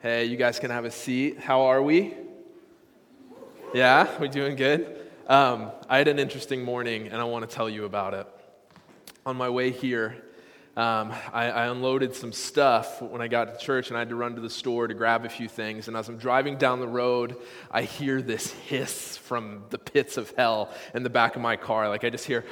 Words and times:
Hey, 0.00 0.26
you 0.26 0.36
guys 0.36 0.60
can 0.60 0.70
have 0.70 0.84
a 0.84 0.92
seat. 0.92 1.40
How 1.40 1.62
are 1.62 1.82
we? 1.82 2.14
Yeah, 3.74 4.08
we 4.20 4.28
doing 4.28 4.54
good? 4.54 4.96
Um, 5.26 5.72
I 5.88 5.98
had 5.98 6.06
an 6.06 6.20
interesting 6.20 6.62
morning, 6.62 7.08
and 7.08 7.20
I 7.20 7.24
want 7.24 7.50
to 7.50 7.52
tell 7.52 7.68
you 7.68 7.84
about 7.84 8.14
it. 8.14 8.28
On 9.26 9.36
my 9.36 9.50
way 9.50 9.72
here, 9.72 10.16
um, 10.76 11.12
I, 11.32 11.50
I, 11.50 11.66
unloaded 11.66 12.14
some 12.14 12.32
stuff 12.32 13.02
when 13.02 13.20
I 13.20 13.26
got 13.26 13.52
to 13.52 13.58
church, 13.58 13.88
and 13.88 13.96
I 13.96 14.00
had 14.02 14.10
to 14.10 14.14
run 14.14 14.36
to 14.36 14.40
the 14.40 14.48
store 14.48 14.86
to 14.86 14.94
grab 14.94 15.24
a 15.24 15.28
few 15.28 15.48
things. 15.48 15.88
And 15.88 15.96
as 15.96 16.08
I'm 16.08 16.16
driving 16.16 16.58
down 16.58 16.78
the 16.78 16.86
road, 16.86 17.34
I 17.68 17.82
hear 17.82 18.22
this 18.22 18.52
hiss 18.52 19.16
from 19.16 19.64
the 19.70 19.78
pits 19.78 20.16
of 20.16 20.30
hell 20.36 20.72
in 20.94 21.02
the 21.02 21.10
back 21.10 21.34
of 21.34 21.42
my 21.42 21.56
car. 21.56 21.88
Like 21.88 22.04
I 22.04 22.10
just 22.10 22.24
hear. 22.24 22.44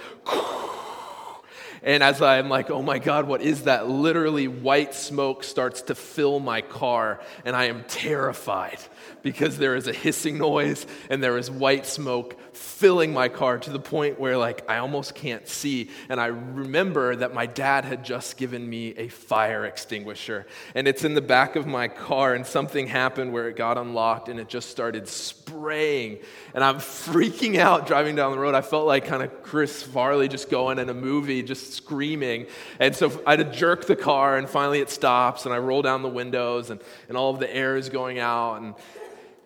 And 1.82 2.02
as 2.02 2.20
I'm 2.22 2.48
like, 2.48 2.70
oh 2.70 2.82
my 2.82 2.98
God, 2.98 3.26
what 3.26 3.42
is 3.42 3.64
that? 3.64 3.88
Literally, 3.88 4.48
white 4.48 4.94
smoke 4.94 5.44
starts 5.44 5.82
to 5.82 5.94
fill 5.94 6.40
my 6.40 6.60
car, 6.60 7.20
and 7.44 7.54
I 7.54 7.64
am 7.64 7.84
terrified 7.88 8.78
because 9.22 9.58
there 9.58 9.74
is 9.74 9.88
a 9.88 9.92
hissing 9.92 10.38
noise 10.38 10.86
and 11.10 11.22
there 11.22 11.36
is 11.36 11.50
white 11.50 11.86
smoke 11.86 12.36
filling 12.56 13.12
my 13.12 13.28
car 13.28 13.58
to 13.58 13.70
the 13.70 13.78
point 13.78 14.18
where 14.18 14.36
like 14.36 14.68
I 14.68 14.78
almost 14.78 15.14
can't 15.14 15.46
see. 15.46 15.90
And 16.08 16.20
I 16.20 16.26
remember 16.26 17.16
that 17.16 17.34
my 17.34 17.46
dad 17.46 17.84
had 17.84 18.04
just 18.04 18.36
given 18.36 18.68
me 18.68 18.94
a 18.96 19.08
fire 19.08 19.64
extinguisher, 19.64 20.46
and 20.74 20.88
it's 20.88 21.04
in 21.04 21.14
the 21.14 21.20
back 21.20 21.56
of 21.56 21.66
my 21.66 21.88
car, 21.88 22.34
and 22.34 22.46
something 22.46 22.86
happened 22.86 23.32
where 23.32 23.48
it 23.48 23.56
got 23.56 23.78
unlocked 23.78 24.28
and 24.28 24.40
it 24.40 24.48
just 24.48 24.70
started 24.70 25.06
spraying. 25.08 26.18
And 26.54 26.64
I'm 26.64 26.76
freaking 26.76 27.58
out 27.58 27.86
driving 27.86 28.16
down 28.16 28.32
the 28.32 28.38
road. 28.38 28.54
I 28.54 28.62
felt 28.62 28.86
like 28.86 29.04
kind 29.04 29.22
of 29.22 29.42
Chris 29.42 29.82
Farley 29.82 30.28
just 30.28 30.50
going 30.50 30.78
in 30.78 30.88
a 30.88 30.94
movie, 30.94 31.42
just 31.42 31.74
screaming. 31.74 32.46
And 32.80 32.96
so 32.96 33.22
I 33.26 33.36
had 33.36 33.50
to 33.50 33.56
jerk 33.56 33.86
the 33.86 33.96
car, 33.96 34.38
and 34.38 34.48
finally 34.48 34.80
it 34.80 34.90
stops, 34.90 35.44
and 35.44 35.54
I 35.54 35.58
roll 35.58 35.82
down 35.82 36.02
the 36.02 36.08
windows, 36.08 36.70
and, 36.70 36.80
and 37.08 37.16
all 37.16 37.30
of 37.30 37.38
the 37.38 37.54
air 37.54 37.76
is 37.76 37.88
going 37.88 38.18
out. 38.18 38.56
And 38.56 38.74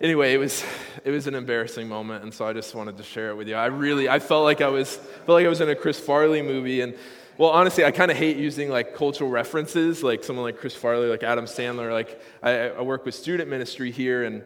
anyway, 0.00 0.32
it 0.32 0.38
was 0.38 0.64
it 1.04 1.10
was 1.10 1.27
an 1.27 1.34
embarrassing 1.34 1.88
moment, 1.88 2.24
and 2.24 2.32
so 2.32 2.46
I 2.46 2.52
just 2.52 2.74
wanted 2.74 2.96
to 2.96 3.02
share 3.02 3.30
it 3.30 3.37
with 3.37 3.48
you. 3.48 3.54
I 3.54 3.66
really 3.66 4.09
I 4.09 4.18
felt 4.18 4.45
like 4.45 4.60
I 4.60 4.68
was 4.68 4.96
felt 4.96 5.37
like 5.37 5.46
I 5.46 5.48
was 5.48 5.60
in 5.60 5.68
a 5.68 5.74
Chris 5.74 5.98
Farley 5.98 6.43
movie, 6.43 6.80
and 6.80 6.95
well, 7.38 7.51
honestly, 7.51 7.84
I 7.84 7.90
kind 7.90 8.10
of 8.10 8.16
hate 8.16 8.37
using 8.37 8.68
like 8.68 8.95
cultural 8.95 9.30
references, 9.30 10.02
like 10.02 10.24
someone 10.24 10.45
like 10.45 10.59
Chris 10.59 10.74
Farley, 10.74 11.09
like 11.09 11.23
Adam 11.23 11.46
Sandler. 11.46 11.93
Like 11.93 12.21
I, 12.43 12.71
I 12.71 12.82
work 12.82 13.04
with 13.04 13.15
student 13.15 13.48
ministry 13.48 13.90
here, 13.90 14.24
and 14.24 14.45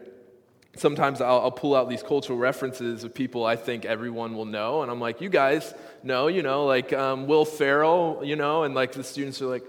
sometimes 0.76 1.20
I'll, 1.20 1.40
I'll, 1.40 1.50
pull 1.50 1.74
out 1.74 1.88
these 1.88 2.02
cultural 2.02 2.38
references 2.38 3.04
of 3.04 3.14
people 3.14 3.44
I 3.44 3.56
think 3.56 3.84
everyone 3.84 4.34
will 4.34 4.44
know, 4.44 4.82
and 4.82 4.90
I'm 4.90 5.00
like, 5.00 5.20
you 5.20 5.28
guys 5.28 5.72
know, 6.02 6.26
you 6.26 6.42
know, 6.42 6.66
like 6.66 6.92
um, 6.92 7.26
Will 7.26 7.44
Ferrell, 7.44 8.20
you 8.24 8.36
know, 8.36 8.64
and 8.64 8.74
like 8.74 8.92
the 8.92 9.04
students 9.04 9.40
are 9.40 9.46
like, 9.46 9.64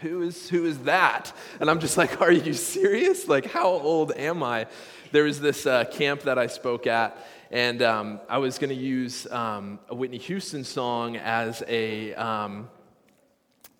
who 0.00 0.22
is 0.22 0.48
who 0.48 0.64
is 0.64 0.78
that? 0.80 1.32
And 1.60 1.70
I'm 1.70 1.80
just 1.80 1.96
like, 1.96 2.20
are 2.22 2.32
you 2.32 2.54
serious? 2.54 3.28
Like, 3.28 3.46
how 3.46 3.68
old 3.68 4.12
am 4.12 4.42
I? 4.42 4.66
there 5.14 5.22
was 5.22 5.40
this 5.40 5.64
uh, 5.64 5.84
camp 5.84 6.22
that 6.22 6.38
I 6.40 6.48
spoke 6.48 6.88
at, 6.88 7.16
and 7.52 7.80
um, 7.82 8.20
I 8.28 8.38
was 8.38 8.58
going 8.58 8.70
to 8.70 8.74
use 8.74 9.28
um, 9.30 9.78
a 9.88 9.94
Whitney 9.94 10.18
Houston 10.18 10.64
song 10.64 11.16
as 11.16 11.62
a. 11.68 12.12
Um, 12.14 12.68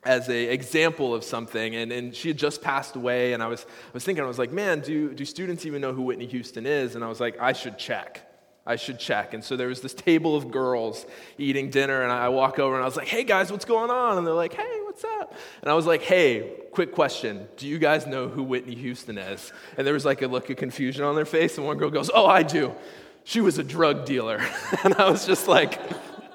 as 0.06 0.28
an 0.28 0.34
example 0.34 1.14
of 1.14 1.24
something, 1.24 1.76
and, 1.76 1.90
and 1.90 2.14
she 2.14 2.28
had 2.28 2.36
just 2.36 2.60
passed 2.60 2.94
away, 2.94 3.32
and 3.32 3.42
I 3.42 3.46
was, 3.46 3.62
I 3.62 3.94
was 3.94 4.04
thinking, 4.04 4.22
I 4.22 4.26
was 4.26 4.38
like, 4.38 4.52
man, 4.52 4.80
do, 4.80 5.14
do 5.14 5.24
students 5.24 5.64
even 5.64 5.80
know 5.80 5.94
who 5.94 6.02
Whitney 6.02 6.26
Houston 6.26 6.66
is? 6.66 6.94
And 6.94 7.02
I 7.02 7.08
was 7.08 7.20
like, 7.20 7.40
I 7.40 7.54
should 7.54 7.78
check. 7.78 8.20
I 8.66 8.76
should 8.76 8.98
check. 8.98 9.32
And 9.32 9.42
so 9.42 9.56
there 9.56 9.68
was 9.68 9.80
this 9.80 9.94
table 9.94 10.36
of 10.36 10.50
girls 10.50 11.06
eating 11.38 11.70
dinner, 11.70 12.02
and 12.02 12.12
I 12.12 12.28
walk 12.28 12.58
over 12.58 12.74
and 12.74 12.82
I 12.82 12.86
was 12.86 12.96
like, 12.96 13.08
hey 13.08 13.24
guys, 13.24 13.50
what's 13.50 13.64
going 13.64 13.90
on? 13.90 14.18
And 14.18 14.26
they're 14.26 14.34
like, 14.34 14.52
hey, 14.52 14.80
what's 14.95 15.05
up? 15.05 15.34
And 15.61 15.69
I 15.69 15.75
was 15.75 15.87
like, 15.87 16.03
hey, 16.03 16.53
quick 16.70 16.92
question. 16.92 17.48
Do 17.56 17.67
you 17.67 17.78
guys 17.78 18.06
know 18.06 18.28
who 18.28 18.45
Whitney 18.45 18.77
Houston 18.77 19.19
is? 19.19 19.53
And 19.77 19.84
there 19.84 19.95
was 19.95 20.05
like 20.05 20.23
a 20.23 20.28
look 20.28 20.50
of 20.50 20.56
confusion 20.56 21.05
on 21.05 21.17
their 21.17 21.25
face, 21.25 21.59
and 21.59 21.67
one 21.67 21.78
girl 21.78 21.91
goes, 21.91 22.12
oh, 22.14 22.27
I 22.27 22.45
do. 22.45 22.73
She 23.25 23.41
was 23.41 23.59
a 23.59 23.65
drug 23.65 24.05
dealer. 24.05 24.41
and 24.84 24.95
I 24.95 25.11
was 25.11 25.27
just 25.27 25.48
like, 25.48 25.81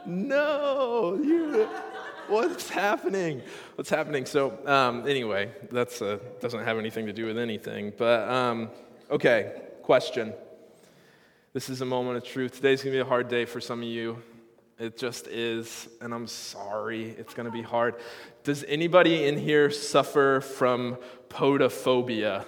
no, 0.05 1.17
you, 1.23 1.69
what's 2.27 2.69
happening? 2.69 3.41
What's 3.75 3.89
happening? 3.89 4.25
So, 4.25 4.59
um, 4.65 5.07
anyway, 5.07 5.51
that 5.71 6.01
uh, 6.01 6.17
doesn't 6.41 6.65
have 6.65 6.77
anything 6.77 7.05
to 7.05 7.13
do 7.13 7.27
with 7.27 7.37
anything. 7.37 7.93
But, 7.97 8.27
um, 8.27 8.71
okay, 9.09 9.53
question. 9.83 10.33
This 11.53 11.69
is 11.69 11.79
a 11.79 11.85
moment 11.85 12.17
of 12.17 12.25
truth. 12.25 12.57
Today's 12.57 12.83
gonna 12.83 12.91
be 12.95 12.99
a 12.99 13.05
hard 13.05 13.29
day 13.29 13.45
for 13.45 13.61
some 13.61 13.79
of 13.79 13.87
you. 13.87 14.21
It 14.79 14.97
just 14.97 15.27
is, 15.27 15.89
and 15.99 16.13
I'm 16.13 16.27
sorry. 16.27 17.09
It's 17.09 17.33
to 17.45 17.51
be 17.51 17.61
hard. 17.61 17.95
Does 18.45 18.63
anybody 18.63 19.25
in 19.25 19.37
here 19.37 19.69
suffer 19.71 20.39
from 20.39 20.97
podophobia? 21.27 22.45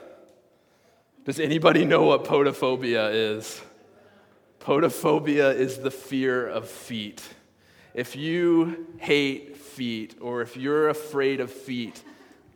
Does 1.25 1.41
anybody 1.41 1.83
know 1.83 2.03
what 2.03 2.23
podophobia 2.23 3.11
is? 3.13 3.61
Podophobia 4.61 5.53
is 5.53 5.79
the 5.79 5.91
fear 5.91 6.47
of 6.47 6.69
feet. 6.69 7.21
If 7.93 8.15
you 8.15 8.87
hate 8.99 9.57
feet 9.57 10.15
or 10.21 10.41
if 10.41 10.55
you're 10.55 10.87
afraid 10.87 11.41
of 11.41 11.51
feet, 11.51 12.01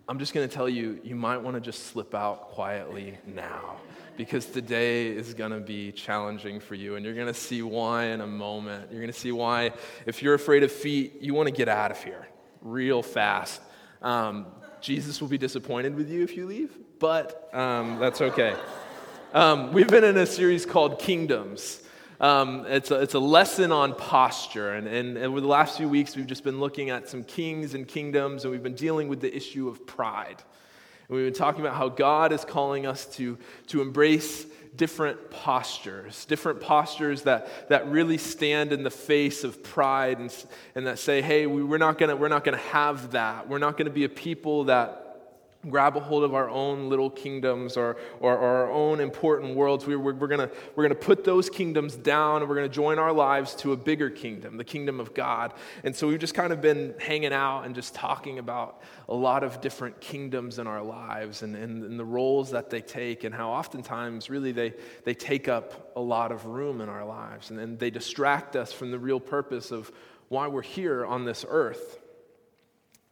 I'm 0.07 0.19
just 0.19 0.35
going 0.35 0.47
to 0.47 0.53
tell 0.53 0.69
you, 0.69 0.99
you 1.03 1.15
might 1.15 1.37
want 1.37 1.55
to 1.55 1.61
just 1.61 1.87
slip 1.87 2.13
out 2.13 2.49
quietly 2.49 3.17
now 3.25 3.77
because 4.17 4.45
today 4.45 5.07
is 5.07 5.33
going 5.33 5.51
to 5.51 5.59
be 5.59 5.91
challenging 5.91 6.59
for 6.59 6.75
you. 6.75 6.95
And 6.95 7.03
you're 7.03 7.15
going 7.15 7.25
to 7.25 7.33
see 7.33 7.63
why 7.63 8.05
in 8.05 8.21
a 8.21 8.27
moment. 8.27 8.91
You're 8.91 9.01
going 9.01 9.11
to 9.11 9.19
see 9.19 9.31
why, 9.31 9.71
if 10.05 10.21
you're 10.21 10.35
afraid 10.35 10.61
of 10.61 10.71
feet, 10.71 11.21
you 11.21 11.33
want 11.33 11.47
to 11.47 11.53
get 11.53 11.67
out 11.67 11.89
of 11.89 12.03
here 12.03 12.27
real 12.61 13.01
fast. 13.01 13.61
Um, 14.03 14.45
Jesus 14.79 15.19
will 15.21 15.27
be 15.27 15.39
disappointed 15.39 15.95
with 15.95 16.09
you 16.09 16.21
if 16.21 16.37
you 16.37 16.45
leave, 16.45 16.77
but 16.99 17.49
um, 17.51 17.97
that's 17.99 18.21
okay. 18.21 18.55
Um, 19.33 19.73
we've 19.73 19.87
been 19.87 20.03
in 20.03 20.17
a 20.17 20.27
series 20.27 20.67
called 20.67 20.99
Kingdoms. 20.99 21.81
Um, 22.19 22.65
it's, 22.67 22.91
a, 22.91 23.01
it's 23.01 23.13
a 23.13 23.19
lesson 23.19 23.71
on 23.71 23.95
posture. 23.95 24.73
And, 24.73 24.87
and, 24.87 25.17
and 25.17 25.25
over 25.25 25.41
the 25.41 25.47
last 25.47 25.77
few 25.77 25.89
weeks, 25.89 26.15
we've 26.15 26.27
just 26.27 26.43
been 26.43 26.59
looking 26.59 26.89
at 26.89 27.09
some 27.09 27.23
kings 27.23 27.73
and 27.73 27.87
kingdoms, 27.87 28.43
and 28.43 28.51
we've 28.51 28.63
been 28.63 28.75
dealing 28.75 29.07
with 29.07 29.21
the 29.21 29.35
issue 29.35 29.67
of 29.67 29.85
pride. 29.85 30.41
And 31.07 31.15
we've 31.15 31.25
been 31.25 31.33
talking 31.33 31.61
about 31.61 31.75
how 31.75 31.89
God 31.89 32.31
is 32.31 32.45
calling 32.45 32.85
us 32.85 33.05
to, 33.17 33.37
to 33.67 33.81
embrace 33.81 34.45
different 34.75 35.29
postures, 35.29 36.25
different 36.25 36.61
postures 36.61 37.23
that, 37.23 37.69
that 37.69 37.87
really 37.87 38.17
stand 38.17 38.73
in 38.73 38.83
the 38.83 38.89
face 38.89 39.43
of 39.43 39.63
pride 39.63 40.19
and, 40.19 40.45
and 40.73 40.87
that 40.87 40.99
say, 40.99 41.21
hey, 41.21 41.47
we, 41.47 41.63
we're 41.63 41.77
not 41.77 41.97
going 41.97 42.17
we're 42.19 42.27
not 42.27 42.43
going 42.43 42.57
to 42.57 42.63
have 42.65 43.11
that. 43.11 43.47
We're 43.47 43.59
not 43.59 43.77
going 43.77 43.85
to 43.85 43.93
be 43.93 44.03
a 44.03 44.09
people 44.09 44.65
that 44.65 45.04
grab 45.69 45.97
a 45.97 45.99
hold 45.99 46.23
of 46.23 46.33
our 46.33 46.49
own 46.49 46.89
little 46.89 47.09
kingdoms 47.09 47.77
or, 47.77 47.97
or, 48.19 48.33
or 48.37 48.47
our 48.47 48.71
own 48.71 48.99
important 48.99 49.55
worlds. 49.55 49.85
We, 49.85 49.95
we're, 49.95 50.13
we're 50.13 50.27
going 50.27 50.49
we're 50.75 50.83
gonna 50.83 50.95
put 50.95 51.23
those 51.23 51.49
kingdoms 51.49 51.95
down 51.95 52.41
and 52.41 52.49
we're 52.49 52.55
going 52.55 52.69
to 52.69 52.73
join 52.73 52.99
our 52.99 53.13
lives 53.13 53.55
to 53.55 53.73
a 53.73 53.77
bigger 53.77 54.09
kingdom, 54.09 54.57
the 54.57 54.63
kingdom 54.63 54.99
of 54.99 55.13
God. 55.13 55.53
And 55.83 55.95
so 55.95 56.07
we've 56.07 56.19
just 56.19 56.33
kind 56.33 56.53
of 56.53 56.61
been 56.61 56.93
hanging 56.99 57.33
out 57.33 57.63
and 57.63 57.75
just 57.75 57.93
talking 57.93 58.39
about 58.39 58.81
a 59.09 59.15
lot 59.15 59.43
of 59.43 59.61
different 59.61 59.99
kingdoms 60.01 60.59
in 60.59 60.67
our 60.67 60.83
lives 60.83 61.41
and, 61.41 61.55
and, 61.55 61.83
and 61.83 61.99
the 61.99 62.05
roles 62.05 62.51
that 62.51 62.69
they 62.69 62.81
take 62.81 63.23
and 63.23 63.33
how 63.33 63.49
oftentimes 63.49 64.29
really 64.29 64.51
they, 64.51 64.73
they 65.03 65.13
take 65.13 65.47
up 65.47 65.91
a 65.95 66.01
lot 66.01 66.31
of 66.31 66.45
room 66.45 66.81
in 66.81 66.89
our 66.89 67.05
lives 67.05 67.49
and, 67.49 67.59
and 67.59 67.79
they 67.79 67.89
distract 67.89 68.55
us 68.55 68.71
from 68.71 68.91
the 68.91 68.99
real 68.99 69.19
purpose 69.19 69.71
of 69.71 69.91
why 70.29 70.47
we're 70.47 70.61
here 70.61 71.05
on 71.05 71.25
this 71.25 71.45
earth. 71.47 71.99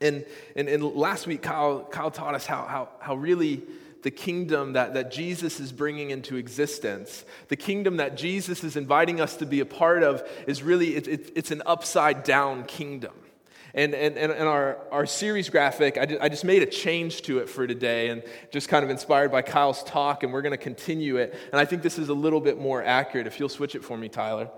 And, 0.04 0.26
and, 0.56 0.68
and 0.68 0.84
last 0.84 1.26
week, 1.26 1.42
Kyle, 1.42 1.88
Kyle 1.90 2.12
taught 2.12 2.36
us 2.36 2.46
how, 2.46 2.66
how, 2.66 2.90
how 3.00 3.16
really 3.16 3.64
the 4.04 4.12
kingdom 4.12 4.74
that, 4.74 4.94
that 4.96 5.12
Jesus 5.12 5.62
is 5.62 5.72
bringing 5.72 6.12
into 6.12 6.36
existence, 6.36 7.24
the 7.48 7.56
kingdom 7.56 7.98
that 7.98 8.18
Jesus 8.18 8.64
is 8.64 8.76
inviting 8.76 9.22
us 9.22 9.38
to 9.38 9.46
be 9.46 9.62
a 9.62 9.66
part 9.66 10.04
of, 10.04 10.22
is 10.46 10.62
really, 10.62 10.96
it, 10.96 11.08
it, 11.08 11.32
it's 11.36 11.52
an 11.52 11.64
upside 11.66 12.24
down 12.24 12.66
kingdom. 12.66 13.14
And, 13.74 13.96
and, 13.96 14.18
and 14.18 14.32
our, 14.48 14.78
our 14.92 15.06
series 15.06 15.50
graphic, 15.50 15.98
I, 15.98 16.18
I 16.22 16.30
just 16.30 16.44
made 16.44 16.62
a 16.62 16.68
change 16.68 17.24
to 17.24 17.40
it 17.40 17.50
for 17.50 17.66
today 17.66 18.10
and 18.10 18.22
just 18.52 18.70
kind 18.70 18.84
of 18.84 18.92
inspired 18.92 19.32
by 19.32 19.42
Kyle's 19.42 19.84
talk, 19.86 20.24
and 20.24 20.34
we're 20.34 20.44
going 20.44 20.52
to 20.52 20.58
continue 20.58 21.16
it. 21.16 21.34
And 21.52 21.60
I 21.60 21.66
think 21.66 21.82
this 21.82 21.98
is 21.98 22.10
a 22.10 22.14
little 22.14 22.42
bit 22.42 22.60
more 22.60 22.84
accurate. 22.84 23.26
If 23.26 23.40
you'll 23.40 23.50
switch 23.50 23.74
it 23.74 23.84
for 23.84 23.98
me, 23.98 24.10
Tyler. 24.10 24.50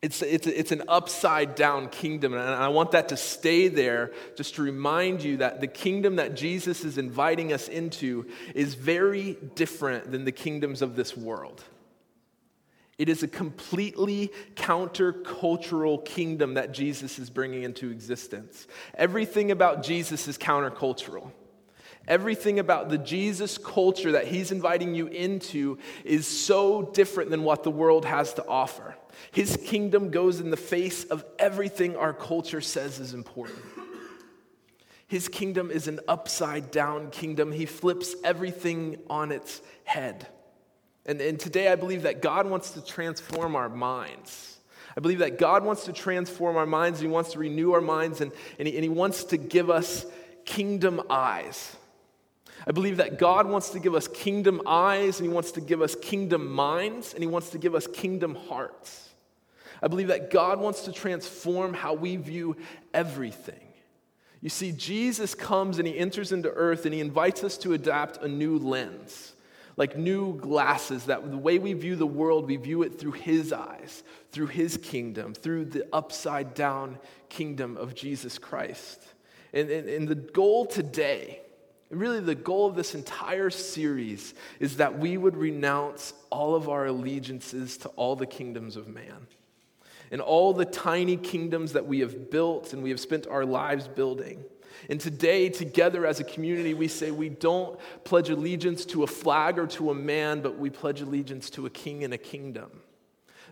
It's, 0.00 0.22
it's, 0.22 0.46
it's 0.46 0.70
an 0.70 0.84
upside 0.86 1.56
down 1.56 1.88
kingdom, 1.88 2.32
and 2.32 2.42
I 2.42 2.68
want 2.68 2.92
that 2.92 3.08
to 3.08 3.16
stay 3.16 3.66
there 3.66 4.12
just 4.36 4.54
to 4.54 4.62
remind 4.62 5.24
you 5.24 5.38
that 5.38 5.60
the 5.60 5.66
kingdom 5.66 6.16
that 6.16 6.36
Jesus 6.36 6.84
is 6.84 6.98
inviting 6.98 7.52
us 7.52 7.66
into 7.66 8.26
is 8.54 8.74
very 8.74 9.36
different 9.56 10.12
than 10.12 10.24
the 10.24 10.30
kingdoms 10.30 10.82
of 10.82 10.94
this 10.94 11.16
world. 11.16 11.64
It 12.96 13.08
is 13.08 13.24
a 13.24 13.28
completely 13.28 14.30
countercultural 14.54 16.04
kingdom 16.04 16.54
that 16.54 16.72
Jesus 16.72 17.18
is 17.18 17.28
bringing 17.28 17.64
into 17.64 17.90
existence. 17.90 18.68
Everything 18.94 19.50
about 19.50 19.82
Jesus 19.82 20.28
is 20.28 20.38
countercultural. 20.38 21.32
Everything 22.08 22.58
about 22.58 22.88
the 22.88 22.96
Jesus 22.96 23.58
culture 23.58 24.12
that 24.12 24.26
he's 24.26 24.50
inviting 24.50 24.94
you 24.94 25.08
into 25.08 25.78
is 26.04 26.26
so 26.26 26.82
different 26.82 27.30
than 27.30 27.44
what 27.44 27.62
the 27.62 27.70
world 27.70 28.06
has 28.06 28.32
to 28.34 28.48
offer. 28.48 28.96
His 29.30 29.58
kingdom 29.58 30.10
goes 30.10 30.40
in 30.40 30.50
the 30.50 30.56
face 30.56 31.04
of 31.04 31.22
everything 31.38 31.96
our 31.96 32.14
culture 32.14 32.62
says 32.62 32.98
is 32.98 33.12
important. 33.12 33.58
His 35.06 35.28
kingdom 35.28 35.70
is 35.70 35.86
an 35.86 36.00
upside 36.08 36.70
down 36.70 37.10
kingdom. 37.10 37.52
He 37.52 37.66
flips 37.66 38.14
everything 38.24 38.98
on 39.10 39.30
its 39.30 39.60
head. 39.84 40.26
And, 41.04 41.20
and 41.20 41.38
today 41.38 41.70
I 41.70 41.74
believe 41.74 42.02
that 42.02 42.22
God 42.22 42.48
wants 42.48 42.70
to 42.70 42.84
transform 42.84 43.54
our 43.54 43.68
minds. 43.68 44.58
I 44.96 45.00
believe 45.00 45.18
that 45.18 45.38
God 45.38 45.62
wants 45.62 45.84
to 45.84 45.92
transform 45.92 46.56
our 46.56 46.66
minds. 46.66 47.00
He 47.00 47.06
wants 47.06 47.32
to 47.32 47.38
renew 47.38 47.72
our 47.72 47.80
minds, 47.82 48.22
and, 48.22 48.32
and, 48.58 48.66
he, 48.66 48.74
and 48.74 48.82
he 48.82 48.88
wants 48.88 49.24
to 49.24 49.36
give 49.36 49.68
us 49.68 50.06
kingdom 50.46 51.02
eyes. 51.10 51.76
I 52.68 52.72
believe 52.72 52.98
that 52.98 53.18
God 53.18 53.48
wants 53.48 53.70
to 53.70 53.80
give 53.80 53.94
us 53.94 54.08
kingdom 54.08 54.60
eyes, 54.66 55.18
and 55.18 55.26
He 55.26 55.32
wants 55.32 55.52
to 55.52 55.62
give 55.62 55.80
us 55.80 55.94
kingdom 55.94 56.52
minds, 56.52 57.14
and 57.14 57.22
He 57.22 57.26
wants 57.26 57.48
to 57.50 57.58
give 57.58 57.74
us 57.74 57.86
kingdom 57.86 58.34
hearts. 58.34 59.08
I 59.82 59.88
believe 59.88 60.08
that 60.08 60.30
God 60.30 60.60
wants 60.60 60.82
to 60.82 60.92
transform 60.92 61.72
how 61.72 61.94
we 61.94 62.16
view 62.16 62.56
everything. 62.92 63.60
You 64.42 64.50
see, 64.50 64.72
Jesus 64.72 65.34
comes 65.34 65.78
and 65.78 65.88
He 65.88 65.96
enters 65.96 66.30
into 66.30 66.50
earth 66.50 66.84
and 66.84 66.92
He 66.92 67.00
invites 67.00 67.42
us 67.42 67.56
to 67.58 67.72
adapt 67.72 68.22
a 68.22 68.28
new 68.28 68.58
lens, 68.58 69.32
like 69.78 69.96
new 69.96 70.36
glasses, 70.36 71.06
that 71.06 71.30
the 71.30 71.38
way 71.38 71.58
we 71.58 71.72
view 71.72 71.96
the 71.96 72.06
world, 72.06 72.46
we 72.46 72.56
view 72.56 72.82
it 72.82 72.98
through 72.98 73.12
His 73.12 73.50
eyes, 73.50 74.02
through 74.30 74.48
His 74.48 74.76
kingdom, 74.76 75.32
through 75.32 75.66
the 75.66 75.86
upside 75.92 76.52
down 76.52 76.98
kingdom 77.30 77.78
of 77.78 77.94
Jesus 77.94 78.36
Christ. 78.36 79.02
And, 79.54 79.70
and, 79.70 79.88
and 79.88 80.06
the 80.06 80.14
goal 80.14 80.66
today, 80.66 81.40
and 81.90 81.98
really, 81.98 82.20
the 82.20 82.34
goal 82.34 82.66
of 82.66 82.76
this 82.76 82.94
entire 82.94 83.48
series 83.48 84.34
is 84.60 84.76
that 84.76 84.98
we 84.98 85.16
would 85.16 85.36
renounce 85.36 86.12
all 86.28 86.54
of 86.54 86.68
our 86.68 86.86
allegiances 86.86 87.78
to 87.78 87.88
all 87.90 88.14
the 88.14 88.26
kingdoms 88.26 88.76
of 88.76 88.88
man. 88.88 89.26
And 90.10 90.20
all 90.20 90.52
the 90.52 90.66
tiny 90.66 91.16
kingdoms 91.16 91.72
that 91.72 91.86
we 91.86 92.00
have 92.00 92.30
built 92.30 92.72
and 92.72 92.82
we 92.82 92.90
have 92.90 93.00
spent 93.00 93.26
our 93.26 93.44
lives 93.44 93.88
building. 93.88 94.44
And 94.90 95.00
today, 95.00 95.48
together 95.48 96.06
as 96.06 96.20
a 96.20 96.24
community, 96.24 96.74
we 96.74 96.88
say 96.88 97.10
we 97.10 97.30
don't 97.30 97.78
pledge 98.04 98.28
allegiance 98.28 98.84
to 98.86 99.02
a 99.02 99.06
flag 99.06 99.58
or 99.58 99.66
to 99.68 99.90
a 99.90 99.94
man, 99.94 100.40
but 100.40 100.58
we 100.58 100.70
pledge 100.70 101.00
allegiance 101.00 101.50
to 101.50 101.66
a 101.66 101.70
king 101.70 102.04
and 102.04 102.12
a 102.12 102.18
kingdom. 102.18 102.70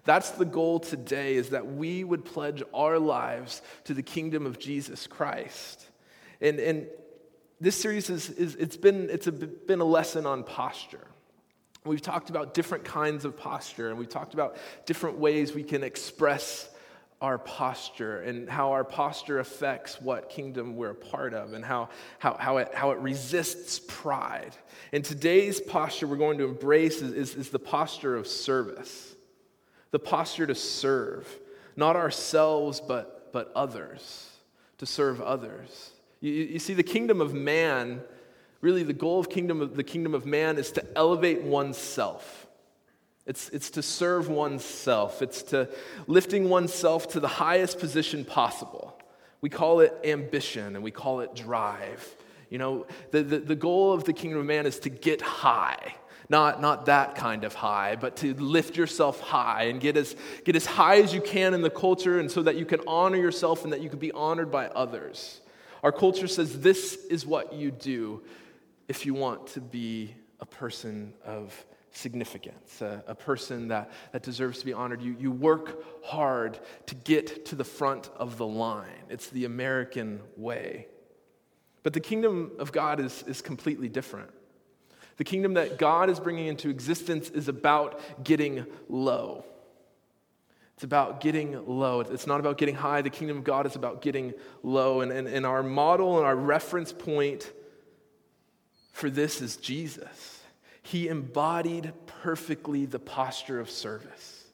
That's 0.05 0.31
the 0.31 0.45
goal 0.45 0.79
today, 0.79 1.35
is 1.35 1.51
that 1.51 1.67
we 1.67 2.05
would 2.05 2.25
pledge 2.25 2.63
our 2.73 2.99
lives 2.99 3.61
to 3.85 3.95
the 3.95 4.03
kingdom 4.03 4.47
of 4.47 4.59
Jesus 4.59 5.07
Christ. 5.07 5.89
And, 6.41 6.61
and 6.61 6.87
this 7.61 7.77
series 7.77 8.11
is, 8.11 8.31
is 8.31 8.55
it's 8.57 8.77
been 8.77 9.09
it's 9.11 9.27
a, 9.27 9.33
been 9.33 9.81
a 9.81 9.85
lesson 9.85 10.27
on 10.27 10.45
posture. 10.45 11.07
We've 11.85 12.03
talked 12.03 12.31
about 12.31 12.53
different 12.53 12.85
kinds 12.85 13.25
of 13.25 13.37
posture, 13.37 13.91
and 13.91 13.99
we've 13.99 14.09
talked 14.09 14.35
about 14.35 14.57
different 14.87 15.19
ways 15.19 15.55
we 15.55 15.63
can 15.63 15.85
express 15.85 16.69
our 17.21 17.39
posture 17.39 18.21
and 18.21 18.49
how 18.49 18.73
our 18.73 18.85
posture 18.85 19.39
affects 19.39 20.01
what 20.01 20.29
kingdom 20.29 20.77
we're 20.77 20.91
a 20.91 20.95
part 20.95 21.33
of 21.33 21.55
and 21.55 21.65
how, 21.65 21.89
how, 22.19 22.37
how, 22.39 22.59
it, 22.59 22.75
how 22.75 22.91
it 22.91 22.99
resists 22.99 23.79
pride. 23.79 24.55
And 24.93 25.03
today's 25.03 25.59
posture 25.61 26.07
we're 26.07 26.17
going 26.17 26.39
to 26.39 26.45
embrace 26.45 27.01
is, 27.01 27.13
is, 27.13 27.35
is 27.35 27.51
the 27.51 27.59
posture 27.59 28.17
of 28.17 28.27
service, 28.27 29.15
the 29.93 29.99
posture 29.99 30.47
to 30.47 30.55
serve, 30.55 31.27
not 31.75 31.97
ourselves, 31.97 32.81
but, 32.81 33.33
but 33.33 33.51
others, 33.55 34.31
to 34.79 34.85
serve 34.85 35.23
others. 35.23 35.93
You, 36.21 36.33
you 36.33 36.59
see, 36.59 36.75
the 36.75 36.83
kingdom 36.83 37.21
of 37.21 37.35
man, 37.35 38.01
really 38.61 38.83
the 38.83 38.93
goal 38.93 39.21
of 39.21 39.29
kingdom 39.29 39.61
of 39.61 39.77
the 39.77 39.85
kingdom 39.85 40.15
of 40.15 40.27
man 40.27 40.59
is 40.59 40.73
to 40.73 40.85
elevate 40.97 41.43
oneself. 41.43 42.47
It's, 43.27 43.49
it's 43.49 43.71
to 43.71 43.83
serve 43.83 44.29
oneself. 44.29 45.21
It's 45.21 45.43
to 45.45 45.69
lifting 46.07 46.49
oneself 46.49 47.09
to 47.09 47.21
the 47.21 47.29
highest 47.29 47.81
position 47.81 48.25
possible. 48.25 48.99
We 49.41 49.51
call 49.51 49.81
it 49.81 49.95
ambition 50.05 50.77
and 50.77 50.85
we 50.85 50.93
call 50.93 51.21
it 51.21 51.35
drive. 51.35 52.17
You 52.51 52.59
know, 52.59 52.87
the, 53.11 53.23
the, 53.23 53.39
the 53.39 53.57
goal 53.57 53.93
of 53.93 54.05
the 54.05 54.13
kingdom 54.13 54.39
of 54.39 54.47
man 54.47 54.67
is 54.67 54.79
to 54.81 54.91
get 54.91 55.21
high. 55.21 55.97
Not, 56.29 56.61
not 56.61 56.87
that 56.87 57.15
kind 57.15 57.45
of 57.45 57.55
high, 57.55 57.97
but 57.97 58.17
to 58.17 58.35
lift 58.35 58.77
yourself 58.77 59.21
high 59.21 59.65
and 59.65 59.81
get 59.81 59.97
as, 59.97 60.17
get 60.45 60.57
as 60.57 60.67
high 60.67 61.01
as 61.01 61.15
you 61.15 61.21
can 61.21 61.55
in 61.55 61.63
the 61.63 61.71
culture 61.71 62.19
and 62.19 62.31
so 62.31 62.43
that 62.43 62.57
you 62.57 62.65
can 62.65 62.81
honor 62.87 63.17
yourself 63.17 63.63
and 63.65 63.73
that 63.73 63.81
you 63.81 63.89
can 63.89 64.01
be 64.01 64.11
honored 64.11 64.51
by 64.51 64.67
others. 64.69 65.41
Our 65.83 65.93
culture 65.93 66.29
says 66.29 66.61
this 66.61 66.97
is 67.11 67.27
what 67.27 67.53
you 67.53 67.71
do 67.71 68.23
if 68.89 69.07
you 69.07 69.15
want 69.15 69.49
to 69.49 69.61
be 69.61 70.15
a 70.41 70.47
person 70.47 71.13
of 71.25 71.65
significance, 71.93 72.83
a, 72.83 73.03
a, 73.07 73.15
person 73.15 73.69
that, 73.69 73.91
that 74.13 74.23
deserves 74.23 74.59
to 74.61 74.67
be 74.67 74.73
honored. 74.73 75.01
You, 75.01 75.17
you 75.19 75.31
work 75.31 75.83
hard 76.05 76.59
to 76.87 76.95
get 76.95 77.47
to 77.47 77.55
the 77.55 77.65
front 77.65 78.11
of 78.17 78.37
the 78.37 78.47
line. 78.47 79.05
It's 79.09 79.29
the 79.29 79.47
American 79.47 80.21
way. 80.37 80.89
But 81.83 81.95
the 81.95 82.01
kingdom 82.01 82.53
of 82.59 82.71
God 82.71 83.01
is, 83.01 83.25
is 83.27 83.41
completely 83.41 83.89
different. 83.89 84.31
The 85.17 85.25
kingdom 85.25 85.55
that 85.55 85.79
God 85.79 86.11
is 86.11 86.21
bringing 86.21 86.47
into 86.47 86.69
existence 86.69 87.31
is 87.31 87.49
about 87.49 88.01
getting 88.23 88.67
low. 88.89 89.45
It's 90.77 90.85
about 90.85 91.21
getting 91.21 91.67
low. 91.67 92.01
It's 92.01 92.27
not 92.27 92.39
about 92.39 92.59
getting 92.59 92.75
high. 92.75 93.01
The 93.01 93.09
kingdom 93.09 93.39
of 93.39 93.45
God 93.45 93.65
is 93.65 93.77
about 93.77 94.03
getting 94.03 94.35
low. 94.63 95.01
And, 95.01 95.11
and, 95.11 95.27
and 95.27 95.47
our 95.47 95.63
model 95.63 96.19
and 96.19 96.27
our 96.27 96.37
reference 96.37 96.93
point 96.93 97.51
for 98.93 99.09
this 99.09 99.41
is 99.41 99.57
Jesus. 99.57 100.43
He 100.83 101.09
embodied 101.09 101.93
perfectly 102.23 102.87
the 102.87 102.99
posture 102.99 103.59
of 103.59 103.71
service. 103.71 104.45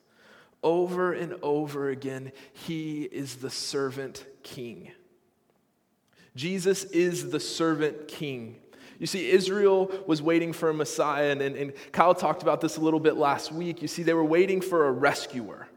Over 0.63 1.13
and 1.13 1.35
over 1.43 1.91
again, 1.91 2.31
he 2.53 3.03
is 3.03 3.37
the 3.37 3.51
servant 3.51 4.25
king. 4.45 4.93
Jesus 6.37 6.85
is 6.85 7.31
the 7.31 7.41
servant 7.41 8.07
king. 8.07 8.57
You 8.99 9.07
see, 9.07 9.29
Israel 9.31 9.91
was 10.07 10.23
waiting 10.23 10.53
for 10.53 10.71
a 10.71 10.75
Messiah, 10.75 11.33
and, 11.33 11.43
and, 11.43 11.57
and 11.57 11.73
Kyle 11.91 12.15
talked 12.15 12.43
about 12.43 12.61
this 12.61 12.77
a 12.77 12.81
little 12.81 13.01
bit 13.01 13.17
last 13.17 13.51
week. 13.51 13.83
You 13.83 13.89
see, 13.89 14.05
they 14.05 14.15
were 14.15 14.25
waiting 14.25 14.61
for 14.61 14.87
a 14.87 14.93
rescuer. 14.93 15.69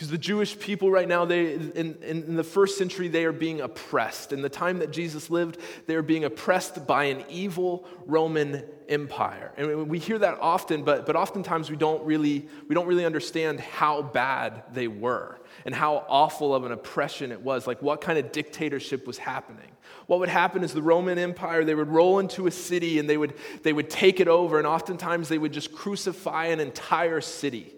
Because 0.00 0.12
the 0.12 0.16
Jewish 0.16 0.58
people 0.58 0.90
right 0.90 1.06
now, 1.06 1.26
they, 1.26 1.52
in, 1.52 1.98
in 2.02 2.34
the 2.34 2.42
first 2.42 2.78
century, 2.78 3.08
they 3.08 3.26
are 3.26 3.32
being 3.32 3.60
oppressed. 3.60 4.32
In 4.32 4.40
the 4.40 4.48
time 4.48 4.78
that 4.78 4.92
Jesus 4.92 5.28
lived, 5.28 5.58
they 5.86 5.94
are 5.94 6.00
being 6.00 6.24
oppressed 6.24 6.86
by 6.86 7.04
an 7.04 7.22
evil 7.28 7.86
Roman 8.06 8.64
Empire. 8.88 9.52
And 9.58 9.90
we 9.90 9.98
hear 9.98 10.18
that 10.18 10.38
often, 10.40 10.84
but, 10.84 11.04
but 11.04 11.16
oftentimes 11.16 11.68
we 11.68 11.76
don't, 11.76 12.02
really, 12.02 12.48
we 12.66 12.74
don't 12.74 12.86
really 12.86 13.04
understand 13.04 13.60
how 13.60 14.00
bad 14.00 14.62
they 14.72 14.88
were 14.88 15.38
and 15.66 15.74
how 15.74 16.06
awful 16.08 16.54
of 16.54 16.64
an 16.64 16.72
oppression 16.72 17.30
it 17.30 17.42
was, 17.42 17.66
like 17.66 17.82
what 17.82 18.00
kind 18.00 18.18
of 18.18 18.32
dictatorship 18.32 19.06
was 19.06 19.18
happening. 19.18 19.70
What 20.06 20.20
would 20.20 20.30
happen 20.30 20.64
is 20.64 20.72
the 20.72 20.80
Roman 20.80 21.18
Empire, 21.18 21.62
they 21.62 21.74
would 21.74 21.90
roll 21.90 22.20
into 22.20 22.46
a 22.46 22.50
city 22.50 22.98
and 22.98 23.06
they 23.06 23.18
would, 23.18 23.34
they 23.64 23.74
would 23.74 23.90
take 23.90 24.18
it 24.18 24.28
over, 24.28 24.56
and 24.56 24.66
oftentimes 24.66 25.28
they 25.28 25.36
would 25.36 25.52
just 25.52 25.72
crucify 25.72 26.46
an 26.46 26.58
entire 26.58 27.20
city 27.20 27.74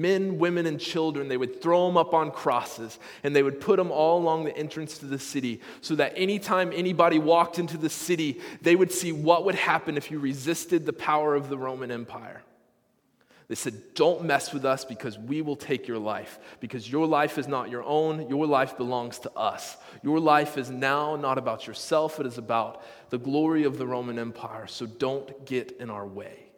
men, 0.00 0.38
women, 0.38 0.66
and 0.66 0.80
children. 0.80 1.28
They 1.28 1.36
would 1.36 1.60
throw 1.60 1.86
them 1.86 1.96
up 1.96 2.14
on 2.14 2.30
crosses 2.30 2.98
and 3.22 3.34
they 3.34 3.42
would 3.42 3.60
put 3.60 3.76
them 3.76 3.90
all 3.90 4.18
along 4.18 4.44
the 4.44 4.56
entrance 4.56 4.98
to 4.98 5.06
the 5.06 5.18
city 5.18 5.60
so 5.80 5.94
that 5.96 6.12
anytime 6.16 6.72
anybody 6.74 7.18
walked 7.18 7.58
into 7.58 7.76
the 7.76 7.90
city, 7.90 8.40
they 8.62 8.76
would 8.76 8.92
see 8.92 9.12
what 9.12 9.44
would 9.44 9.54
happen 9.54 9.96
if 9.96 10.10
you 10.10 10.18
resisted 10.18 10.86
the 10.86 10.92
power 10.92 11.34
of 11.34 11.48
the 11.48 11.58
Roman 11.58 11.90
Empire. 11.90 12.42
They 13.50 13.56
said, 13.56 13.94
Don't 13.94 14.24
mess 14.24 14.52
with 14.52 14.64
us 14.64 14.84
because 14.84 15.18
we 15.18 15.42
will 15.42 15.56
take 15.56 15.88
your 15.88 15.98
life. 15.98 16.38
Because 16.60 16.90
your 16.90 17.04
life 17.04 17.36
is 17.36 17.48
not 17.48 17.68
your 17.68 17.82
own, 17.82 18.28
your 18.28 18.46
life 18.46 18.76
belongs 18.76 19.18
to 19.20 19.32
us. 19.36 19.76
Your 20.04 20.20
life 20.20 20.56
is 20.56 20.70
now 20.70 21.16
not 21.16 21.36
about 21.36 21.66
yourself, 21.66 22.20
it 22.20 22.26
is 22.26 22.38
about 22.38 22.80
the 23.10 23.18
glory 23.18 23.64
of 23.64 23.76
the 23.76 23.88
Roman 23.88 24.20
Empire. 24.20 24.68
So 24.68 24.86
don't 24.86 25.44
get 25.46 25.72
in 25.80 25.90
our 25.90 26.06
way. 26.06 26.49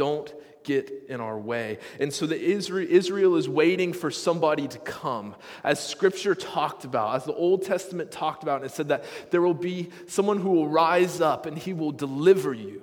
Don't 0.00 0.32
get 0.64 0.90
in 1.10 1.20
our 1.20 1.38
way. 1.38 1.76
And 1.98 2.10
so 2.10 2.24
the 2.24 2.40
Israel, 2.40 2.88
Israel 2.88 3.36
is 3.36 3.50
waiting 3.50 3.92
for 3.92 4.10
somebody 4.10 4.66
to 4.66 4.78
come. 4.78 5.34
As 5.62 5.78
scripture 5.78 6.34
talked 6.34 6.86
about, 6.86 7.16
as 7.16 7.24
the 7.24 7.34
Old 7.34 7.66
Testament 7.66 8.10
talked 8.10 8.42
about, 8.42 8.62
and 8.62 8.70
it 8.70 8.72
said 8.72 8.88
that 8.88 9.04
there 9.30 9.42
will 9.42 9.52
be 9.52 9.90
someone 10.06 10.38
who 10.40 10.52
will 10.52 10.68
rise 10.68 11.20
up 11.20 11.44
and 11.44 11.58
he 11.58 11.74
will 11.74 11.92
deliver 11.92 12.54
you. 12.54 12.82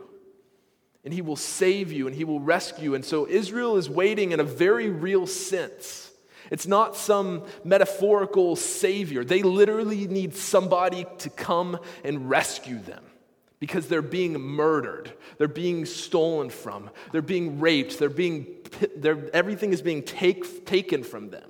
And 1.03 1.11
he 1.11 1.23
will 1.23 1.35
save 1.35 1.91
you 1.91 2.05
and 2.05 2.15
he 2.15 2.23
will 2.23 2.39
rescue. 2.39 2.93
And 2.93 3.03
so 3.03 3.27
Israel 3.27 3.77
is 3.77 3.89
waiting 3.89 4.31
in 4.31 4.39
a 4.39 4.43
very 4.43 4.91
real 4.91 5.25
sense. 5.25 6.11
It's 6.51 6.67
not 6.67 6.95
some 6.95 7.45
metaphorical 7.63 8.55
savior. 8.55 9.23
They 9.23 9.41
literally 9.41 10.07
need 10.07 10.35
somebody 10.35 11.07
to 11.17 11.31
come 11.31 11.79
and 12.03 12.29
rescue 12.29 12.77
them 12.77 13.06
because 13.59 13.87
they're 13.87 14.01
being 14.01 14.39
murdered, 14.39 15.13
they're 15.37 15.47
being 15.47 15.85
stolen 15.85 16.49
from, 16.49 16.89
they're 17.11 17.21
being 17.21 17.59
raped, 17.59 17.97
they're 17.97 18.09
being, 18.09 18.45
they're, 18.95 19.29
everything 19.33 19.73
is 19.73 19.81
being 19.81 20.03
take, 20.03 20.65
taken 20.65 21.03
from 21.03 21.29
them. 21.29 21.49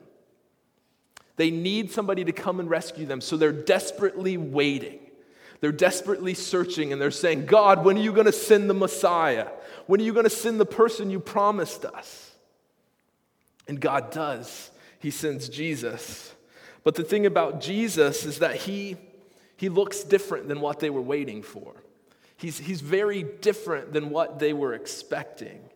They 1.36 1.52
need 1.52 1.92
somebody 1.92 2.24
to 2.24 2.32
come 2.32 2.60
and 2.60 2.70
rescue 2.70 3.06
them, 3.06 3.22
so 3.22 3.38
they're 3.38 3.52
desperately 3.52 4.38
waiting. 4.38 5.00
They're 5.60 5.72
desperately 5.72 6.34
searching 6.34 6.94
and 6.94 7.02
they're 7.02 7.12
saying, 7.12 7.48
God, 7.48 7.84
when 7.84 7.98
are 7.98 8.02
you 8.02 8.14
going 8.14 8.26
to 8.26 8.32
send 8.32 8.70
the 8.70 8.76
Messiah? 8.76 9.48
When 9.88 10.00
are 10.00 10.04
you 10.04 10.14
going 10.14 10.24
to 10.24 10.30
send 10.30 10.60
the 10.60 10.66
person 10.66 11.10
you 11.10 11.20
promised 11.20 11.84
us? 11.84 12.32
And 13.68 13.82
God 13.82 14.12
does. 14.12 14.70
He 15.00 15.12
sends 15.12 15.50
Jesus. 15.50 16.34
But 16.84 16.96
the 16.96 17.04
thing 17.04 17.26
about 17.26 17.60
Jesus 17.60 18.24
is 18.26 18.40
that 18.40 18.56
he 18.56 18.98
He 19.58 19.70
looks 19.70 20.04
different 20.04 20.48
than 20.48 20.62
what 20.62 20.80
they 20.80 20.92
were 20.92 21.02
waiting 21.02 21.42
for. 21.42 21.74
He's, 22.38 22.60
he's 22.60 22.82
very 22.82 23.24
different 23.24 23.94
than 23.94 24.10
what 24.12 24.40
they 24.40 24.54
were 24.54 24.74
expecting. 24.74 25.70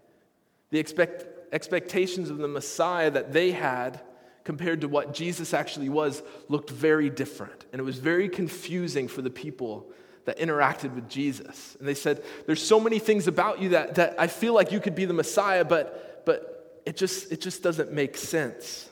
The 0.69 0.79
expect, 0.79 1.25
expectations 1.51 2.29
of 2.29 2.37
the 2.37 2.47
Messiah 2.47 3.09
that 3.11 3.33
they 3.33 3.51
had 3.51 4.01
compared 4.43 4.81
to 4.81 4.87
what 4.87 5.13
Jesus 5.13 5.53
actually 5.53 5.89
was 5.89 6.21
looked 6.49 6.69
very 6.69 7.09
different. 7.09 7.65
And 7.71 7.79
it 7.79 7.83
was 7.83 7.97
very 7.97 8.29
confusing 8.29 9.07
for 9.07 9.21
the 9.21 9.29
people 9.29 9.91
that 10.25 10.37
interacted 10.37 10.93
with 10.93 11.09
Jesus. 11.09 11.75
And 11.79 11.87
they 11.87 11.93
said, 11.95 12.23
There's 12.45 12.63
so 12.63 12.79
many 12.79 12.99
things 12.99 13.27
about 13.27 13.61
you 13.61 13.69
that, 13.69 13.95
that 13.95 14.15
I 14.19 14.27
feel 14.27 14.53
like 14.53 14.71
you 14.71 14.79
could 14.79 14.95
be 14.95 15.05
the 15.05 15.13
Messiah, 15.13 15.65
but, 15.65 16.23
but 16.25 16.81
it, 16.85 16.95
just, 16.95 17.31
it 17.31 17.41
just 17.41 17.63
doesn't 17.63 17.91
make 17.91 18.17
sense. 18.17 18.87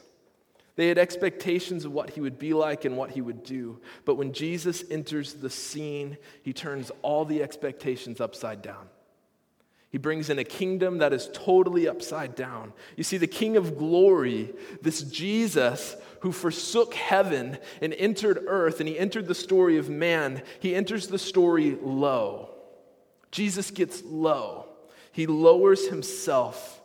They 0.79 0.87
had 0.87 0.97
expectations 0.97 1.83
of 1.83 1.91
what 1.91 2.11
he 2.11 2.21
would 2.21 2.39
be 2.39 2.53
like 2.53 2.85
and 2.85 2.95
what 2.95 3.11
he 3.11 3.19
would 3.19 3.43
do. 3.43 3.81
But 4.05 4.15
when 4.15 4.31
Jesus 4.31 4.81
enters 4.89 5.33
the 5.33 5.49
scene, 5.49 6.17
he 6.41 6.53
turns 6.53 6.89
all 7.01 7.25
the 7.25 7.43
expectations 7.43 8.21
upside 8.21 8.61
down. 8.61 8.87
He 9.89 9.97
brings 9.97 10.29
in 10.29 10.39
a 10.39 10.45
kingdom 10.45 10.99
that 10.99 11.11
is 11.11 11.29
totally 11.33 11.89
upside 11.89 12.33
down. 12.33 12.71
You 12.95 13.03
see, 13.03 13.17
the 13.17 13.27
King 13.27 13.57
of 13.57 13.77
glory, 13.77 14.53
this 14.81 15.01
Jesus 15.01 15.97
who 16.21 16.31
forsook 16.31 16.93
heaven 16.93 17.57
and 17.81 17.93
entered 17.95 18.45
earth, 18.47 18.79
and 18.79 18.87
he 18.87 18.97
entered 18.97 19.27
the 19.27 19.35
story 19.35 19.77
of 19.77 19.89
man, 19.89 20.43
he 20.61 20.73
enters 20.73 21.07
the 21.07 21.19
story 21.19 21.77
low. 21.81 22.51
Jesus 23.31 23.69
gets 23.69 24.01
low. 24.05 24.65
He 25.11 25.27
lowers 25.27 25.89
himself. 25.89 26.81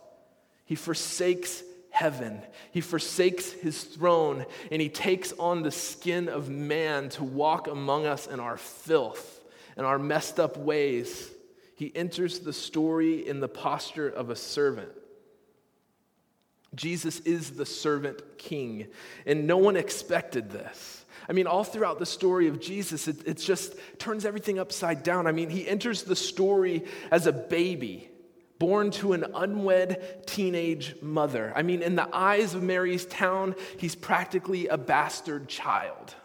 He 0.65 0.75
forsakes 0.75 1.63
heaven. 1.95 2.41
He 2.71 2.81
forsakes 2.81 3.51
his 3.51 3.81
throne 3.81 4.45
and 4.69 4.81
he 4.81 4.89
takes 4.89 5.31
on 5.39 5.63
the 5.63 5.71
skin 5.71 6.27
of 6.27 6.49
man 6.49 7.07
to 7.11 7.23
walk 7.23 7.67
among 7.67 8.05
us 8.05 8.27
in 8.27 8.41
our 8.41 8.57
filth 8.57 9.41
and 9.77 9.85
our 9.85 9.97
messed 9.97 10.37
up 10.37 10.57
ways. 10.57 11.31
He 11.77 11.95
enters 11.95 12.39
the 12.39 12.51
story 12.51 13.25
in 13.25 13.39
the 13.39 13.47
posture 13.47 14.09
of 14.09 14.29
a 14.29 14.35
servant. 14.35 14.89
Jesus 16.75 17.21
is 17.21 17.51
the 17.51 17.65
servant 17.65 18.37
king, 18.37 18.87
and 19.25 19.47
no 19.47 19.55
one 19.55 19.77
expected 19.77 20.51
this. 20.51 21.05
I 21.29 21.31
mean, 21.31 21.47
all 21.47 21.63
throughout 21.63 21.99
the 21.99 22.05
story 22.05 22.49
of 22.49 22.59
Jesus, 22.59 23.07
it, 23.07 23.25
it 23.25 23.37
just 23.37 23.73
turns 23.97 24.25
everything 24.25 24.59
upside 24.59 25.01
down. 25.01 25.27
I 25.27 25.31
mean, 25.31 25.49
he 25.49 25.65
enters 25.65 26.03
the 26.03 26.15
story 26.15 26.83
as 27.09 27.25
a 27.25 27.31
baby 27.31 28.09
born 28.59 28.91
to 28.91 29.13
an 29.13 29.25
unwed 29.33 30.25
teenage 30.25 30.95
mother. 31.01 31.51
I 31.55 31.61
mean, 31.61 31.81
in 31.81 31.95
the 31.95 32.07
eyes 32.15 32.53
of 32.53 32.63
Mary's 32.63 33.05
town, 33.05 33.55
he's 33.77 33.95
practically 33.95 34.67
a 34.67 34.77
bastard 34.77 35.47
child. 35.47 36.15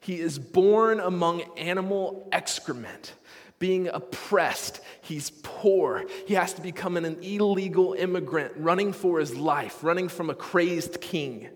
He 0.00 0.20
is 0.20 0.38
born 0.38 1.00
among 1.00 1.42
animal 1.56 2.28
excrement, 2.30 3.14
being 3.58 3.88
oppressed. 3.88 4.80
He's 5.00 5.30
poor. 5.42 6.04
He 6.26 6.34
has 6.34 6.52
to 6.54 6.60
become 6.60 6.96
an 6.96 7.22
illegal 7.22 7.94
immigrant, 7.94 8.52
running 8.56 8.92
for 8.92 9.18
his 9.18 9.34
life, 9.34 9.82
running 9.82 10.08
from 10.08 10.28
a 10.28 10.34
crazed 10.34 11.00
king. 11.00 11.48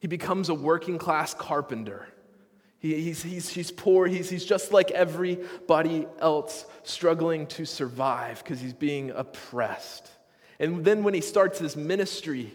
He 0.00 0.08
becomes 0.08 0.48
a 0.48 0.54
working 0.54 0.98
class 0.98 1.34
carpenter. 1.34 2.08
He, 2.80 3.00
he's, 3.00 3.22
he's, 3.22 3.48
he's 3.50 3.70
poor. 3.70 4.06
He's, 4.06 4.28
he's 4.28 4.44
just 4.44 4.72
like 4.72 4.90
everybody 4.90 6.08
else, 6.18 6.64
struggling 6.82 7.46
to 7.48 7.66
survive 7.66 8.42
because 8.42 8.58
he's 8.58 8.72
being 8.72 9.10
oppressed. 9.10 10.10
And 10.58 10.84
then 10.84 11.04
when 11.04 11.14
he 11.14 11.20
starts 11.20 11.58
his 11.58 11.76
ministry, 11.76 12.52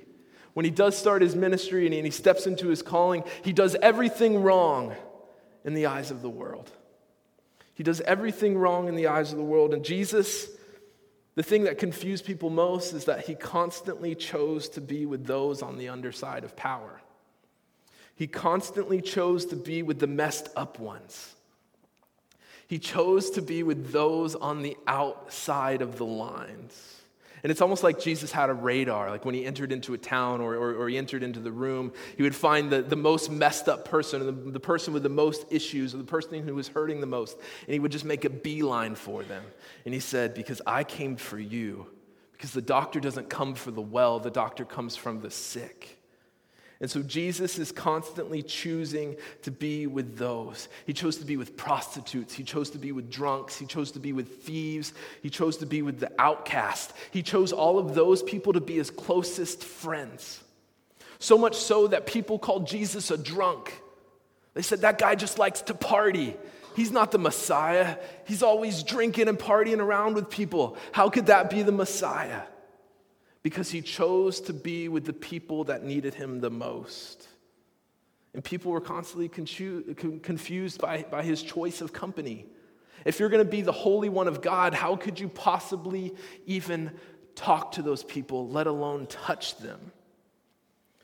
when 0.53 0.65
he 0.65 0.72
does 0.72 0.98
start 0.98 1.22
his 1.22 1.36
ministry 1.36 1.86
and 1.86 1.94
he, 1.94 2.00
and 2.00 2.08
he 2.08 2.12
steps 2.12 2.48
into 2.48 2.67
his 2.67 2.82
calling, 2.82 3.24
he 3.44 3.53
does 3.53 3.75
everything 3.75 4.41
wrong 4.41 4.96
in 5.63 5.75
the 5.75 5.86
eyes 5.86 6.10
of 6.12 6.22
the 6.22 6.29
world. 6.29 6.72
He 7.75 7.84
does 7.84 8.01
everything 8.01 8.58
wrong 8.58 8.88
in 8.88 8.96
the 8.96 9.08
eyes 9.08 9.32
of 9.32 9.38
the 9.38 9.44
world. 9.44 9.74
And 9.74 9.86
Jesus, 9.86 10.48
the 11.36 11.44
thing 11.44 11.65
that 11.65 11.77
confused 11.77 12.25
people 12.25 12.50
most 12.50 12.94
is 12.94 13.05
that 13.05 13.27
he 13.27 13.36
constantly 13.36 14.15
chose 14.15 14.70
to 14.70 14.82
be 14.82 15.05
with 15.05 15.25
those 15.25 15.62
on 15.62 15.77
the 15.77 15.89
underside 15.89 16.44
of 16.44 16.55
power. 16.55 17.01
He 18.15 18.27
constantly 18.27 19.01
chose 19.01 19.45
to 19.48 19.55
be 19.55 19.84
with 19.84 20.00
the 20.00 20.07
messed 20.07 20.50
up 20.55 20.79
ones. 20.79 21.36
He 22.67 22.79
chose 22.79 23.29
to 23.31 23.41
be 23.41 23.62
with 23.62 23.91
those 23.91 24.36
on 24.36 24.63
the 24.63 24.77
outside 24.88 25.81
of 25.81 25.98
the 25.98 26.05
lines. 26.05 26.95
And 27.43 27.51
it's 27.51 27.62
almost 27.62 27.84
like 27.84 28.00
Jesus 28.00 28.31
had 28.31 28.50
a 28.50 28.55
radar. 28.55 29.12
Like 29.12 29.24
when 29.24 29.36
he 29.36 29.45
entered 29.45 29.72
into 29.72 29.93
a 29.93 30.00
town 30.00 30.41
or, 30.41 30.55
or, 30.55 30.74
or 30.74 30.89
he 30.89 30.98
entered 30.98 31.22
into 31.22 31.39
the 31.39 31.51
room, 31.51 31.93
he 32.17 32.24
would 32.24 32.34
find 32.34 32.72
the, 32.72 32.81
the 32.81 32.95
most 32.95 33.29
messed 33.29 33.69
up 33.69 33.86
person, 33.86 34.25
the, 34.25 34.51
the 34.51 34.60
person 34.60 34.95
with 34.95 35.03
the 35.03 35.10
most 35.10 35.45
issues, 35.51 35.93
or 35.93 35.98
the 35.98 36.05
person 36.05 36.41
who 36.41 36.55
was 36.55 36.69
hurting 36.69 37.01
the 37.01 37.05
most, 37.05 37.38
and 37.67 37.74
he 37.74 37.79
would 37.79 37.91
just 37.91 38.03
make 38.03 38.25
a 38.25 38.31
beeline 38.31 38.95
for 38.95 39.22
them. 39.22 39.43
And 39.86 39.93
he 39.93 40.00
said, 40.00 40.34
Because 40.34 40.60
I 40.65 40.84
came 40.84 41.17
for 41.17 41.38
you. 41.38 41.86
Because 42.31 42.51
the 42.51 42.63
doctor 42.63 43.00
doesn't 43.00 43.29
come 43.29 43.53
for 43.53 43.69
the 43.69 43.79
well, 43.79 44.19
the 44.19 44.31
doctor 44.31 44.65
comes 44.65 44.95
from 44.95 45.22
the 45.22 45.29
sick. 45.29 45.95
And 46.82 46.91
so 46.91 47.01
Jesus 47.01 47.58
is 47.58 47.72
constantly 47.72 48.41
choosing 48.44 49.15
to 49.44 49.51
be 49.51 49.88
with 49.88 50.17
those. 50.17 50.67
He 50.86 50.94
chose 50.94 51.17
to 51.17 51.25
be 51.25 51.38
with 51.38 51.55
prostitutes. 51.55 52.34
He 52.34 52.44
chose 52.44 52.70
to 52.72 52.77
be 52.77 52.91
with 52.91 53.10
drunks. 53.10 53.58
He 53.58 53.65
chose 53.65 53.91
to 53.91 54.00
be 54.00 54.12
with 54.12 54.44
thieves. 54.44 54.94
He 55.24 55.29
chose 55.29 55.58
to 55.58 55.65
be 55.65 55.82
with 55.82 56.00
the 56.00 56.12
outcast. 56.20 56.91
He 57.12 57.24
chose 57.24 57.53
all 57.53 57.79
of 57.79 57.96
those 57.96 58.22
people 58.22 58.53
to 58.53 58.60
be 58.60 58.75
his 58.75 58.91
closest 58.91 59.63
friends. 59.63 60.44
So 61.20 61.38
much 61.38 61.55
so 61.55 61.88
that 61.88 62.05
people 62.05 62.38
called 62.38 62.67
Jesus 62.67 63.10
a 63.10 63.17
drunk. 63.17 63.82
They 64.53 64.62
said, 64.62 64.82
That 64.82 64.98
guy 64.98 65.15
just 65.15 65.39
likes 65.39 65.62
to 65.63 65.74
party. 65.74 66.36
He's 66.75 66.91
not 66.91 67.12
the 67.12 67.17
Messiah. 67.17 67.96
He's 68.25 68.44
always 68.44 68.84
drinking 68.84 69.29
and 69.29 69.39
partying 69.39 69.79
around 69.79 70.15
with 70.15 70.29
people. 70.29 70.77
How 70.91 71.10
could 71.10 71.27
that 71.27 71.50
be 71.50 71.63
the 71.63 71.72
Messiah? 71.72 72.41
Because 73.46 73.70
he 73.70 73.80
chose 73.80 74.42
to 74.42 74.54
be 74.54 74.88
with 74.90 75.06
the 75.06 75.14
people 75.14 75.66
that 75.66 75.84
needed 75.84 76.16
him 76.16 76.40
the 76.40 76.50
most. 76.50 77.28
And 78.34 78.44
people 78.44 78.72
were 78.72 78.82
constantly 78.82 79.30
confused 79.30 80.82
by, 80.82 81.04
by 81.04 81.22
his 81.22 81.44
choice 81.44 81.80
of 81.80 81.94
company. 81.94 82.48
If 83.06 83.20
you're 83.20 83.30
going 83.30 83.46
to 83.46 83.52
be 83.52 83.62
the 83.62 83.72
Holy 83.72 84.10
One 84.10 84.28
of 84.28 84.42
God, 84.42 84.74
how 84.74 84.96
could 84.96 85.20
you 85.20 85.30
possibly 85.30 86.16
even 86.48 86.90
talk 87.36 87.74
to 87.74 87.84
those 87.84 88.04
people, 88.04 88.50
let 88.50 88.66
alone 88.66 89.06
touch 89.06 89.60
them? 89.60 89.92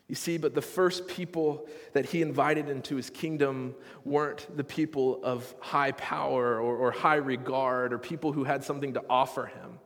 You 0.08 0.16
see, 0.16 0.40
but 0.40 0.56
the 0.56 0.64
first 0.64 1.08
people 1.08 1.68
that 1.94 2.06
he 2.06 2.24
invited 2.24 2.70
into 2.70 2.96
his 2.96 3.12
kingdom 3.12 3.76
weren't 4.04 4.58
the 4.58 4.64
people 4.64 5.24
of 5.24 5.54
high 5.60 5.92
power 5.92 6.60
or, 6.60 6.76
or 6.76 6.90
high 6.90 7.18
regard 7.18 7.94
or 7.94 8.00
people 8.00 8.32
who 8.32 8.46
had 8.46 8.64
something 8.64 8.96
to 8.96 9.04
offer 9.08 9.46
him. 9.46 9.78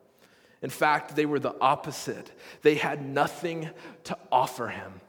In 0.65 0.72
fact, 0.72 1.15
they 1.15 1.27
were 1.27 1.38
the 1.38 1.55
opposite. 1.62 2.31
They 2.63 2.74
had 2.74 3.05
nothing 3.05 3.69
to 4.05 4.17
offer 4.31 4.67
him. 4.67 5.00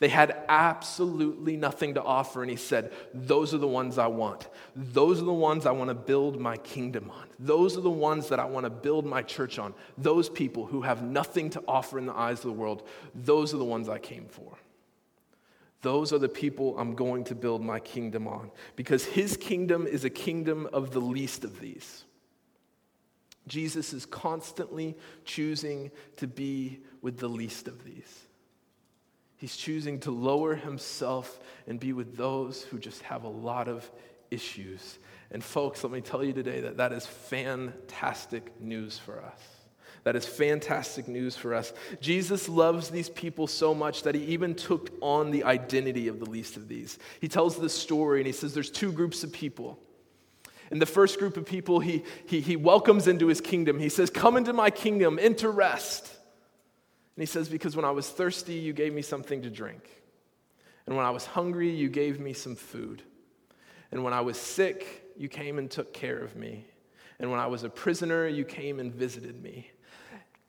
They 0.00 0.08
had 0.08 0.36
absolutely 0.50 1.56
nothing 1.56 1.94
to 1.94 2.02
offer. 2.02 2.42
And 2.42 2.50
he 2.50 2.58
said, 2.58 2.92
Those 3.14 3.54
are 3.54 3.58
the 3.58 3.66
ones 3.66 3.96
I 3.96 4.08
want. 4.08 4.50
Those 4.76 5.22
are 5.22 5.24
the 5.24 5.32
ones 5.32 5.64
I 5.64 5.70
want 5.70 5.88
to 5.88 5.94
build 5.94 6.38
my 6.38 6.58
kingdom 6.58 7.10
on. 7.10 7.24
Those 7.38 7.74
are 7.78 7.80
the 7.80 7.88
ones 7.88 8.28
that 8.28 8.38
I 8.38 8.44
want 8.44 8.64
to 8.64 8.70
build 8.70 9.06
my 9.06 9.22
church 9.22 9.58
on. 9.58 9.72
Those 9.96 10.28
people 10.28 10.66
who 10.66 10.82
have 10.82 11.02
nothing 11.02 11.48
to 11.50 11.62
offer 11.66 11.98
in 11.98 12.04
the 12.04 12.14
eyes 12.14 12.40
of 12.40 12.44
the 12.44 12.52
world, 12.52 12.86
those 13.14 13.54
are 13.54 13.58
the 13.58 13.64
ones 13.64 13.88
I 13.88 14.00
came 14.00 14.26
for. 14.26 14.58
Those 15.80 16.12
are 16.12 16.18
the 16.18 16.28
people 16.28 16.78
I'm 16.78 16.94
going 16.94 17.24
to 17.24 17.34
build 17.34 17.62
my 17.62 17.80
kingdom 17.80 18.28
on 18.28 18.50
because 18.76 19.06
his 19.06 19.38
kingdom 19.38 19.86
is 19.86 20.04
a 20.04 20.10
kingdom 20.10 20.68
of 20.70 20.90
the 20.90 21.00
least 21.00 21.44
of 21.44 21.60
these. 21.60 22.04
Jesus 23.48 23.92
is 23.92 24.06
constantly 24.06 24.96
choosing 25.24 25.90
to 26.16 26.26
be 26.26 26.80
with 27.02 27.18
the 27.18 27.28
least 27.28 27.68
of 27.68 27.84
these. 27.84 28.24
He's 29.36 29.56
choosing 29.56 30.00
to 30.00 30.10
lower 30.10 30.54
himself 30.54 31.38
and 31.66 31.78
be 31.78 31.92
with 31.92 32.16
those 32.16 32.62
who 32.62 32.78
just 32.78 33.02
have 33.02 33.24
a 33.24 33.28
lot 33.28 33.68
of 33.68 33.88
issues. 34.30 34.98
And, 35.30 35.42
folks, 35.42 35.84
let 35.84 35.92
me 35.92 36.00
tell 36.00 36.24
you 36.24 36.32
today 36.32 36.60
that 36.60 36.78
that 36.78 36.92
is 36.92 37.06
fantastic 37.06 38.60
news 38.60 38.98
for 38.98 39.22
us. 39.22 39.40
That 40.04 40.16
is 40.16 40.26
fantastic 40.26 41.06
news 41.06 41.36
for 41.36 41.54
us. 41.54 41.72
Jesus 42.00 42.48
loves 42.48 42.88
these 42.88 43.10
people 43.10 43.46
so 43.46 43.74
much 43.74 44.04
that 44.04 44.14
he 44.14 44.22
even 44.24 44.54
took 44.54 44.90
on 45.00 45.30
the 45.30 45.44
identity 45.44 46.08
of 46.08 46.18
the 46.18 46.30
least 46.30 46.56
of 46.56 46.66
these. 46.66 46.98
He 47.20 47.28
tells 47.28 47.58
this 47.58 47.74
story 47.74 48.20
and 48.20 48.26
he 48.26 48.32
says 48.32 48.54
there's 48.54 48.70
two 48.70 48.90
groups 48.90 49.22
of 49.22 49.32
people. 49.32 49.78
And 50.70 50.82
the 50.82 50.86
first 50.86 51.18
group 51.18 51.36
of 51.36 51.46
people 51.46 51.80
he, 51.80 52.04
he, 52.26 52.40
he 52.40 52.56
welcomes 52.56 53.08
into 53.08 53.26
his 53.26 53.40
kingdom. 53.40 53.78
He 53.78 53.88
says, 53.88 54.10
Come 54.10 54.36
into 54.36 54.52
my 54.52 54.70
kingdom, 54.70 55.18
into 55.18 55.48
rest. 55.48 56.06
And 57.16 57.22
he 57.22 57.26
says, 57.26 57.48
Because 57.48 57.74
when 57.74 57.84
I 57.84 57.90
was 57.90 58.08
thirsty, 58.08 58.54
you 58.54 58.72
gave 58.72 58.92
me 58.92 59.02
something 59.02 59.42
to 59.42 59.50
drink. 59.50 59.88
And 60.86 60.96
when 60.96 61.04
I 61.04 61.10
was 61.10 61.26
hungry, 61.26 61.70
you 61.70 61.88
gave 61.88 62.20
me 62.20 62.32
some 62.32 62.56
food. 62.56 63.02
And 63.90 64.04
when 64.04 64.12
I 64.12 64.20
was 64.20 64.38
sick, 64.38 65.12
you 65.16 65.28
came 65.28 65.58
and 65.58 65.70
took 65.70 65.92
care 65.92 66.18
of 66.18 66.36
me. 66.36 66.66
And 67.18 67.30
when 67.30 67.40
I 67.40 67.46
was 67.46 67.64
a 67.64 67.68
prisoner, 67.68 68.26
you 68.28 68.44
came 68.44 68.78
and 68.78 68.94
visited 68.94 69.42
me. 69.42 69.70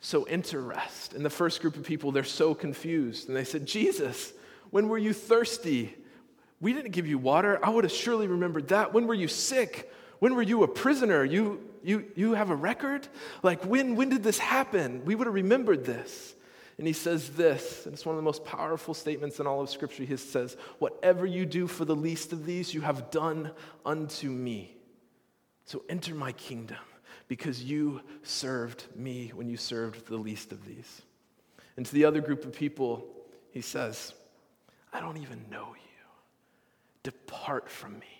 So 0.01 0.23
enter 0.23 0.61
rest. 0.61 1.13
And 1.13 1.25
the 1.25 1.29
first 1.29 1.61
group 1.61 1.75
of 1.75 1.83
people, 1.83 2.11
they're 2.11 2.23
so 2.23 2.53
confused. 2.53 3.27
And 3.27 3.35
they 3.35 3.43
said, 3.43 3.65
Jesus, 3.65 4.33
when 4.69 4.88
were 4.88 4.97
you 4.97 5.13
thirsty? 5.13 5.95
We 6.61 6.73
didn't 6.73 6.91
give 6.91 7.07
you 7.07 7.17
water. 7.17 7.59
I 7.63 7.69
would 7.69 7.83
have 7.83 7.93
surely 7.93 8.27
remembered 8.27 8.69
that. 8.69 8.93
When 8.93 9.07
were 9.07 9.13
you 9.13 9.27
sick? 9.27 9.91
When 10.19 10.35
were 10.35 10.41
you 10.41 10.63
a 10.63 10.67
prisoner? 10.67 11.23
You, 11.23 11.61
you, 11.83 12.05
you 12.15 12.33
have 12.33 12.49
a 12.49 12.55
record? 12.55 13.07
Like, 13.41 13.63
when, 13.65 13.95
when 13.95 14.09
did 14.09 14.23
this 14.23 14.38
happen? 14.38 15.03
We 15.05 15.15
would 15.15 15.27
have 15.27 15.33
remembered 15.33 15.85
this. 15.85 16.35
And 16.77 16.88
he 16.88 16.93
says 16.93 17.31
this, 17.31 17.85
and 17.85 17.93
it's 17.93 18.05
one 18.05 18.15
of 18.15 18.17
the 18.17 18.23
most 18.23 18.45
powerful 18.45 18.93
statements 18.93 19.41
in 19.41 19.47
all 19.47 19.59
of 19.59 19.69
Scripture. 19.69 20.03
He 20.03 20.15
says, 20.15 20.55
Whatever 20.79 21.25
you 21.25 21.45
do 21.45 21.67
for 21.67 21.83
the 21.83 21.95
least 21.95 22.31
of 22.31 22.45
these, 22.45 22.73
you 22.73 22.79
have 22.81 23.11
done 23.11 23.51
unto 23.85 24.29
me. 24.29 24.77
So 25.65 25.83
enter 25.89 26.15
my 26.15 26.31
kingdom 26.31 26.77
because 27.27 27.61
you 27.61 28.01
served 28.23 28.85
me 28.95 29.33
when 29.35 29.49
you 29.49 29.57
served 29.57 30.07
the 30.07 30.17
least 30.17 30.53
of 30.53 30.65
these. 30.65 31.01
And 31.75 31.85
to 31.85 31.93
the 31.93 32.05
other 32.05 32.21
group 32.21 32.45
of 32.45 32.53
people, 32.53 33.05
he 33.51 33.61
says, 33.61 34.13
I 34.93 35.01
don't 35.01 35.17
even 35.17 35.45
know 35.51 35.75
you. 35.75 36.07
Depart 37.03 37.69
from 37.69 37.99
me. 37.99 38.18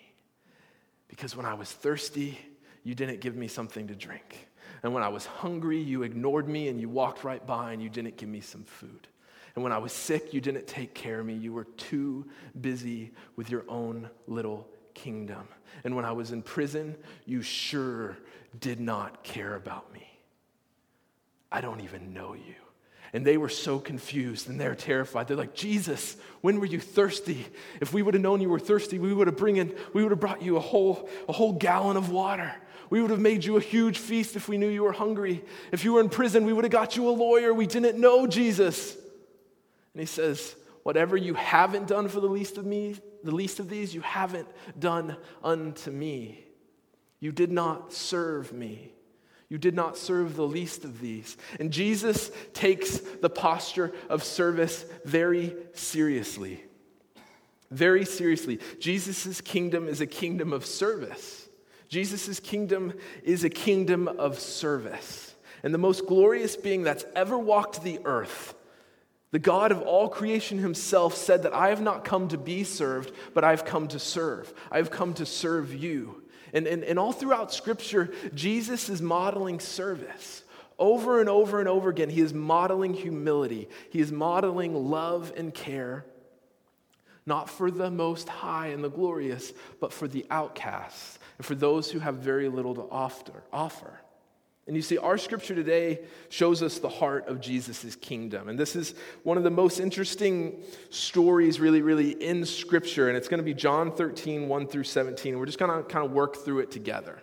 Because 1.10 1.36
when 1.36 1.44
I 1.44 1.54
was 1.54 1.70
thirsty, 1.70 2.38
you 2.84 2.94
didn't 2.94 3.20
give 3.20 3.36
me 3.36 3.48
something 3.48 3.88
to 3.88 3.94
drink. 3.94 4.48
And 4.82 4.94
when 4.94 5.02
I 5.02 5.08
was 5.08 5.26
hungry, 5.26 5.80
you 5.80 6.04
ignored 6.04 6.48
me 6.48 6.68
and 6.68 6.80
you 6.80 6.88
walked 6.88 7.24
right 7.24 7.44
by 7.46 7.72
and 7.72 7.82
you 7.82 7.90
didn't 7.90 8.16
give 8.16 8.28
me 8.28 8.40
some 8.40 8.64
food. 8.64 9.08
And 9.54 9.64
when 9.64 9.72
I 9.72 9.78
was 9.78 9.92
sick, 9.92 10.32
you 10.32 10.40
didn't 10.40 10.66
take 10.66 10.94
care 10.94 11.20
of 11.20 11.26
me. 11.26 11.34
You 11.34 11.52
were 11.52 11.64
too 11.64 12.26
busy 12.60 13.12
with 13.36 13.50
your 13.50 13.64
own 13.68 14.08
little 14.26 14.68
kingdom. 14.94 15.48
And 15.84 15.96
when 15.96 16.04
I 16.04 16.12
was 16.12 16.30
in 16.30 16.42
prison, 16.42 16.96
you 17.26 17.42
sure 17.42 18.16
did 18.60 18.80
not 18.80 19.22
care 19.24 19.56
about 19.56 19.92
me. 19.92 20.06
I 21.52 21.60
don't 21.60 21.80
even 21.80 22.14
know 22.14 22.34
you. 22.34 22.54
And 23.12 23.26
they 23.26 23.36
were 23.36 23.48
so 23.48 23.78
confused 23.78 24.48
and 24.48 24.60
they're 24.60 24.76
terrified. 24.76 25.26
They're 25.26 25.36
like, 25.36 25.54
Jesus, 25.54 26.16
when 26.42 26.60
were 26.60 26.66
you 26.66 26.78
thirsty? 26.78 27.46
If 27.80 27.92
we 27.92 28.02
would 28.02 28.14
have 28.14 28.22
known 28.22 28.40
you 28.40 28.48
were 28.48 28.60
thirsty, 28.60 28.98
we 28.98 29.12
would 29.12 29.26
have 29.26 29.36
bring 29.36 29.56
in, 29.56 29.74
we 29.92 30.02
would 30.02 30.12
have 30.12 30.20
brought 30.20 30.42
you 30.42 30.56
a 30.56 30.60
whole, 30.60 31.08
a 31.28 31.32
whole 31.32 31.52
gallon 31.52 31.96
of 31.96 32.10
water. 32.10 32.54
We 32.88 33.00
would 33.00 33.10
have 33.10 33.20
made 33.20 33.44
you 33.44 33.56
a 33.56 33.60
huge 33.60 33.98
feast 33.98 34.36
if 34.36 34.48
we 34.48 34.58
knew 34.58 34.68
you 34.68 34.82
were 34.82 34.92
hungry. 34.92 35.44
If 35.72 35.84
you 35.84 35.94
were 35.94 36.00
in 36.00 36.08
prison, 36.08 36.44
we 36.44 36.52
would 36.52 36.64
have 36.64 36.72
got 36.72 36.96
you 36.96 37.08
a 37.08 37.10
lawyer. 37.10 37.52
We 37.52 37.66
didn't 37.66 38.00
know 38.00 38.26
Jesus. 38.26 38.94
And 39.94 40.00
he 40.00 40.06
says, 40.06 40.56
Whatever 40.82 41.16
you 41.16 41.34
haven't 41.34 41.86
done 41.86 42.08
for 42.08 42.20
the 42.20 42.26
least 42.26 42.56
of 42.56 42.64
me, 42.64 42.96
the 43.22 43.34
least 43.34 43.60
of 43.60 43.68
these, 43.68 43.94
you 43.94 44.00
haven't 44.00 44.48
done 44.78 45.16
unto 45.44 45.90
me. 45.90 46.44
You 47.20 47.32
did 47.32 47.52
not 47.52 47.92
serve 47.92 48.52
me. 48.52 48.92
You 49.50 49.58
did 49.58 49.74
not 49.74 49.98
serve 49.98 50.36
the 50.36 50.46
least 50.46 50.84
of 50.84 51.00
these. 51.00 51.36
And 51.58 51.70
Jesus 51.70 52.30
takes 52.54 52.98
the 52.98 53.28
posture 53.28 53.92
of 54.08 54.24
service 54.24 54.86
very 55.04 55.54
seriously. 55.74 56.64
Very 57.70 58.06
seriously. 58.06 58.60
Jesus' 58.78 59.42
kingdom 59.42 59.86
is 59.88 60.00
a 60.00 60.06
kingdom 60.06 60.54
of 60.54 60.64
service. 60.64 61.48
Jesus' 61.88 62.40
kingdom 62.40 62.94
is 63.22 63.44
a 63.44 63.50
kingdom 63.50 64.08
of 64.08 64.38
service. 64.38 65.34
And 65.62 65.74
the 65.74 65.78
most 65.78 66.06
glorious 66.06 66.56
being 66.56 66.84
that's 66.84 67.04
ever 67.14 67.36
walked 67.36 67.82
the 67.82 68.00
earth 68.06 68.54
the 69.32 69.38
God 69.38 69.70
of 69.70 69.82
all 69.82 70.08
creation 70.08 70.58
himself 70.58 71.14
said 71.14 71.44
that 71.44 71.54
I 71.54 71.68
have 71.68 71.80
not 71.80 72.04
come 72.04 72.28
to 72.28 72.38
be 72.38 72.64
served, 72.64 73.12
but 73.32 73.44
I've 73.44 73.64
come 73.64 73.86
to 73.88 73.98
serve. 73.98 74.52
I've 74.72 74.90
come 74.90 75.14
to 75.14 75.26
serve 75.26 75.72
you. 75.72 76.24
And, 76.52 76.66
and, 76.66 76.84
and 76.84 76.98
all 76.98 77.12
throughout 77.12 77.52
Scripture, 77.52 78.10
Jesus 78.34 78.88
is 78.88 79.00
modeling 79.00 79.60
service. 79.60 80.42
Over 80.78 81.20
and 81.20 81.28
over 81.28 81.60
and 81.60 81.68
over 81.68 81.90
again, 81.90 82.08
he 82.08 82.20
is 82.20 82.32
modeling 82.32 82.94
humility. 82.94 83.68
He 83.90 84.00
is 84.00 84.10
modeling 84.10 84.90
love 84.90 85.32
and 85.36 85.52
care, 85.52 86.06
not 87.26 87.50
for 87.50 87.70
the 87.70 87.90
most 87.90 88.28
high 88.28 88.68
and 88.68 88.82
the 88.82 88.88
glorious, 88.88 89.52
but 89.78 89.92
for 89.92 90.08
the 90.08 90.24
outcasts 90.30 91.18
and 91.36 91.46
for 91.46 91.54
those 91.54 91.90
who 91.90 91.98
have 91.98 92.16
very 92.16 92.48
little 92.48 92.74
to 92.74 92.86
offer. 93.52 93.99
And 94.70 94.76
you 94.76 94.82
see, 94.82 94.98
our 94.98 95.18
scripture 95.18 95.56
today 95.56 95.98
shows 96.28 96.62
us 96.62 96.78
the 96.78 96.88
heart 96.88 97.26
of 97.26 97.40
Jesus' 97.40 97.96
kingdom. 97.96 98.48
And 98.48 98.56
this 98.56 98.76
is 98.76 98.94
one 99.24 99.36
of 99.36 99.42
the 99.42 99.50
most 99.50 99.80
interesting 99.80 100.62
stories, 100.90 101.58
really, 101.58 101.82
really, 101.82 102.10
in 102.10 102.44
scripture. 102.44 103.08
And 103.08 103.16
it's 103.16 103.26
going 103.26 103.38
to 103.38 103.44
be 103.44 103.52
John 103.52 103.90
13, 103.90 104.46
1 104.48 104.66
through 104.68 104.84
17. 104.84 105.36
We're 105.36 105.46
just 105.46 105.58
going 105.58 105.76
to 105.76 105.82
kind 105.82 106.06
of 106.06 106.12
work 106.12 106.36
through 106.36 106.60
it 106.60 106.70
together. 106.70 107.20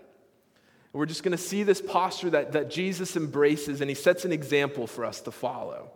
We're 0.91 1.05
just 1.05 1.23
going 1.23 1.37
to 1.37 1.41
see 1.41 1.63
this 1.63 1.79
posture 1.79 2.31
that, 2.31 2.51
that 2.51 2.69
Jesus 2.69 3.15
embraces, 3.15 3.79
and 3.79 3.89
he 3.89 3.95
sets 3.95 4.25
an 4.25 4.33
example 4.33 4.85
for 4.85 5.05
us 5.05 5.21
to 5.21 5.31
follow. 5.31 5.91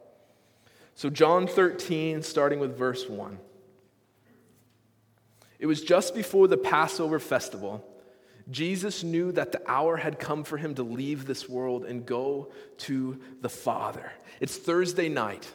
So, 0.95 1.09
John 1.09 1.47
13, 1.47 2.23
starting 2.23 2.59
with 2.59 2.77
verse 2.77 3.09
1. 3.09 3.37
It 5.59 5.65
was 5.65 5.81
just 5.81 6.15
before 6.15 6.47
the 6.47 6.55
Passover 6.55 7.19
festival. 7.19 7.85
Jesus 8.49 9.03
knew 9.03 9.31
that 9.33 9.51
the 9.51 9.61
hour 9.69 9.97
had 9.97 10.19
come 10.19 10.43
for 10.43 10.57
him 10.57 10.75
to 10.75 10.83
leave 10.83 11.25
this 11.25 11.47
world 11.47 11.85
and 11.85 12.05
go 12.05 12.51
to 12.79 13.19
the 13.41 13.49
Father. 13.49 14.11
It's 14.39 14.57
Thursday 14.57 15.09
night. 15.09 15.47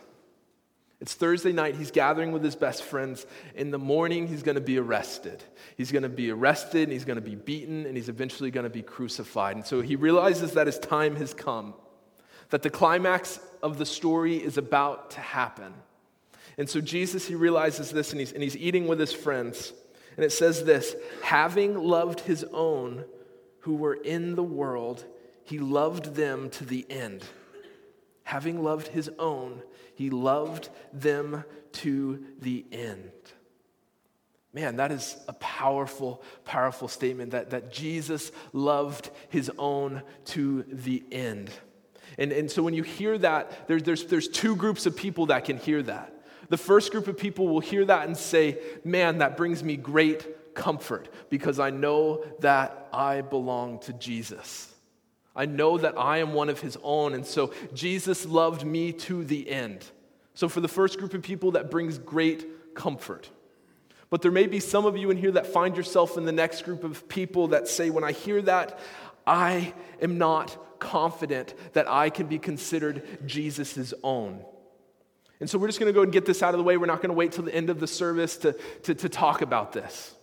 It's 1.01 1.13
Thursday 1.13 1.53
night. 1.53 1.77
He's 1.77 1.91
gathering 1.91 2.33
with 2.33 2.43
his 2.43 2.57
best 2.57 2.83
friends. 2.83 3.27
In 3.55 3.71
the 3.71 3.79
morning, 3.79 4.27
he's 4.27 4.43
going 4.43 4.55
to 4.55 4.63
be 4.63 4.79
arrested. 4.79 5.43
He's 5.77 5.93
going 5.93 6.05
to 6.05 6.09
be 6.09 6.31
arrested 6.31 6.85
and 6.85 6.93
he's 6.93 7.05
going 7.05 7.17
to 7.17 7.23
be 7.23 7.35
beaten 7.35 7.85
and 7.85 7.97
he's 7.97 8.09
eventually 8.09 8.51
going 8.51 8.65
to 8.65 8.71
be 8.71 8.83
crucified. 8.83 9.57
And 9.57 9.67
so 9.67 9.83
he 9.83 9.97
realizes 9.97 10.53
that 10.53 10.67
his 10.67 10.79
time 10.79 11.17
has 11.17 11.35
come, 11.35 11.75
that 12.49 12.63
the 12.63 12.71
climax 12.71 13.39
of 13.63 13.77
the 13.77 13.85
story 13.85 14.37
is 14.37 14.57
about 14.57 15.11
to 15.13 15.21
happen. 15.21 15.75
And 16.57 16.69
so 16.69 16.81
Jesus, 16.81 17.27
he 17.27 17.35
realizes 17.35 17.91
this 17.91 18.13
and 18.13 18.21
he's, 18.21 18.33
and 18.33 18.43
he's 18.43 18.57
eating 18.57 18.87
with 18.87 18.99
his 18.99 19.13
friends. 19.13 19.75
And 20.17 20.25
it 20.25 20.33
says 20.33 20.65
this 20.65 20.97
having 21.23 21.77
loved 21.77 22.21
his 22.21 22.45
own 22.53 23.05
who 23.61 23.77
were 23.77 23.95
in 23.95 24.35
the 24.35 24.43
world, 24.43 25.05
he 25.45 25.59
loved 25.59 26.15
them 26.15 26.51
to 26.51 26.65
the 26.65 26.87
end. 26.91 27.25
Having 28.25 28.63
loved 28.63 28.89
his 28.89 29.11
own, 29.19 29.63
he 29.95 30.11
loved 30.11 30.69
them 30.93 31.45
to 31.73 32.25
the 32.41 32.65
end. 32.73 33.11
Man, 34.53 34.77
that 34.77 34.91
is 34.91 35.17
a 35.29 35.35
powerful, 35.35 36.23
powerful 36.45 36.89
statement 36.89 37.33
that, 37.33 37.51
that 37.51 37.71
Jesus 37.73 38.33
loved 38.53 39.11
his 39.29 39.51
own 39.59 40.03
to 40.27 40.63
the 40.63 41.05
end. 41.13 41.51
And, 42.19 42.33
and 42.33 42.51
so 42.51 42.63
when 42.63 42.73
you 42.73 42.83
hear 42.83 43.19
that, 43.19 43.69
there, 43.69 43.79
there's, 43.81 44.07
there's 44.07 44.29
two 44.29 44.57
groups 44.57 44.87
of 44.87 44.97
people 44.97 45.27
that 45.27 45.45
can 45.45 45.59
hear 45.59 45.83
that. 45.83 46.16
The 46.49 46.57
first 46.57 46.93
group 46.93 47.09
of 47.09 47.17
people 47.17 47.49
will 47.49 47.61
hear 47.61 47.85
that 47.85 48.07
and 48.07 48.17
say, 48.17 48.59
Man, 48.85 49.19
that 49.19 49.37
brings 49.37 49.63
me 49.63 49.77
great 49.77 50.55
comfort 50.55 51.09
because 51.29 51.59
I 51.59 51.71
know 51.71 52.25
that 52.41 52.89
I 52.93 53.21
belong 53.21 53.79
to 53.81 53.93
Jesus. 53.93 54.73
I 55.37 55.45
know 55.45 55.77
that 55.79 55.99
I 55.99 56.19
am 56.19 56.33
one 56.33 56.49
of 56.49 56.61
his 56.61 56.79
own. 56.83 57.13
And 57.13 57.27
so 57.27 57.53
Jesus 57.75 58.25
loved 58.25 58.65
me 58.65 58.93
to 58.93 59.23
the 59.23 59.51
end. 59.51 59.85
So 60.35 60.49
for 60.49 60.61
the 60.61 60.69
first 60.69 60.99
group 60.99 61.13
of 61.13 61.23
people, 61.23 61.53
that 61.53 61.71
brings 61.71 61.99
great 61.99 62.75
comfort. 62.75 63.31
But 64.09 64.23
there 64.23 64.33
may 64.33 64.47
be 64.47 64.61
some 64.61 64.87
of 64.87 64.97
you 64.97 65.11
in 65.11 65.17
here 65.17 65.33
that 65.33 65.47
find 65.47 65.77
yourself 65.77 66.17
in 66.17 66.25
the 66.25 66.33
next 66.33 66.65
group 66.65 66.85
of 66.85 67.09
people 67.09 67.49
that 67.49 67.69
say, 67.69 67.91
When 67.91 68.05
I 68.05 68.13
hear 68.13 68.41
that, 68.43 68.79
I 69.27 69.75
am 70.01 70.17
not 70.19 70.57
confident 70.79 71.55
that 71.73 71.89
I 71.89 72.11
can 72.11 72.27
be 72.27 72.39
considered 72.39 73.27
Jesus' 73.27 73.93
own. 74.03 74.45
And 75.41 75.51
so 75.51 75.59
we're 75.59 75.67
just 75.67 75.79
going 75.79 75.93
to 75.93 75.97
go 75.97 76.03
and 76.03 76.13
get 76.13 76.25
this 76.25 76.43
out 76.43 76.55
of 76.55 76.59
the 76.59 76.65
way. 76.65 76.77
We're 76.77 76.87
not 76.87 77.03
going 77.03 77.11
to 77.11 77.17
wait 77.17 77.33
till 77.33 77.45
the 77.45 77.55
end 77.55 77.69
of 77.69 77.79
the 77.79 77.87
service 77.87 78.37
to, 78.39 78.53
to, 78.85 78.95
to 78.95 79.09
talk 79.09 79.43
about 79.43 79.73
this. 79.73 80.15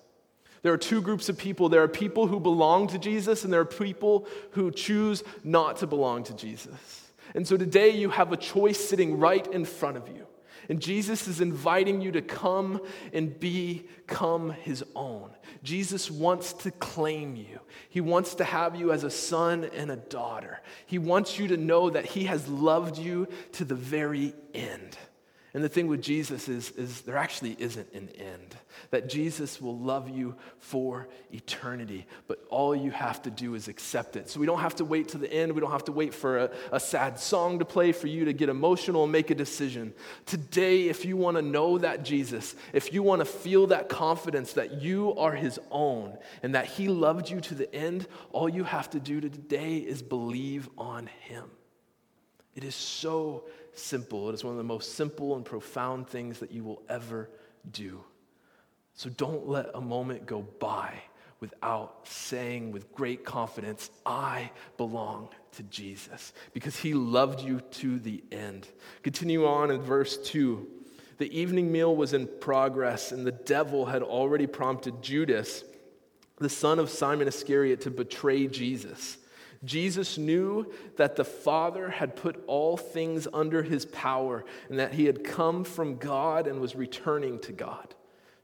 There 0.63 0.73
are 0.73 0.77
two 0.77 1.01
groups 1.01 1.29
of 1.29 1.37
people 1.37 1.69
there 1.69 1.83
are 1.83 1.89
people 1.89 2.25
who 2.25 2.39
belong 2.39 2.87
to 2.87 2.97
Jesus, 2.97 3.43
and 3.43 3.53
there 3.53 3.61
are 3.61 3.65
people 3.65 4.27
who 4.51 4.71
choose 4.71 5.23
not 5.43 5.77
to 5.77 5.87
belong 5.87 6.23
to 6.23 6.33
Jesus. 6.33 7.11
And 7.35 7.47
so 7.47 7.57
today 7.57 7.89
you 7.89 8.09
have 8.09 8.31
a 8.31 8.37
choice 8.37 8.79
sitting 8.79 9.19
right 9.19 9.45
in 9.47 9.65
front 9.65 9.97
of 9.97 10.07
you. 10.07 10.25
And 10.69 10.79
Jesus 10.79 11.27
is 11.27 11.41
inviting 11.41 11.99
you 11.99 12.13
to 12.13 12.21
come 12.21 12.81
and 13.11 13.37
become 13.37 14.51
his 14.51 14.83
own. 14.95 15.31
Jesus 15.61 16.09
wants 16.09 16.53
to 16.53 16.71
claim 16.71 17.35
you. 17.35 17.59
He 17.89 17.99
wants 17.99 18.35
to 18.35 18.45
have 18.45 18.75
you 18.75 18.93
as 18.93 19.03
a 19.03 19.09
son 19.09 19.69
and 19.75 19.91
a 19.91 19.97
daughter. 19.97 20.61
He 20.85 20.99
wants 20.99 21.37
you 21.37 21.49
to 21.49 21.57
know 21.57 21.89
that 21.89 22.05
he 22.05 22.25
has 22.25 22.47
loved 22.47 22.97
you 22.97 23.27
to 23.53 23.65
the 23.65 23.75
very 23.75 24.33
end. 24.53 24.97
And 25.55 25.63
the 25.63 25.69
thing 25.69 25.87
with 25.87 26.01
Jesus 26.01 26.49
is, 26.49 26.71
is 26.71 27.01
there 27.01 27.15
actually 27.15 27.55
isn't 27.59 27.93
an 27.93 28.09
end. 28.17 28.55
That 28.89 29.07
Jesus 29.07 29.61
will 29.61 29.77
love 29.77 30.09
you 30.09 30.35
for 30.57 31.07
eternity, 31.31 32.07
but 32.27 32.43
all 32.49 32.75
you 32.75 32.89
have 32.89 33.21
to 33.23 33.29
do 33.29 33.53
is 33.53 33.67
accept 33.67 34.15
it. 34.15 34.31
So 34.31 34.39
we 34.39 34.47
don't 34.47 34.61
have 34.61 34.75
to 34.77 34.85
wait 34.85 35.09
to 35.09 35.19
the 35.19 35.31
end. 35.31 35.53
We 35.53 35.61
don't 35.61 35.71
have 35.71 35.85
to 35.85 35.91
wait 35.91 36.15
for 36.15 36.39
a, 36.39 36.51
a 36.71 36.79
sad 36.79 37.19
song 37.19 37.59
to 37.59 37.65
play 37.65 37.91
for 37.91 38.07
you 38.07 38.25
to 38.25 38.33
get 38.33 38.49
emotional 38.49 39.03
and 39.03 39.11
make 39.11 39.29
a 39.29 39.35
decision. 39.35 39.93
Today, 40.25 40.89
if 40.89 41.05
you 41.05 41.17
want 41.17 41.37
to 41.37 41.43
know 41.43 41.77
that 41.77 42.03
Jesus, 42.03 42.55
if 42.73 42.91
you 42.91 43.03
want 43.03 43.19
to 43.19 43.25
feel 43.25 43.67
that 43.67 43.89
confidence 43.89 44.53
that 44.53 44.81
you 44.81 45.13
are 45.17 45.35
his 45.35 45.59
own 45.69 46.17
and 46.41 46.55
that 46.55 46.65
he 46.65 46.87
loved 46.87 47.29
you 47.29 47.39
to 47.41 47.53
the 47.53 47.73
end, 47.75 48.07
all 48.31 48.49
you 48.49 48.63
have 48.63 48.89
to 48.89 48.99
do 48.99 49.21
today 49.21 49.77
is 49.77 50.01
believe 50.01 50.67
on 50.79 51.05
him. 51.05 51.45
It 52.55 52.63
is 52.63 52.75
so 52.75 53.45
simple. 53.77 54.29
It 54.29 54.33
is 54.33 54.43
one 54.43 54.51
of 54.51 54.57
the 54.57 54.63
most 54.63 54.95
simple 54.95 55.35
and 55.35 55.45
profound 55.45 56.07
things 56.07 56.39
that 56.39 56.51
you 56.51 56.63
will 56.63 56.81
ever 56.89 57.29
do. 57.71 58.03
So 58.95 59.09
don't 59.09 59.47
let 59.47 59.71
a 59.73 59.81
moment 59.81 60.25
go 60.25 60.41
by 60.59 61.01
without 61.39 62.07
saying 62.07 62.71
with 62.71 62.93
great 62.93 63.25
confidence, 63.25 63.89
I 64.05 64.49
belong 64.77 65.27
to 65.53 65.63
Jesus 65.63 66.31
because 66.53 66.77
he 66.77 66.93
loved 66.93 67.41
you 67.41 67.59
to 67.59 67.99
the 67.99 68.23
end. 68.31 68.67
Continue 69.01 69.45
on 69.45 69.69
in 69.69 69.81
verse 69.81 70.17
2. 70.17 70.65
The 71.17 71.37
evening 71.37 71.71
meal 71.71 71.95
was 71.95 72.13
in 72.13 72.29
progress, 72.39 73.11
and 73.11 73.25
the 73.25 73.31
devil 73.31 73.85
had 73.85 74.01
already 74.01 74.47
prompted 74.47 75.01
Judas, 75.01 75.63
the 76.37 76.49
son 76.49 76.79
of 76.79 76.89
Simon 76.89 77.27
Iscariot, 77.27 77.81
to 77.81 77.91
betray 77.91 78.47
Jesus. 78.47 79.17
Jesus 79.65 80.17
knew 80.17 80.71
that 80.97 81.15
the 81.15 81.23
Father 81.23 81.89
had 81.89 82.15
put 82.15 82.43
all 82.47 82.77
things 82.77 83.27
under 83.33 83.63
his 83.63 83.85
power 83.85 84.43
and 84.69 84.79
that 84.79 84.93
he 84.93 85.05
had 85.05 85.23
come 85.23 85.63
from 85.63 85.97
God 85.97 86.47
and 86.47 86.59
was 86.59 86.75
returning 86.75 87.39
to 87.39 87.51
God. 87.51 87.95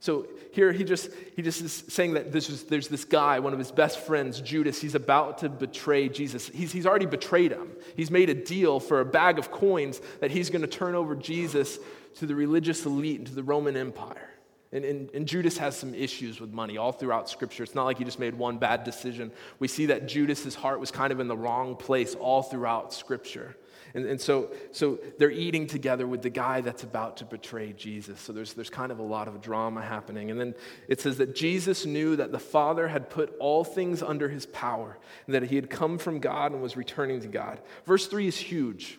So 0.02 0.26
here 0.52 0.72
he 0.72 0.82
just 0.82 1.10
he 1.36 1.42
just 1.42 1.60
is 1.60 1.84
saying 1.88 2.14
that 2.14 2.32
this 2.32 2.48
is, 2.48 2.64
there's 2.64 2.88
this 2.88 3.04
guy, 3.04 3.38
one 3.38 3.52
of 3.52 3.58
his 3.58 3.70
best 3.70 4.00
friends, 4.00 4.40
Judas. 4.40 4.80
He's 4.80 4.94
about 4.94 5.38
to 5.38 5.50
betray 5.50 6.08
Jesus. 6.08 6.48
He's, 6.48 6.72
he's 6.72 6.86
already 6.86 7.04
betrayed 7.04 7.52
him. 7.52 7.70
He's 7.96 8.10
made 8.10 8.30
a 8.30 8.34
deal 8.34 8.80
for 8.80 9.00
a 9.00 9.04
bag 9.04 9.38
of 9.38 9.50
coins 9.50 10.00
that 10.20 10.30
he's 10.30 10.48
going 10.48 10.62
to 10.62 10.68
turn 10.68 10.94
over 10.94 11.14
Jesus 11.14 11.78
to 12.14 12.24
the 12.24 12.34
religious 12.34 12.86
elite 12.86 13.18
and 13.18 13.26
to 13.26 13.34
the 13.34 13.42
Roman 13.42 13.76
Empire. 13.76 14.29
And, 14.72 14.84
and, 14.84 15.10
and, 15.12 15.26
Judas 15.26 15.58
has 15.58 15.76
some 15.76 15.94
issues 15.94 16.40
with 16.40 16.52
money 16.52 16.78
all 16.78 16.92
throughout 16.92 17.28
Scripture. 17.28 17.64
It's 17.64 17.74
not 17.74 17.86
like 17.86 17.98
he 17.98 18.04
just 18.04 18.20
made 18.20 18.34
one 18.34 18.58
bad 18.58 18.84
decision. 18.84 19.32
We 19.58 19.66
see 19.66 19.86
that 19.86 20.06
Judas's 20.06 20.54
heart 20.54 20.78
was 20.78 20.92
kind 20.92 21.12
of 21.12 21.18
in 21.18 21.26
the 21.26 21.36
wrong 21.36 21.74
place 21.74 22.14
all 22.14 22.42
throughout 22.42 22.94
Scripture. 22.94 23.56
And, 23.94 24.06
and 24.06 24.20
so, 24.20 24.52
so 24.70 25.00
they're 25.18 25.32
eating 25.32 25.66
together 25.66 26.06
with 26.06 26.22
the 26.22 26.30
guy 26.30 26.60
that's 26.60 26.84
about 26.84 27.16
to 27.16 27.24
betray 27.24 27.72
Jesus. 27.72 28.20
So 28.20 28.32
there's, 28.32 28.52
there's 28.52 28.70
kind 28.70 28.92
of 28.92 29.00
a 29.00 29.02
lot 29.02 29.26
of 29.26 29.40
drama 29.40 29.82
happening. 29.82 30.30
And 30.30 30.38
then 30.38 30.54
it 30.86 31.00
says 31.00 31.16
that 31.18 31.34
Jesus 31.34 31.84
knew 31.84 32.14
that 32.16 32.30
the 32.30 32.38
Father 32.38 32.86
had 32.86 33.10
put 33.10 33.34
all 33.40 33.64
things 33.64 34.02
under 34.04 34.28
his 34.28 34.46
power 34.46 34.98
and 35.26 35.34
that 35.34 35.42
he 35.42 35.56
had 35.56 35.68
come 35.68 35.98
from 35.98 36.20
God 36.20 36.52
and 36.52 36.62
was 36.62 36.76
returning 36.76 37.20
to 37.22 37.28
God. 37.28 37.60
Verse 37.86 38.06
3 38.06 38.28
is 38.28 38.36
huge. 38.36 38.98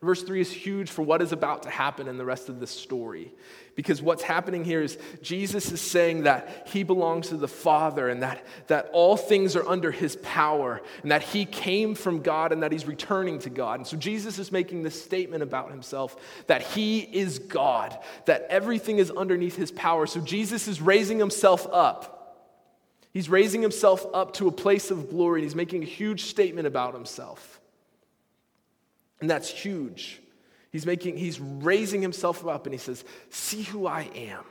Verse 0.00 0.22
3 0.22 0.40
is 0.40 0.52
huge 0.52 0.90
for 0.90 1.02
what 1.02 1.20
is 1.20 1.32
about 1.32 1.64
to 1.64 1.70
happen 1.70 2.06
in 2.06 2.18
the 2.18 2.24
rest 2.24 2.48
of 2.48 2.60
this 2.60 2.70
story. 2.70 3.32
Because 3.74 4.00
what's 4.00 4.22
happening 4.22 4.64
here 4.64 4.80
is 4.80 4.96
Jesus 5.22 5.72
is 5.72 5.80
saying 5.80 6.22
that 6.22 6.68
he 6.68 6.84
belongs 6.84 7.28
to 7.28 7.36
the 7.36 7.48
Father 7.48 8.08
and 8.08 8.22
that, 8.22 8.44
that 8.68 8.90
all 8.92 9.16
things 9.16 9.56
are 9.56 9.66
under 9.68 9.90
his 9.90 10.14
power 10.16 10.80
and 11.02 11.10
that 11.10 11.22
he 11.22 11.44
came 11.44 11.96
from 11.96 12.22
God 12.22 12.52
and 12.52 12.62
that 12.62 12.70
he's 12.70 12.86
returning 12.86 13.40
to 13.40 13.50
God. 13.50 13.80
And 13.80 13.86
so 13.86 13.96
Jesus 13.96 14.38
is 14.38 14.52
making 14.52 14.84
this 14.84 15.00
statement 15.00 15.42
about 15.42 15.70
himself 15.70 16.16
that 16.46 16.62
he 16.62 17.00
is 17.00 17.40
God, 17.40 17.98
that 18.26 18.46
everything 18.48 18.98
is 18.98 19.10
underneath 19.10 19.56
his 19.56 19.72
power. 19.72 20.06
So 20.06 20.20
Jesus 20.20 20.68
is 20.68 20.80
raising 20.80 21.18
himself 21.18 21.66
up. 21.72 22.14
He's 23.12 23.28
raising 23.28 23.62
himself 23.62 24.06
up 24.14 24.34
to 24.34 24.46
a 24.46 24.52
place 24.52 24.92
of 24.92 25.10
glory 25.10 25.40
and 25.40 25.44
he's 25.44 25.56
making 25.56 25.82
a 25.82 25.86
huge 25.86 26.24
statement 26.26 26.68
about 26.68 26.94
himself. 26.94 27.60
And 29.20 29.28
that's 29.28 29.48
huge. 29.48 30.20
He's 30.70 30.86
making, 30.86 31.16
he's 31.16 31.40
raising 31.40 32.02
himself 32.02 32.46
up 32.46 32.66
and 32.66 32.74
he 32.74 32.78
says, 32.78 33.04
See 33.30 33.62
who 33.62 33.86
I 33.86 34.02
am. 34.14 34.44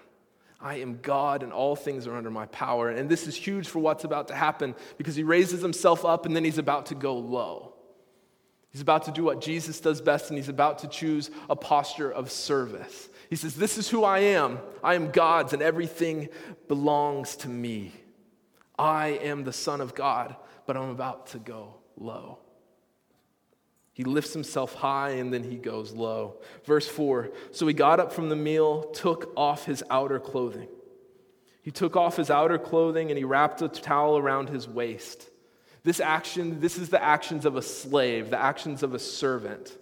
I 0.59 0.75
am 0.77 0.99
God 1.01 1.43
and 1.43 1.53
all 1.53 1.75
things 1.75 2.07
are 2.07 2.15
under 2.15 2.31
my 2.31 2.47
power. 2.47 2.89
And 2.89 3.07
this 3.07 3.27
is 3.27 3.35
huge 3.35 3.67
for 3.67 3.79
what's 3.79 4.03
about 4.03 4.29
to 4.29 4.35
happen 4.35 4.73
because 4.97 5.15
he 5.15 5.23
raises 5.23 5.61
himself 5.61 6.03
up 6.03 6.25
and 6.25 6.35
then 6.35 6.43
he's 6.43 6.57
about 6.57 6.87
to 6.87 6.95
go 6.95 7.17
low. 7.17 7.73
He's 8.71 8.81
about 8.81 9.03
to 9.03 9.11
do 9.11 9.23
what 9.23 9.39
Jesus 9.39 9.79
does 9.79 10.01
best 10.01 10.29
and 10.29 10.37
he's 10.37 10.49
about 10.49 10.79
to 10.79 10.87
choose 10.87 11.29
a 11.49 11.55
posture 11.55 12.11
of 12.11 12.31
service. 12.31 13.09
He 13.29 13.35
says, 13.35 13.55
This 13.55 13.77
is 13.77 13.87
who 13.87 14.03
I 14.03 14.19
am. 14.19 14.59
I 14.83 14.95
am 14.95 15.11
God's 15.11 15.53
and 15.53 15.61
everything 15.61 16.29
belongs 16.67 17.35
to 17.37 17.49
me. 17.49 17.93
I 18.77 19.09
am 19.09 19.43
the 19.43 19.53
Son 19.53 19.81
of 19.81 19.95
God, 19.95 20.35
but 20.65 20.75
I'm 20.75 20.89
about 20.89 21.27
to 21.27 21.39
go 21.39 21.75
low. 21.97 22.39
He 23.97 24.03
lifts 24.03 24.31
himself 24.31 24.75
high 24.75 25.09
and 25.13 25.33
then 25.33 25.41
he 25.41 25.55
goes 25.55 25.91
low. 25.91 26.35
Verse 26.65 26.87
4 26.87 27.31
So 27.51 27.65
he 27.65 27.73
got 27.73 27.99
up 27.99 28.13
from 28.13 28.29
the 28.29 28.35
meal, 28.35 28.91
took 28.91 29.33
off 29.35 29.65
his 29.65 29.83
outer 29.89 30.19
clothing. 30.19 30.67
He 31.63 31.71
took 31.71 31.95
off 31.95 32.15
his 32.15 32.29
outer 32.29 32.59
clothing 32.59 33.09
and 33.09 33.17
he 33.17 33.23
wrapped 33.23 33.63
a 33.63 33.67
towel 33.67 34.19
around 34.19 34.49
his 34.49 34.67
waist. 34.67 35.27
This 35.83 35.99
action, 35.99 36.59
this 36.59 36.77
is 36.77 36.89
the 36.89 37.03
actions 37.03 37.43
of 37.43 37.55
a 37.55 37.61
slave, 37.63 38.29
the 38.29 38.39
actions 38.39 38.83
of 38.83 38.93
a 38.93 38.99
servant. 38.99 39.75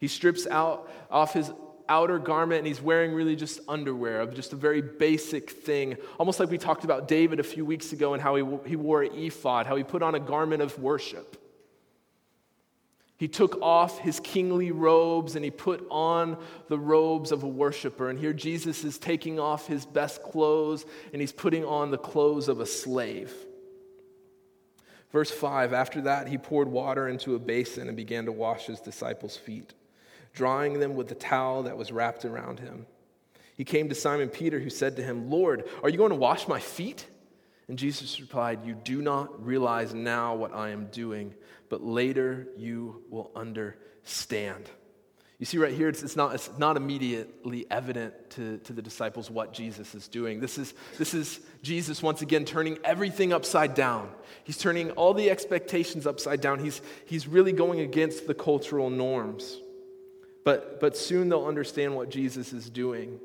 He 0.00 0.08
strips 0.08 0.46
out 0.46 0.90
off 1.10 1.34
his 1.34 1.52
outer 1.86 2.18
garment 2.18 2.60
and 2.60 2.66
he's 2.66 2.80
wearing 2.80 3.12
really 3.12 3.36
just 3.36 3.60
underwear 3.68 4.24
just 4.28 4.54
a 4.54 4.56
very 4.56 4.80
basic 4.80 5.50
thing 5.50 5.98
almost 6.18 6.40
like 6.40 6.48
we 6.48 6.56
talked 6.56 6.82
about 6.82 7.06
david 7.06 7.38
a 7.38 7.42
few 7.42 7.62
weeks 7.62 7.92
ago 7.92 8.14
and 8.14 8.22
how 8.22 8.36
he, 8.36 8.58
he 8.66 8.74
wore 8.74 9.02
an 9.02 9.12
ephod 9.12 9.66
how 9.66 9.76
he 9.76 9.84
put 9.84 10.02
on 10.02 10.14
a 10.14 10.18
garment 10.18 10.62
of 10.62 10.78
worship 10.78 11.43
he 13.24 13.28
took 13.28 13.58
off 13.62 14.00
his 14.00 14.20
kingly 14.20 14.70
robes 14.70 15.34
and 15.34 15.42
he 15.42 15.50
put 15.50 15.86
on 15.90 16.36
the 16.68 16.78
robes 16.78 17.32
of 17.32 17.42
a 17.42 17.48
worshiper. 17.48 18.10
And 18.10 18.18
here 18.18 18.34
Jesus 18.34 18.84
is 18.84 18.98
taking 18.98 19.40
off 19.40 19.66
his 19.66 19.86
best 19.86 20.22
clothes 20.22 20.84
and 21.10 21.22
he's 21.22 21.32
putting 21.32 21.64
on 21.64 21.90
the 21.90 21.96
clothes 21.96 22.48
of 22.48 22.60
a 22.60 22.66
slave. 22.66 23.32
Verse 25.10 25.30
5 25.30 25.72
After 25.72 26.02
that, 26.02 26.28
he 26.28 26.36
poured 26.36 26.68
water 26.68 27.08
into 27.08 27.34
a 27.34 27.38
basin 27.38 27.88
and 27.88 27.96
began 27.96 28.26
to 28.26 28.32
wash 28.32 28.66
his 28.66 28.80
disciples' 28.80 29.38
feet, 29.38 29.72
drying 30.34 30.78
them 30.78 30.94
with 30.94 31.08
the 31.08 31.14
towel 31.14 31.62
that 31.62 31.78
was 31.78 31.90
wrapped 31.90 32.26
around 32.26 32.60
him. 32.60 32.84
He 33.56 33.64
came 33.64 33.88
to 33.88 33.94
Simon 33.94 34.28
Peter, 34.28 34.60
who 34.60 34.68
said 34.68 34.96
to 34.96 35.02
him, 35.02 35.30
Lord, 35.30 35.66
are 35.82 35.88
you 35.88 35.96
going 35.96 36.10
to 36.10 36.14
wash 36.14 36.46
my 36.46 36.60
feet? 36.60 37.06
And 37.68 37.78
Jesus 37.78 38.20
replied, 38.20 38.64
You 38.64 38.74
do 38.74 39.00
not 39.00 39.44
realize 39.44 39.94
now 39.94 40.34
what 40.34 40.54
I 40.54 40.70
am 40.70 40.86
doing, 40.86 41.34
but 41.68 41.82
later 41.82 42.48
you 42.56 43.02
will 43.10 43.30
understand. 43.34 44.70
You 45.38 45.46
see, 45.46 45.58
right 45.58 45.74
here, 45.74 45.88
it's, 45.88 46.02
it's, 46.02 46.14
not, 46.14 46.34
it's 46.34 46.50
not 46.58 46.76
immediately 46.76 47.66
evident 47.70 48.30
to, 48.30 48.58
to 48.58 48.72
the 48.72 48.80
disciples 48.80 49.30
what 49.30 49.52
Jesus 49.52 49.94
is 49.94 50.06
doing. 50.06 50.40
This 50.40 50.58
is, 50.58 50.74
this 50.96 51.12
is 51.12 51.40
Jesus 51.60 52.02
once 52.02 52.22
again 52.22 52.44
turning 52.44 52.78
everything 52.84 53.32
upside 53.32 53.74
down. 53.74 54.10
He's 54.44 54.56
turning 54.56 54.92
all 54.92 55.12
the 55.12 55.30
expectations 55.30 56.06
upside 56.06 56.40
down. 56.40 56.60
He's, 56.60 56.80
he's 57.06 57.26
really 57.26 57.52
going 57.52 57.80
against 57.80 58.26
the 58.26 58.34
cultural 58.34 58.90
norms. 58.90 59.60
But, 60.44 60.78
but 60.78 60.96
soon 60.96 61.30
they'll 61.30 61.46
understand 61.46 61.96
what 61.96 62.10
Jesus 62.10 62.52
is 62.52 62.70
doing. 62.70 63.18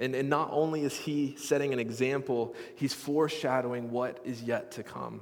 And, 0.00 0.14
and 0.14 0.30
not 0.30 0.48
only 0.50 0.82
is 0.82 0.96
he 0.96 1.36
setting 1.38 1.72
an 1.72 1.78
example, 1.78 2.54
he's 2.74 2.94
foreshadowing 2.94 3.90
what 3.90 4.18
is 4.24 4.42
yet 4.42 4.72
to 4.72 4.82
come. 4.82 5.20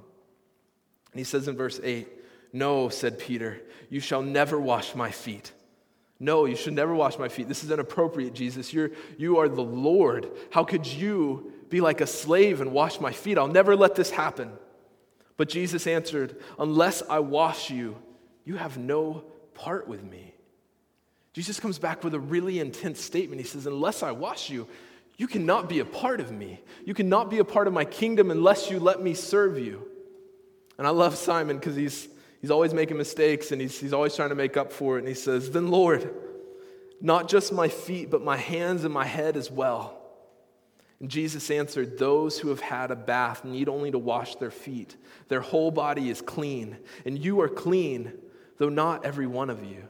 And 1.13 1.19
he 1.19 1.25
says 1.25 1.49
in 1.49 1.57
verse 1.57 1.81
8, 1.83 2.09
No, 2.53 2.89
said 2.89 3.19
Peter, 3.19 3.61
you 3.91 3.99
shall 3.99 4.23
never 4.23 4.59
wash 4.59 4.95
my 4.95 5.11
feet. 5.11 5.53
No, 6.21 6.45
you 6.45 6.57
should 6.57 6.75
never 6.75 6.95
wash 6.95 7.19
my 7.19 7.29
feet. 7.29 7.49
This 7.49 7.65
is 7.65 7.71
inappropriate, 7.71 8.35
Jesus. 8.35 8.73
You're, 8.73 8.91
you 9.19 9.39
are 9.39 9.49
the 9.49 9.63
Lord. 9.63 10.31
How 10.51 10.65
could 10.65 10.87
you 10.87 11.53
be 11.69 11.81
like 11.81 12.01
a 12.01 12.07
slave 12.07 12.61
and 12.61 12.73
wash 12.73 13.01
my 13.01 13.13
feet? 13.13 13.37
I'll 13.37 13.49
never 13.49 13.77
let 13.77 13.97
this 13.97 14.11
happen. 14.11 14.53
But 15.37 15.49
Jesus 15.49 15.87
answered, 15.87 16.41
Unless 16.59 17.03
I 17.09 17.19
wash 17.19 17.71
you, 17.71 17.97
you 18.45 18.57
have 18.57 18.79
no 18.79 19.25
part 19.55 19.89
with 19.89 20.03
me. 20.03 20.35
Jesus 21.39 21.61
comes 21.61 21.79
back 21.79 22.03
with 22.03 22.15
a 22.15 22.19
really 22.19 22.59
intense 22.59 23.01
statement. 23.01 23.41
He 23.41 23.47
says, 23.47 23.65
Unless 23.65 24.03
I 24.03 24.11
wash 24.11 24.51
you, 24.51 24.67
you 25.19 25.29
cannot 25.29 25.69
be 25.69 25.79
a 25.79 25.85
part 25.85 26.19
of 26.19 26.33
me. 26.33 26.61
You 26.85 26.95
cannot 26.95 27.31
be 27.31 27.39
a 27.39 27.45
part 27.45 27.69
of 27.69 27.73
my 27.73 27.85
kingdom 27.85 28.33
unless 28.33 28.73
you 28.73 28.81
let 28.81 29.01
me 29.01 29.15
serve 29.15 29.57
you. 29.57 29.87
And 30.79 30.85
I 30.85 30.91
love 30.91 31.15
Simon 31.15 31.57
because 31.57 31.77
he's, 31.77 32.09
he's 32.41 32.51
always 32.51 32.75
making 32.75 32.97
mistakes 32.97 33.53
and 33.53 33.61
he's, 33.61 33.79
he's 33.79 33.93
always 33.93 34.17
trying 34.17 34.31
to 34.31 34.35
make 34.35 34.57
up 34.57 34.73
for 34.73 34.97
it. 34.97 35.03
And 35.03 35.07
he 35.07 35.15
says, 35.15 35.53
Then, 35.53 35.69
Lord, 35.69 36.13
not 37.01 37.29
just 37.29 37.53
my 37.53 37.69
feet, 37.69 38.11
but 38.11 38.21
my 38.21 38.37
hands 38.37 38.83
and 38.83 38.93
my 38.93 39.07
head 39.07 39.37
as 39.37 39.49
well. 39.49 39.97
And 40.99 41.09
Jesus 41.09 41.53
answered, 41.53 41.99
Those 41.99 42.37
who 42.41 42.49
have 42.49 42.61
had 42.61 42.91
a 42.91 42.97
bath 42.97 43.45
need 43.45 43.69
only 43.69 43.93
to 43.93 43.99
wash 44.01 44.35
their 44.35 44.51
feet. 44.51 44.97
Their 45.29 45.43
whole 45.43 45.71
body 45.71 46.11
is 46.11 46.21
clean, 46.21 46.79
and 47.07 47.17
you 47.17 47.41
are 47.43 47.49
clean, 47.49 48.13
though 48.57 48.71
not 48.71 49.05
every 49.05 49.29
one 49.29 49.51
of 49.51 49.63
you. 49.63 49.85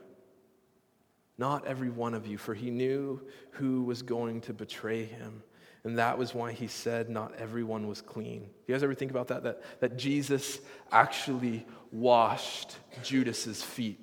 Not 1.39 1.67
every 1.67 1.89
one 1.89 2.15
of 2.15 2.27
you, 2.27 2.37
for 2.37 2.53
he 2.53 2.71
knew 2.71 3.23
who 3.53 3.85
was 3.85 4.03
going 4.03 4.41
to 4.43 4.53
betray 4.53 5.05
him. 5.05 5.45
And 5.85 5.99
that 5.99 6.19
was 6.19 6.35
why 6.35 6.53
he 6.53 6.67
said, 6.67 7.09
Not 7.09 7.37
everyone 7.39 7.87
was 7.87 8.03
clean. 8.03 8.51
You 8.67 8.75
guys 8.75 8.83
ever 8.83 8.95
think 8.95 9.13
about 9.13 9.29
that? 9.29 9.45
That, 9.45 9.63
that 9.81 9.97
Jesus 9.97 10.59
actually 10.91 11.65
washed 11.93 12.77
Judas's 13.05 13.63
feet. 13.63 14.01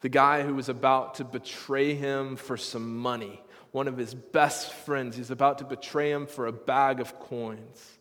The 0.00 0.08
guy 0.08 0.42
who 0.42 0.54
was 0.54 0.68
about 0.68 1.16
to 1.16 1.24
betray 1.24 1.94
him 1.94 2.36
for 2.36 2.56
some 2.56 2.96
money, 2.98 3.40
one 3.72 3.88
of 3.88 3.96
his 3.96 4.14
best 4.14 4.72
friends, 4.72 5.16
he's 5.16 5.30
about 5.30 5.58
to 5.58 5.64
betray 5.64 6.12
him 6.12 6.26
for 6.26 6.46
a 6.46 6.52
bag 6.52 7.00
of 7.00 7.18
coins. 7.18 7.98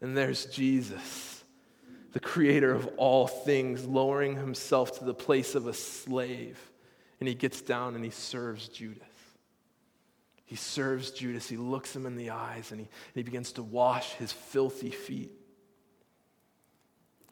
And 0.00 0.16
there's 0.16 0.46
Jesus, 0.46 1.44
the 2.12 2.20
creator 2.20 2.72
of 2.72 2.88
all 2.96 3.28
things, 3.28 3.84
lowering 3.84 4.36
himself 4.36 4.98
to 4.98 5.04
the 5.04 5.14
place 5.14 5.54
of 5.54 5.68
a 5.68 5.74
slave 5.74 6.71
and 7.22 7.28
he 7.28 7.36
gets 7.36 7.62
down 7.62 7.94
and 7.94 8.02
he 8.02 8.10
serves 8.10 8.66
Judas. 8.66 9.06
He 10.44 10.56
serves 10.56 11.12
Judas. 11.12 11.48
He 11.48 11.56
looks 11.56 11.94
him 11.94 12.04
in 12.04 12.16
the 12.16 12.30
eyes 12.30 12.72
and 12.72 12.80
he, 12.80 12.86
and 12.86 13.14
he 13.14 13.22
begins 13.22 13.52
to 13.52 13.62
wash 13.62 14.14
his 14.14 14.32
filthy 14.32 14.90
feet. 14.90 15.30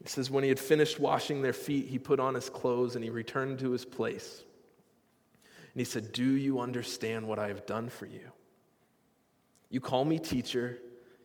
It 0.00 0.09
says, 0.09 0.31
When 0.31 0.44
he 0.44 0.48
had 0.48 0.61
finished 0.61 1.00
washing 1.00 1.42
their 1.42 1.53
feet, 1.53 1.88
he 1.88 1.98
put 1.98 2.20
on 2.20 2.37
his 2.37 2.48
clothes 2.48 2.94
and 2.94 3.03
he 3.03 3.11
returned 3.11 3.59
to 3.59 3.72
his 3.72 3.85
place. 3.85 4.44
And 5.74 5.81
he 5.81 5.85
said, 5.85 6.12
Do 6.12 6.22
you 6.22 6.61
understand 6.61 7.26
what 7.26 7.40
I 7.40 7.48
have 7.48 7.66
done 7.66 7.88
for 7.88 8.07
you? 8.07 8.31
You 9.70 9.81
call 9.81 10.05
me 10.05 10.20
teacher, 10.20 10.79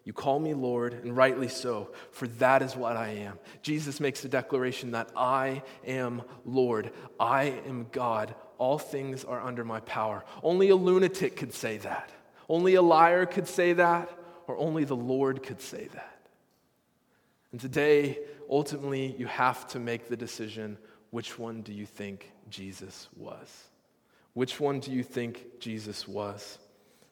you 0.05 0.11
call 0.11 0.39
me 0.39 0.55
Lord, 0.55 0.95
and 0.95 1.15
rightly 1.15 1.49
so, 1.49 1.91
for 2.09 2.25
that 2.39 2.63
is 2.63 2.75
what 2.75 2.97
I 2.97 3.09
am. 3.09 3.37
Jesus 3.61 3.99
makes 3.99 4.25
a 4.25 4.27
declaration 4.27 4.89
that 4.93 5.11
I 5.15 5.61
am 5.85 6.23
Lord, 6.45 6.93
I 7.19 7.61
am 7.67 7.85
God, 7.91 8.33
all 8.57 8.77
things 8.77 9.23
are 9.23 9.41
under 9.41 9.63
my 9.63 9.79
power. 9.81 10.23
Only 10.43 10.69
a 10.69 10.75
lunatic 10.75 11.35
could 11.35 11.53
say 11.53 11.77
that, 11.77 12.09
only 12.49 12.75
a 12.75 12.81
liar 12.81 13.25
could 13.25 13.47
say 13.47 13.73
that, 13.73 14.09
or 14.47 14.57
only 14.57 14.83
the 14.83 14.95
Lord 14.95 15.43
could 15.43 15.61
say 15.61 15.87
that. 15.93 16.27
And 17.51 17.59
today, 17.59 18.19
ultimately, 18.49 19.15
you 19.17 19.27
have 19.27 19.67
to 19.69 19.79
make 19.79 20.07
the 20.07 20.17
decision 20.17 20.77
which 21.11 21.39
one 21.39 21.61
do 21.61 21.73
you 21.73 21.85
think 21.85 22.31
Jesus 22.49 23.07
was? 23.15 23.69
Which 24.33 24.59
one 24.59 24.81
do 24.81 24.91
you 24.91 25.03
think 25.03 25.59
Jesus 25.59 26.07
was? 26.07 26.59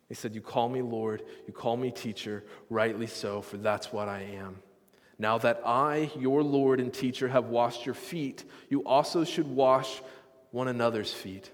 He 0.10 0.16
said, 0.16 0.36
You 0.36 0.42
call 0.42 0.68
me 0.68 0.82
Lord, 0.82 1.24
you 1.48 1.54
call 1.54 1.78
me 1.78 1.90
teacher, 1.90 2.44
rightly 2.70 3.08
so, 3.08 3.42
for 3.42 3.58
that's 3.58 3.94
what 3.94 4.10
I 4.10 4.24
am. 4.36 4.58
Now 5.18 5.38
that 5.38 5.62
I, 5.66 6.12
your 6.18 6.44
Lord 6.44 6.80
and 6.80 6.94
teacher, 6.94 7.30
have 7.30 7.46
washed 7.46 7.86
your 7.86 7.96
feet, 7.96 8.44
you 8.70 8.84
also 8.84 9.24
should 9.24 9.48
wash 9.48 10.02
one 10.54 10.68
another's 10.68 11.12
feet. 11.12 11.50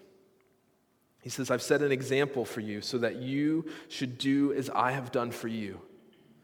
He 1.21 1.29
says, 1.29 1.49
I've 1.49 1.62
set 1.62 1.81
an 1.81 1.91
example 1.91 2.43
for 2.43 2.59
you 2.59 2.81
so 2.81 2.97
that 2.97 3.15
you 3.15 3.65
should 3.88 4.17
do 4.17 4.51
as 4.53 4.69
I 4.69 4.91
have 4.91 5.12
done 5.12 5.31
for 5.31 5.47
you. 5.47 5.79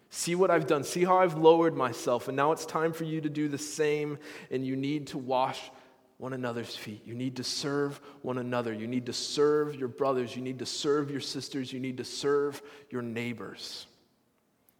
See 0.10 0.36
what 0.36 0.50
I've 0.50 0.66
done. 0.66 0.86
See 0.86 1.04
how 1.04 1.18
I've 1.18 1.38
lowered 1.38 1.76
myself. 1.76 2.30
And 2.30 2.38
now 2.38 2.54
it's 2.54 2.66
time 2.66 2.94
for 2.94 3.04
you 3.04 3.20
to 3.20 3.30
do 3.30 3.50
the 3.50 3.58
same. 3.58 4.18
And 4.50 4.66
you 4.66 4.78
need 4.78 5.08
to 5.08 5.18
wash 5.18 5.70
one 6.18 6.32
another's 6.32 6.74
feet. 6.74 7.02
You 7.06 7.14
need 7.14 7.36
to 7.36 7.44
serve 7.44 8.00
one 8.22 8.38
another. 8.38 8.72
You 8.72 8.88
need 8.88 9.08
to 9.08 9.14
serve 9.14 9.76
your 9.76 9.90
brothers. 9.90 10.34
You 10.34 10.42
need 10.42 10.60
to 10.60 10.66
serve 10.66 11.12
your 11.12 11.20
sisters. 11.20 11.74
You 11.74 11.82
need 11.82 11.98
to 11.98 12.06
serve 12.06 12.62
your 12.90 13.02
neighbors. 13.02 13.86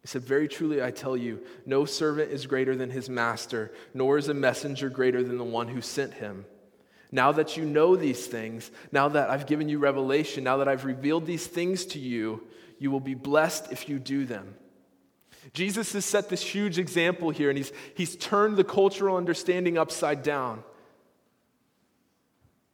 He 0.00 0.08
said, 0.08 0.22
Very 0.24 0.48
truly, 0.48 0.82
I 0.82 0.92
tell 0.92 1.14
you, 1.14 1.42
no 1.66 1.84
servant 1.84 2.32
is 2.32 2.46
greater 2.46 2.74
than 2.74 2.90
his 2.90 3.10
master, 3.10 3.74
nor 3.92 4.16
is 4.16 4.30
a 4.30 4.34
messenger 4.34 4.88
greater 4.88 5.22
than 5.22 5.36
the 5.36 5.44
one 5.44 5.68
who 5.68 5.82
sent 5.82 6.14
him. 6.14 6.46
Now 7.12 7.32
that 7.32 7.56
you 7.56 7.64
know 7.64 7.96
these 7.96 8.26
things, 8.26 8.70
now 8.92 9.08
that 9.08 9.30
I've 9.30 9.46
given 9.46 9.68
you 9.68 9.78
revelation, 9.78 10.44
now 10.44 10.58
that 10.58 10.68
I've 10.68 10.84
revealed 10.84 11.26
these 11.26 11.46
things 11.46 11.86
to 11.86 11.98
you, 11.98 12.42
you 12.78 12.90
will 12.90 13.00
be 13.00 13.14
blessed 13.14 13.72
if 13.72 13.88
you 13.88 13.98
do 13.98 14.24
them. 14.24 14.54
Jesus 15.52 15.92
has 15.92 16.04
set 16.04 16.28
this 16.28 16.42
huge 16.42 16.78
example 16.78 17.30
here, 17.30 17.48
and 17.48 17.56
he's, 17.56 17.72
he's 17.94 18.16
turned 18.16 18.56
the 18.56 18.64
cultural 18.64 19.16
understanding 19.16 19.78
upside 19.78 20.22
down. 20.22 20.62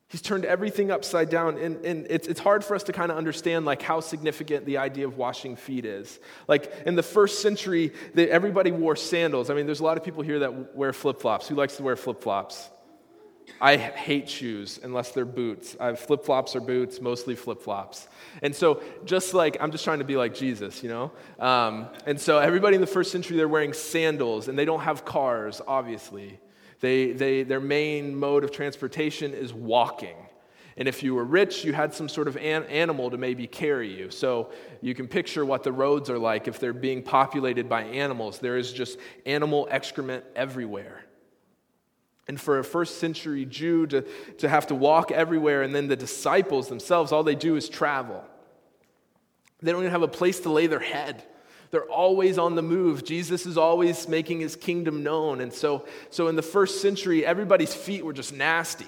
He's 0.08 0.22
turned 0.22 0.44
everything 0.44 0.90
upside 0.90 1.30
down, 1.30 1.56
and, 1.56 1.84
and 1.86 2.06
it's, 2.10 2.28
it's 2.28 2.40
hard 2.40 2.64
for 2.64 2.74
us 2.74 2.82
to 2.84 2.92
kind 2.92 3.10
of 3.10 3.16
understand 3.16 3.64
like 3.64 3.80
how 3.80 4.00
significant 4.00 4.66
the 4.66 4.76
idea 4.76 5.06
of 5.06 5.16
washing 5.16 5.56
feet 5.56 5.86
is. 5.86 6.20
Like 6.46 6.70
in 6.84 6.96
the 6.96 7.02
first 7.02 7.40
century, 7.40 7.92
everybody 8.14 8.72
wore 8.72 8.94
sandals. 8.94 9.48
I 9.48 9.54
mean, 9.54 9.64
there's 9.64 9.80
a 9.80 9.84
lot 9.84 9.96
of 9.96 10.04
people 10.04 10.22
here 10.22 10.40
that 10.40 10.76
wear 10.76 10.92
flip 10.92 11.20
flops. 11.20 11.48
Who 11.48 11.54
likes 11.54 11.76
to 11.76 11.82
wear 11.82 11.96
flip 11.96 12.20
flops? 12.20 12.68
I 13.60 13.76
hate 13.76 14.28
shoes 14.28 14.80
unless 14.82 15.12
they're 15.12 15.24
boots. 15.24 15.76
I 15.78 15.86
have 15.86 16.00
flip 16.00 16.24
flops 16.24 16.56
or 16.56 16.60
boots, 16.60 17.00
mostly 17.00 17.34
flip 17.34 17.60
flops. 17.60 18.08
And 18.42 18.54
so, 18.54 18.82
just 19.04 19.34
like, 19.34 19.56
I'm 19.60 19.70
just 19.70 19.84
trying 19.84 20.00
to 20.00 20.04
be 20.04 20.16
like 20.16 20.34
Jesus, 20.34 20.82
you 20.82 20.88
know? 20.88 21.12
Um, 21.38 21.88
and 22.06 22.20
so, 22.20 22.38
everybody 22.38 22.74
in 22.74 22.80
the 22.80 22.86
first 22.86 23.12
century, 23.12 23.36
they're 23.36 23.48
wearing 23.48 23.72
sandals 23.72 24.48
and 24.48 24.58
they 24.58 24.64
don't 24.64 24.80
have 24.80 25.04
cars, 25.04 25.60
obviously. 25.66 26.40
They, 26.80 27.12
they, 27.12 27.44
their 27.44 27.60
main 27.60 28.16
mode 28.16 28.42
of 28.42 28.50
transportation 28.50 29.34
is 29.34 29.52
walking. 29.52 30.16
And 30.76 30.88
if 30.88 31.02
you 31.02 31.14
were 31.14 31.24
rich, 31.24 31.64
you 31.64 31.72
had 31.72 31.92
some 31.92 32.08
sort 32.08 32.28
of 32.28 32.36
an 32.36 32.64
animal 32.64 33.10
to 33.10 33.18
maybe 33.18 33.46
carry 33.46 33.94
you. 33.94 34.10
So 34.10 34.50
you 34.80 34.94
can 34.94 35.06
picture 35.06 35.44
what 35.44 35.62
the 35.62 35.72
roads 35.72 36.08
are 36.08 36.18
like 36.18 36.48
if 36.48 36.58
they're 36.58 36.72
being 36.72 37.02
populated 37.02 37.68
by 37.68 37.82
animals. 37.82 38.38
There 38.38 38.56
is 38.56 38.72
just 38.72 38.98
animal 39.26 39.68
excrement 39.70 40.24
everywhere. 40.34 41.04
And 42.32 42.40
for 42.40 42.58
a 42.58 42.64
first 42.64 42.96
century 42.96 43.44
Jew 43.44 43.86
to, 43.88 44.00
to 44.38 44.48
have 44.48 44.68
to 44.68 44.74
walk 44.74 45.12
everywhere, 45.12 45.60
and 45.60 45.74
then 45.74 45.86
the 45.86 45.96
disciples 45.96 46.66
themselves, 46.68 47.12
all 47.12 47.22
they 47.22 47.34
do 47.34 47.56
is 47.56 47.68
travel. 47.68 48.24
They 49.60 49.70
don't 49.70 49.82
even 49.82 49.90
have 49.90 50.00
a 50.00 50.08
place 50.08 50.40
to 50.40 50.50
lay 50.50 50.66
their 50.66 50.80
head. 50.80 51.22
They're 51.70 51.84
always 51.84 52.38
on 52.38 52.54
the 52.54 52.62
move. 52.62 53.04
Jesus 53.04 53.44
is 53.44 53.58
always 53.58 54.08
making 54.08 54.40
his 54.40 54.56
kingdom 54.56 55.02
known. 55.02 55.42
And 55.42 55.52
so, 55.52 55.84
so 56.08 56.28
in 56.28 56.36
the 56.36 56.40
first 56.42 56.80
century, 56.80 57.22
everybody's 57.22 57.74
feet 57.74 58.02
were 58.02 58.14
just 58.14 58.32
nasty. 58.32 58.86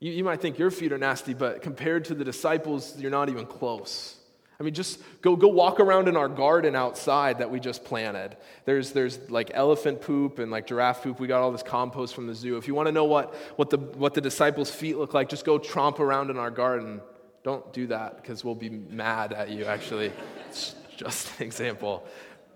You, 0.00 0.12
you 0.12 0.24
might 0.24 0.40
think 0.40 0.58
your 0.58 0.70
feet 0.70 0.92
are 0.92 0.98
nasty, 0.98 1.34
but 1.34 1.60
compared 1.60 2.06
to 2.06 2.14
the 2.14 2.24
disciples, 2.24 2.98
you're 2.98 3.10
not 3.10 3.28
even 3.28 3.44
close. 3.44 4.16
I 4.64 4.66
mean, 4.66 4.72
just 4.72 4.98
go, 5.20 5.36
go 5.36 5.48
walk 5.48 5.78
around 5.78 6.08
in 6.08 6.16
our 6.16 6.26
garden 6.26 6.74
outside 6.74 7.40
that 7.40 7.50
we 7.50 7.60
just 7.60 7.84
planted. 7.84 8.34
There's, 8.64 8.92
there's 8.92 9.18
like 9.28 9.50
elephant 9.52 10.00
poop 10.00 10.38
and 10.38 10.50
like 10.50 10.66
giraffe 10.66 11.02
poop. 11.02 11.20
We 11.20 11.26
got 11.26 11.42
all 11.42 11.52
this 11.52 11.62
compost 11.62 12.14
from 12.14 12.26
the 12.26 12.34
zoo. 12.34 12.56
If 12.56 12.66
you 12.66 12.74
want 12.74 12.86
to 12.86 12.92
know 12.92 13.04
what, 13.04 13.34
what, 13.56 13.68
the, 13.68 13.76
what 13.76 14.14
the 14.14 14.22
disciples' 14.22 14.70
feet 14.70 14.96
look 14.96 15.12
like, 15.12 15.28
just 15.28 15.44
go 15.44 15.58
tromp 15.58 16.00
around 16.00 16.30
in 16.30 16.38
our 16.38 16.50
garden. 16.50 17.02
Don't 17.42 17.74
do 17.74 17.88
that 17.88 18.16
because 18.16 18.42
we'll 18.42 18.54
be 18.54 18.70
mad 18.70 19.34
at 19.34 19.50
you, 19.50 19.66
actually. 19.66 20.10
It's 20.48 20.74
just 20.96 21.38
an 21.38 21.44
example. 21.44 22.02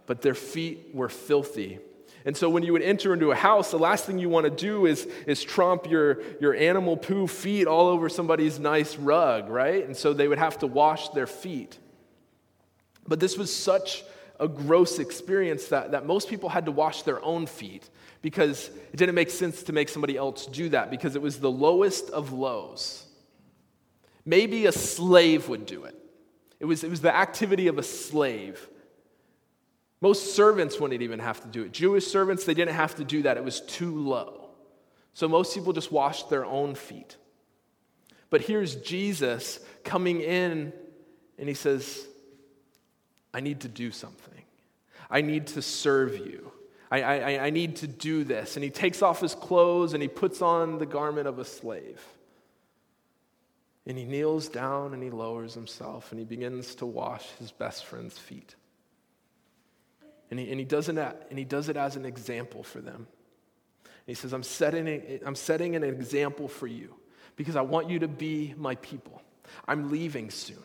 But 0.07 0.23
their 0.23 0.35
feet 0.35 0.95
were 0.95 1.11
filthy. 1.11 1.79
And 2.25 2.35
so 2.35 2.49
when 2.49 2.63
you 2.63 2.73
would 2.73 2.81
enter 2.81 3.13
into 3.13 3.33
a 3.33 3.35
house, 3.35 3.71
the 3.71 3.79
last 3.79 4.07
thing 4.07 4.19
you 4.19 4.31
want 4.31 4.45
to 4.45 4.51
do 4.51 4.87
is, 4.87 5.07
is 5.27 5.45
tromp 5.45 5.91
your, 5.91 6.23
your 6.41 6.55
animal 6.55 6.97
poo 6.97 7.27
feet 7.27 7.67
all 7.67 7.87
over 7.89 8.09
somebody's 8.09 8.59
nice 8.59 8.97
rug, 8.97 9.51
right? 9.51 9.85
And 9.85 9.95
so 9.95 10.15
they 10.15 10.27
would 10.27 10.39
have 10.39 10.59
to 10.61 10.67
wash 10.67 11.11
their 11.11 11.27
feet. 11.27 11.79
But 13.09 13.19
this 13.19 13.37
was 13.37 13.55
such 13.55 14.05
a 14.39 14.47
gross 14.47 14.99
experience 14.99 15.69
that, 15.69 15.93
that 15.93 16.07
most 16.07 16.29
people 16.29 16.49
had 16.49 16.67
to 16.67 16.73
wash 16.73 17.03
their 17.03 17.23
own 17.25 17.47
feet 17.47 17.89
because 18.23 18.69
it 18.93 18.97
didn't 18.97 19.15
make 19.15 19.31
sense 19.31 19.63
to 19.65 19.73
make 19.73 19.89
somebody 19.89 20.17
else 20.17 20.47
do 20.47 20.69
that 20.69 20.91
because 20.91 21.17
it 21.17 21.23
was 21.23 21.41
the 21.41 21.51
lowest 21.51 22.11
of 22.11 22.33
lows. 22.33 23.07
Maybe 24.25 24.67
a 24.67 24.73
slave 24.73 25.49
would 25.49 25.67
do 25.67 25.85
it. 25.85 25.97
It 26.61 26.67
was, 26.67 26.85
it 26.85 26.91
was 26.91 27.01
the 27.01 27.15
activity 27.15 27.69
of 27.69 27.79
a 27.79 27.83
slave. 27.83 28.69
Most 30.01 30.35
servants 30.35 30.79
wouldn't 30.79 31.03
even 31.03 31.19
have 31.19 31.41
to 31.41 31.49
do 31.49 31.65
it. 31.65 31.73
Jewish 31.73 32.07
servants, 32.07 32.45
they 32.45 32.55
didn't 32.55 32.75
have 32.75 32.95
to 32.97 33.05
do 33.05 33.23
that. 33.23 33.37
It 33.37 33.45
was 33.45 33.63
too 33.63 33.97
low. 33.97 34.51
So 35.15 35.29
most 35.29 35.55
people 35.55 35.73
just 35.73 35.91
washed 35.91 36.31
their 36.31 36.45
own 36.45 36.75
feet. 36.75 37.17
But 38.31 38.43
here's 38.43 38.77
Jesus 38.77 39.59
coming 39.83 40.21
in 40.21 40.73
and 41.39 41.49
he 41.49 41.55
says, 41.55 42.08
I 43.33 43.41
need 43.41 43.61
to 43.61 43.69
do 43.69 43.91
something. 43.91 44.43
I 45.11 45.23
need 45.23 45.49
to 45.49 45.63
serve 45.63 46.17
you. 46.17 46.53
I, 46.91 47.03
I, 47.03 47.47
I 47.47 47.51
need 47.51 47.77
to 47.77 47.87
do 47.87 48.25
this. 48.25 48.57
And 48.57 48.65
he 48.65 48.71
takes 48.71 49.03
off 49.03 49.21
his 49.21 49.35
clothes 49.35 49.93
and 49.93 50.03
he 50.03 50.09
puts 50.09 50.41
on 50.41 50.79
the 50.79 50.87
garment 50.87 51.27
of 51.27 51.39
a 51.39 51.45
slave. 51.45 52.03
And 53.87 53.97
he 53.97 54.05
kneels 54.05 54.49
down 54.49 54.95
and 54.95 55.03
he 55.03 55.11
lowers 55.11 55.55
himself 55.55 56.13
and 56.13 56.19
he 56.19 56.25
begins 56.25 56.75
to 56.77 56.87
wash 56.87 57.27
his 57.39 57.51
best 57.51 57.85
friend's 57.85 58.19
feet. 58.19 58.55
And 60.31 60.39
he, 60.39 60.51
and 60.51 60.59
he, 60.59 60.65
does, 60.65 60.89
it, 60.89 60.99
and 60.99 61.39
he 61.39 61.45
does 61.45 61.69
it 61.69 61.77
as 61.77 61.97
an 61.97 62.05
example 62.05 62.63
for 62.63 62.81
them. 62.81 63.07
And 63.85 64.07
he 64.07 64.15
says, 64.15 64.33
I'm 64.33 64.43
setting, 64.43 65.21
I'm 65.25 65.35
setting 65.35 65.75
an 65.75 65.85
example 65.85 66.49
for 66.49 66.67
you 66.67 66.95
because 67.37 67.57
I 67.57 67.63
want 67.63 67.89
you 67.89 67.99
to 68.01 68.09
be 68.09 68.55
my 68.59 68.75
people. 68.77 69.23
I'm 69.67 69.91
leaving 69.91 70.31
soon. 70.31 70.57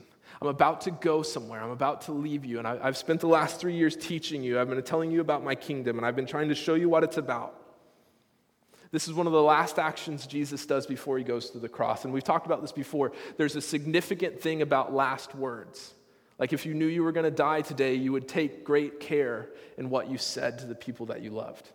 I'm 0.41 0.47
about 0.47 0.81
to 0.81 0.91
go 0.91 1.21
somewhere. 1.21 1.61
I'm 1.61 1.71
about 1.71 2.01
to 2.03 2.11
leave 2.11 2.45
you. 2.45 2.59
And 2.59 2.67
I, 2.67 2.77
have 2.83 2.97
spent 2.97 3.21
the 3.21 3.27
last 3.27 3.59
three 3.59 3.75
years 3.75 3.95
teaching 3.95 4.43
you. 4.43 4.59
I've 4.59 4.69
been 4.69 4.81
telling 4.83 5.11
you 5.11 5.21
about 5.21 5.43
my 5.43 5.55
kingdom, 5.55 5.97
and 5.97 6.05
I've 6.05 6.15
been 6.15 6.25
trying 6.25 6.49
to 6.49 6.55
show 6.55 6.75
you 6.75 6.89
what 6.89 7.03
it's 7.03 7.17
about. 7.17 7.59
This 8.91 9.07
is 9.07 9.13
one 9.13 9.25
of 9.25 9.33
the 9.33 9.41
last 9.41 9.79
actions 9.79 10.27
Jesus 10.27 10.65
does 10.67 10.85
before 10.85 11.17
he 11.17 11.23
goes 11.23 11.49
to 11.51 11.59
the 11.59 11.69
cross. 11.69 12.05
And 12.05 12.13
we've 12.13 12.23
talked 12.23 12.45
about 12.45 12.61
this 12.61 12.71
before. 12.71 13.11
There's 13.37 13.55
a 13.55 13.61
significant 13.61 14.39
thing 14.39 14.61
about 14.61 14.93
last 14.93 15.33
words. 15.33 15.95
Like 16.37 16.53
if 16.53 16.65
you 16.65 16.73
knew 16.75 16.85
you 16.85 17.03
were 17.03 17.11
going 17.11 17.23
to 17.23 17.31
die 17.31 17.61
today, 17.61 17.95
you 17.95 18.11
would 18.11 18.27
take 18.27 18.63
great 18.63 18.99
care 18.99 19.49
in 19.77 19.89
what 19.89 20.11
you 20.11 20.17
said 20.17 20.59
to 20.59 20.65
the 20.65 20.75
people 20.75 21.07
that 21.07 21.21
you 21.21 21.31
loved. 21.31 21.69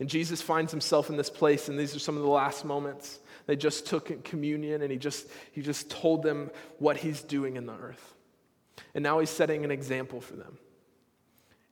And 0.00 0.08
Jesus 0.08 0.40
finds 0.40 0.72
himself 0.72 1.10
in 1.10 1.16
this 1.16 1.30
place, 1.30 1.68
and 1.68 1.78
these 1.78 1.94
are 1.94 1.98
some 1.98 2.16
of 2.16 2.22
the 2.22 2.28
last 2.28 2.64
moments. 2.64 3.20
They 3.46 3.56
just 3.56 3.86
took 3.86 4.24
communion 4.24 4.82
and 4.82 4.90
he 4.90 4.98
just, 4.98 5.26
he 5.52 5.62
just 5.62 5.90
told 5.90 6.22
them 6.22 6.50
what 6.78 6.96
he's 6.96 7.22
doing 7.22 7.56
in 7.56 7.66
the 7.66 7.74
earth. 7.74 8.14
And 8.94 9.02
now 9.02 9.18
he's 9.18 9.30
setting 9.30 9.64
an 9.64 9.70
example 9.70 10.20
for 10.20 10.36
them. 10.36 10.58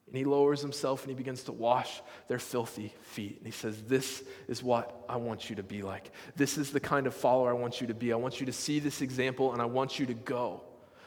And 0.06 0.16
he 0.16 0.24
lowers 0.24 0.60
himself 0.60 1.02
and 1.02 1.10
he 1.10 1.14
begins 1.14 1.44
to 1.44 1.52
wash 1.52 2.02
their 2.26 2.40
filthy 2.40 2.92
feet. 3.02 3.36
And 3.36 3.46
he 3.46 3.52
says, 3.52 3.80
This 3.82 4.24
is 4.48 4.60
what 4.60 5.04
I 5.08 5.16
want 5.16 5.48
you 5.48 5.56
to 5.56 5.62
be 5.62 5.82
like. 5.82 6.10
This 6.34 6.58
is 6.58 6.72
the 6.72 6.80
kind 6.80 7.06
of 7.06 7.14
follower 7.14 7.50
I 7.50 7.52
want 7.52 7.80
you 7.80 7.86
to 7.86 7.94
be. 7.94 8.12
I 8.12 8.16
want 8.16 8.40
you 8.40 8.46
to 8.46 8.52
see 8.52 8.80
this 8.80 9.02
example 9.02 9.52
and 9.52 9.62
I 9.62 9.66
want 9.66 10.00
you 10.00 10.06
to 10.06 10.14
go. 10.14 10.62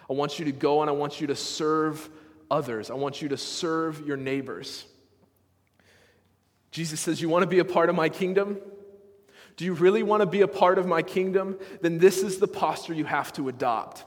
I 0.10 0.14
want 0.14 0.40
you 0.40 0.46
to 0.46 0.54
go 0.54 0.82
and 0.82 0.90
I 0.90 0.94
want 0.94 1.20
you 1.20 1.28
to 1.28 1.36
serve 1.36 2.10
others. 2.50 2.90
I 2.90 2.94
want 2.94 3.22
you 3.22 3.30
to 3.30 3.38
serve 3.38 4.08
your 4.08 4.16
neighbors. 4.16 4.86
Jesus 6.72 7.02
says, 7.02 7.22
You 7.22 7.28
want 7.28 7.44
to 7.44 7.48
be 7.48 7.60
a 7.60 7.66
part 7.66 7.90
of 7.90 7.96
my 7.96 8.08
kingdom? 8.08 8.58
Do 9.56 9.66
you 9.66 9.74
really 9.74 10.04
want 10.04 10.22
to 10.22 10.26
be 10.26 10.42
a 10.42 10.48
part 10.48 10.78
of 10.78 10.86
my 10.86 11.02
kingdom? 11.02 11.58
Then 11.82 12.00
this 12.00 12.24
is 12.24 12.40
the 12.40 12.48
posture 12.48 12.94
you 12.94 13.06
have 13.06 13.32
to 13.34 13.50
adopt. 13.50 14.04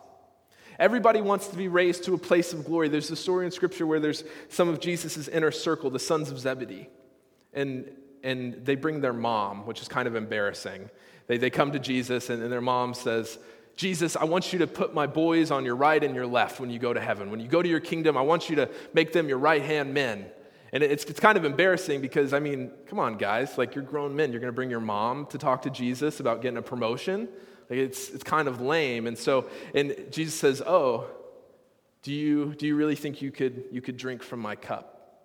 Everybody 0.79 1.21
wants 1.21 1.49
to 1.49 1.57
be 1.57 1.69
raised 1.69 2.05
to 2.05 2.15
a 2.15 2.19
place 2.19 2.53
of 2.53 2.65
glory. 2.65 2.89
There's 2.89 3.11
a 3.11 3.17
story 3.17 3.47
in 3.47 3.53
Scripture 3.53 3.87
where 3.87 4.01
there's 4.01 4.25
some 4.49 4.69
of 4.69 4.81
Jesus' 4.81 5.29
inner 5.29 5.51
circle, 5.51 5.89
the 5.89 5.99
sons 5.99 6.31
of 6.31 6.39
Zebedee, 6.39 6.89
and, 7.55 7.91
and 8.23 8.65
they 8.65 8.75
bring 8.75 9.01
their 9.01 9.15
mom, 9.15 9.67
which 9.67 9.81
is 9.81 9.89
kind 9.89 10.07
of 10.07 10.15
embarrassing. 10.17 10.91
They, 11.29 11.39
they 11.39 11.51
come 11.51 11.73
to 11.73 11.79
Jesus, 11.79 12.29
and, 12.29 12.43
and 12.43 12.53
their 12.53 12.61
mom 12.61 12.93
says, 12.93 13.39
Jesus, 13.77 14.17
I 14.17 14.25
want 14.25 14.53
you 14.53 14.59
to 14.61 14.67
put 14.67 14.95
my 14.95 15.07
boys 15.07 15.51
on 15.51 15.65
your 15.65 15.77
right 15.77 16.03
and 16.03 16.15
your 16.15 16.27
left 16.27 16.61
when 16.61 16.71
you 16.71 16.79
go 16.79 16.93
to 16.93 17.01
heaven. 17.01 17.31
When 17.31 17.41
you 17.41 17.49
go 17.49 17.63
to 17.63 17.69
your 17.69 17.81
kingdom, 17.81 18.17
I 18.17 18.23
want 18.23 18.49
you 18.51 18.57
to 18.57 18.71
make 18.93 19.13
them 19.13 19.29
your 19.29 19.39
right 19.39 19.63
hand 19.63 19.95
men. 19.95 20.27
And 20.77 20.85
it's, 20.85 21.05
it's 21.05 21.21
kind 21.21 21.39
of 21.39 21.47
embarrassing 21.47 22.03
because, 22.03 22.35
I 22.35 22.39
mean, 22.39 22.71
come 22.87 22.99
on, 22.99 23.17
guys. 23.17 23.57
Like, 23.57 23.75
you're 23.75 23.83
grown 23.83 24.15
men. 24.15 24.31
You're 24.31 24.43
going 24.43 24.53
to 24.53 24.55
bring 24.55 24.69
your 24.69 24.79
mom 24.79 25.25
to 25.29 25.39
talk 25.39 25.63
to 25.63 25.71
Jesus 25.71 26.21
about 26.21 26.43
getting 26.43 26.59
a 26.59 26.63
promotion? 26.63 27.31
Like, 27.71 27.79
it's, 27.79 28.11
it's 28.11 28.23
kind 28.23 28.47
of 28.47 28.61
lame. 28.61 29.07
And 29.07 29.17
so, 29.17 29.49
and 29.75 29.97
Jesus 30.11 30.35
says, 30.35 30.61
Oh, 30.61 31.07
do 32.03 32.13
you, 32.13 32.55
do 32.57 32.67
you 32.67 32.77
really 32.77 32.95
think 32.95 33.23
you 33.23 33.31
could, 33.31 33.65
you 33.73 33.81
could 33.81 33.97
drink 33.97 34.23
from 34.23 34.41
my 34.41 34.55
cup? 34.55 35.23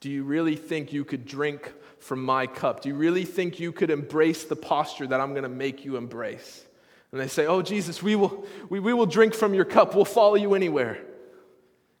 Do 0.00 0.10
you 0.10 0.22
really 0.22 0.56
think 0.56 0.92
you 0.92 1.06
could 1.06 1.24
drink 1.24 1.72
from 2.00 2.22
my 2.22 2.46
cup? 2.46 2.82
Do 2.82 2.90
you 2.90 2.94
really 2.94 3.24
think 3.24 3.58
you 3.58 3.72
could 3.72 3.88
embrace 3.88 4.44
the 4.44 4.54
posture 4.54 5.06
that 5.06 5.18
I'm 5.18 5.30
going 5.30 5.44
to 5.44 5.48
make 5.48 5.86
you 5.86 5.96
embrace? 5.96 6.62
And 7.10 7.18
they 7.18 7.28
say, 7.28 7.46
Oh, 7.46 7.62
Jesus, 7.62 8.02
we 8.02 8.16
will, 8.16 8.44
we, 8.68 8.80
we 8.80 8.92
will 8.92 9.06
drink 9.06 9.32
from 9.32 9.54
your 9.54 9.64
cup. 9.64 9.94
We'll 9.94 10.04
follow 10.04 10.34
you 10.34 10.54
anywhere. 10.54 10.98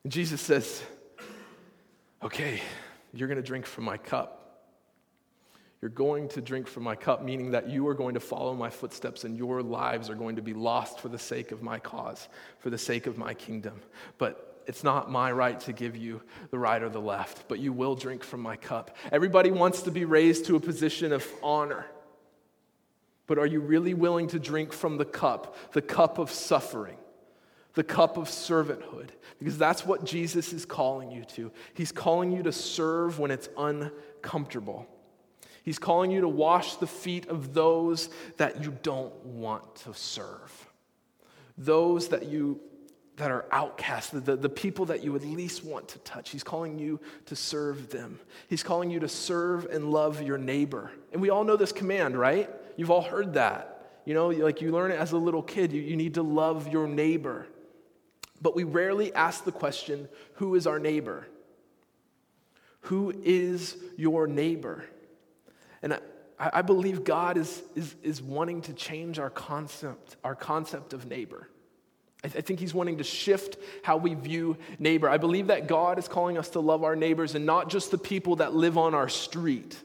And 0.04 0.12
Jesus 0.12 0.42
says, 0.42 0.82
Okay, 2.22 2.62
you're 3.12 3.26
going 3.26 3.36
to 3.36 3.42
drink 3.42 3.66
from 3.66 3.82
my 3.82 3.96
cup. 3.96 4.38
You're 5.80 5.90
going 5.90 6.28
to 6.28 6.40
drink 6.40 6.68
from 6.68 6.84
my 6.84 6.94
cup, 6.94 7.24
meaning 7.24 7.50
that 7.50 7.68
you 7.68 7.88
are 7.88 7.94
going 7.94 8.14
to 8.14 8.20
follow 8.20 8.54
my 8.54 8.70
footsteps 8.70 9.24
and 9.24 9.36
your 9.36 9.60
lives 9.60 10.08
are 10.08 10.14
going 10.14 10.36
to 10.36 10.42
be 10.42 10.54
lost 10.54 11.00
for 11.00 11.08
the 11.08 11.18
sake 11.18 11.50
of 11.50 11.62
my 11.62 11.80
cause, 11.80 12.28
for 12.60 12.70
the 12.70 12.78
sake 12.78 13.08
of 13.08 13.18
my 13.18 13.34
kingdom. 13.34 13.82
But 14.18 14.62
it's 14.68 14.84
not 14.84 15.10
my 15.10 15.32
right 15.32 15.58
to 15.60 15.72
give 15.72 15.96
you 15.96 16.22
the 16.52 16.58
right 16.60 16.80
or 16.80 16.88
the 16.88 17.00
left, 17.00 17.48
but 17.48 17.58
you 17.58 17.72
will 17.72 17.96
drink 17.96 18.22
from 18.22 18.40
my 18.40 18.54
cup. 18.54 18.96
Everybody 19.10 19.50
wants 19.50 19.82
to 19.82 19.90
be 19.90 20.04
raised 20.04 20.44
to 20.44 20.54
a 20.54 20.60
position 20.60 21.12
of 21.12 21.26
honor. 21.42 21.86
But 23.26 23.40
are 23.40 23.46
you 23.46 23.58
really 23.58 23.94
willing 23.94 24.28
to 24.28 24.38
drink 24.38 24.72
from 24.72 24.96
the 24.96 25.04
cup, 25.04 25.56
the 25.72 25.82
cup 25.82 26.18
of 26.18 26.30
suffering? 26.30 26.98
The 27.74 27.84
cup 27.84 28.16
of 28.16 28.28
servanthood, 28.28 29.08
because 29.38 29.56
that's 29.56 29.86
what 29.86 30.04
Jesus 30.04 30.52
is 30.52 30.64
calling 30.64 31.10
you 31.10 31.24
to. 31.24 31.50
He's 31.74 31.92
calling 31.92 32.32
you 32.32 32.42
to 32.42 32.52
serve 32.52 33.18
when 33.18 33.30
it's 33.30 33.48
uncomfortable. 33.56 34.86
He's 35.62 35.78
calling 35.78 36.10
you 36.10 36.20
to 36.22 36.28
wash 36.28 36.76
the 36.76 36.86
feet 36.86 37.28
of 37.28 37.54
those 37.54 38.10
that 38.36 38.62
you 38.62 38.76
don't 38.82 39.14
want 39.24 39.76
to 39.76 39.94
serve, 39.94 40.70
those 41.56 42.08
that 42.08 42.26
you 42.26 42.60
that 43.16 43.30
are 43.30 43.44
outcasts, 43.52 44.10
the, 44.10 44.36
the, 44.36 44.48
people 44.48 44.86
that 44.86 45.04
you 45.04 45.14
at 45.14 45.22
least 45.22 45.62
want 45.64 45.86
to 45.86 45.98
touch. 45.98 46.30
He's 46.30 46.42
calling 46.42 46.78
you 46.78 46.98
to 47.26 47.36
serve 47.36 47.90
them. 47.90 48.18
He's 48.48 48.62
calling 48.62 48.90
you 48.90 49.00
to 49.00 49.08
serve 49.08 49.66
and 49.66 49.92
love 49.92 50.22
your 50.22 50.38
neighbor. 50.38 50.90
And 51.12 51.20
we 51.20 51.28
all 51.28 51.44
know 51.44 51.56
this 51.56 51.72
command, 51.72 52.18
right? 52.18 52.48
You've 52.76 52.90
all 52.90 53.02
heard 53.02 53.34
that. 53.34 54.00
You 54.06 54.14
know, 54.14 54.28
like 54.28 54.60
you 54.60 54.72
learn 54.72 54.90
it 54.90 54.98
as 54.98 55.12
a 55.12 55.18
little 55.18 55.42
kid, 55.42 55.72
you, 55.72 55.82
you 55.82 55.94
need 55.94 56.14
to 56.14 56.22
love 56.22 56.72
your 56.72 56.88
neighbor. 56.88 57.46
But 58.42 58.56
we 58.56 58.64
rarely 58.64 59.14
ask 59.14 59.44
the 59.44 59.52
question 59.52 60.08
who 60.34 60.56
is 60.56 60.66
our 60.66 60.80
neighbor? 60.80 61.28
Who 62.86 63.14
is 63.24 63.76
your 63.96 64.26
neighbor? 64.26 64.84
And 65.80 65.94
I, 65.94 66.50
I 66.54 66.62
believe 66.62 67.04
God 67.04 67.36
is, 67.36 67.62
is, 67.76 67.94
is 68.02 68.20
wanting 68.20 68.62
to 68.62 68.72
change 68.72 69.20
our 69.20 69.30
concept, 69.30 70.16
our 70.24 70.34
concept 70.34 70.92
of 70.92 71.06
neighbor. 71.06 71.48
I, 72.24 72.28
th- 72.28 72.42
I 72.42 72.46
think 72.46 72.58
He's 72.58 72.74
wanting 72.74 72.98
to 72.98 73.04
shift 73.04 73.56
how 73.84 73.96
we 73.96 74.14
view 74.14 74.56
neighbor. 74.80 75.08
I 75.08 75.18
believe 75.18 75.46
that 75.46 75.68
God 75.68 76.00
is 76.00 76.08
calling 76.08 76.36
us 76.36 76.48
to 76.50 76.60
love 76.60 76.82
our 76.82 76.96
neighbors 76.96 77.36
and 77.36 77.46
not 77.46 77.70
just 77.70 77.92
the 77.92 77.98
people 77.98 78.36
that 78.36 78.54
live 78.54 78.76
on 78.76 78.94
our 78.94 79.08
street 79.08 79.76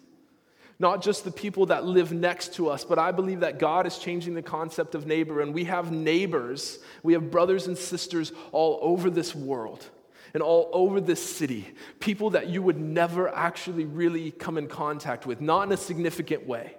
not 0.80 1.02
just 1.02 1.24
the 1.24 1.32
people 1.32 1.68
that 1.68 1.86
live 1.86 2.12
next 2.12 2.54
to 2.56 2.70
us, 2.70 2.84
but 2.84 3.00
I 3.00 3.12
believe 3.12 3.40
that 3.40 3.58
God 3.58 3.88
is 3.88 3.98
changing 3.98 4.36
the 4.36 4.44
concept 4.44 4.94
of 4.94 5.08
neighbor. 5.08 5.42
And 5.42 5.54
we 5.54 5.63
have 5.63 5.92
neighbors, 5.92 6.80
we 7.02 7.13
have 7.13 7.32
brothers 7.32 7.68
and 7.68 7.78
sisters 7.78 8.32
all 8.52 8.80
over 8.82 9.10
this 9.10 9.34
world 9.34 9.86
and 10.34 10.44
all 10.44 10.70
over 10.74 11.02
this 11.02 11.36
city, 11.36 11.68
people 12.00 12.32
that 12.32 12.48
you 12.48 12.62
would 12.62 12.80
never 12.80 13.28
actually 13.34 13.86
really 13.86 14.30
come 14.30 14.58
in 14.58 14.68
contact 14.68 15.26
with, 15.26 15.42
not 15.42 15.63
in 15.63 15.72
a 15.72 15.78
significant 15.78 16.46
way. 16.46 16.77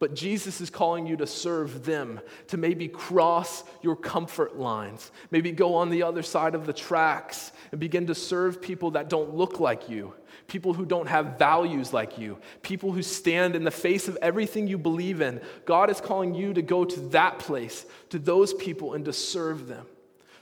But 0.00 0.14
Jesus 0.14 0.60
is 0.60 0.70
calling 0.70 1.08
you 1.08 1.16
to 1.16 1.26
serve 1.26 1.84
them, 1.84 2.20
to 2.48 2.56
maybe 2.56 2.86
cross 2.86 3.64
your 3.82 3.96
comfort 3.96 4.56
lines, 4.56 5.10
maybe 5.32 5.50
go 5.50 5.74
on 5.74 5.90
the 5.90 6.04
other 6.04 6.22
side 6.22 6.54
of 6.54 6.66
the 6.66 6.72
tracks 6.72 7.50
and 7.72 7.80
begin 7.80 8.06
to 8.06 8.14
serve 8.14 8.62
people 8.62 8.92
that 8.92 9.08
don't 9.08 9.34
look 9.34 9.58
like 9.58 9.88
you, 9.88 10.14
people 10.46 10.72
who 10.72 10.86
don't 10.86 11.08
have 11.08 11.36
values 11.36 11.92
like 11.92 12.16
you, 12.16 12.38
people 12.62 12.92
who 12.92 13.02
stand 13.02 13.56
in 13.56 13.64
the 13.64 13.72
face 13.72 14.06
of 14.06 14.16
everything 14.22 14.68
you 14.68 14.78
believe 14.78 15.20
in. 15.20 15.40
God 15.64 15.90
is 15.90 16.00
calling 16.00 16.32
you 16.32 16.54
to 16.54 16.62
go 16.62 16.84
to 16.84 17.00
that 17.08 17.40
place, 17.40 17.84
to 18.10 18.20
those 18.20 18.54
people, 18.54 18.94
and 18.94 19.04
to 19.04 19.12
serve 19.12 19.66
them, 19.66 19.86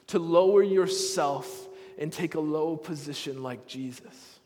to 0.09 0.19
lower 0.19 0.63
yourself 0.63 1.67
and 1.99 2.13
take 2.13 2.35
a 2.35 2.41
low 2.41 2.77
position 2.77 3.43
like 3.43 3.67
Jesus. 3.67 4.39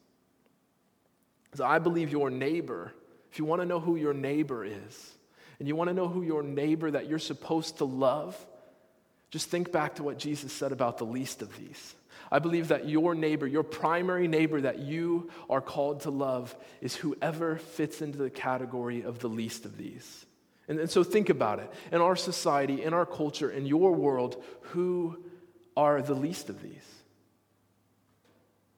So 1.54 1.64
I 1.64 1.80
believe 1.80 2.12
your 2.12 2.30
neighbor 2.30 2.92
if 3.30 3.38
you 3.38 3.44
want 3.44 3.62
to 3.62 3.66
know 3.66 3.80
who 3.80 3.96
your 3.96 4.14
neighbor 4.14 4.64
is, 4.64 5.12
and 5.58 5.68
you 5.68 5.76
want 5.76 5.88
to 5.88 5.94
know 5.94 6.08
who 6.08 6.22
your 6.22 6.42
neighbor 6.42 6.90
that 6.90 7.08
you're 7.08 7.18
supposed 7.18 7.78
to 7.78 7.84
love, 7.84 8.36
just 9.30 9.48
think 9.48 9.70
back 9.70 9.96
to 9.96 10.02
what 10.02 10.18
Jesus 10.18 10.52
said 10.52 10.72
about 10.72 10.98
the 10.98 11.04
least 11.04 11.42
of 11.42 11.56
these. 11.56 11.94
I 12.32 12.38
believe 12.38 12.68
that 12.68 12.88
your 12.88 13.14
neighbor, 13.14 13.46
your 13.46 13.62
primary 13.62 14.28
neighbor 14.28 14.60
that 14.60 14.78
you 14.78 15.30
are 15.48 15.60
called 15.60 16.02
to 16.02 16.10
love, 16.10 16.54
is 16.80 16.94
whoever 16.94 17.56
fits 17.56 18.02
into 18.02 18.18
the 18.18 18.30
category 18.30 19.02
of 19.02 19.18
the 19.18 19.28
least 19.28 19.64
of 19.64 19.76
these. 19.76 20.26
And, 20.68 20.78
and 20.78 20.90
so 20.90 21.02
think 21.02 21.28
about 21.28 21.58
it. 21.58 21.70
In 21.90 22.00
our 22.00 22.16
society, 22.16 22.82
in 22.82 22.94
our 22.94 23.06
culture, 23.06 23.50
in 23.50 23.66
your 23.66 23.92
world, 23.92 24.42
who 24.60 25.18
are 25.76 26.00
the 26.02 26.14
least 26.14 26.48
of 26.48 26.62
these? 26.62 26.86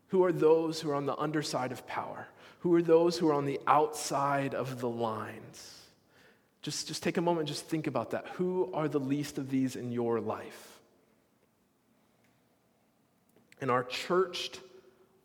Who 0.09 0.25
are 0.25 0.33
those 0.33 0.81
who 0.81 0.91
are 0.91 0.95
on 0.95 1.07
the 1.07 1.17
underside 1.17 1.73
of 1.73 1.87
power? 1.87 2.27
Who 2.62 2.75
are 2.75 2.83
those 2.83 3.18
who 3.18 3.29
are 3.29 3.33
on 3.33 3.44
the 3.44 3.61
outside 3.66 4.55
of 4.55 4.81
the 4.81 4.88
lines? 4.88 5.81
Just, 6.62 6.87
just 6.87 7.03
take 7.03 7.16
a 7.16 7.20
moment, 7.20 7.48
just 7.48 7.66
think 7.66 7.88
about 7.88 8.12
that. 8.12 8.25
Who 8.35 8.70
are 8.72 8.87
the 8.87 9.01
least 9.01 9.37
of 9.37 9.51
these 9.51 9.75
in 9.75 9.90
your 9.90 10.20
life? 10.20 10.79
In 13.61 13.68
our 13.68 13.83
churched, 13.83 14.61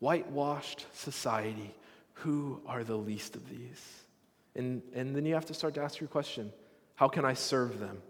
whitewashed 0.00 0.86
society, 0.94 1.72
who 2.14 2.60
are 2.66 2.82
the 2.82 2.96
least 2.96 3.36
of 3.36 3.48
these? 3.48 4.02
And, 4.56 4.82
and 4.92 5.14
then 5.14 5.24
you 5.24 5.34
have 5.34 5.46
to 5.46 5.54
start 5.54 5.74
to 5.74 5.82
ask 5.82 6.00
your 6.00 6.08
question 6.08 6.52
how 6.96 7.06
can 7.06 7.24
I 7.24 7.34
serve 7.34 7.78
them? 7.78 8.02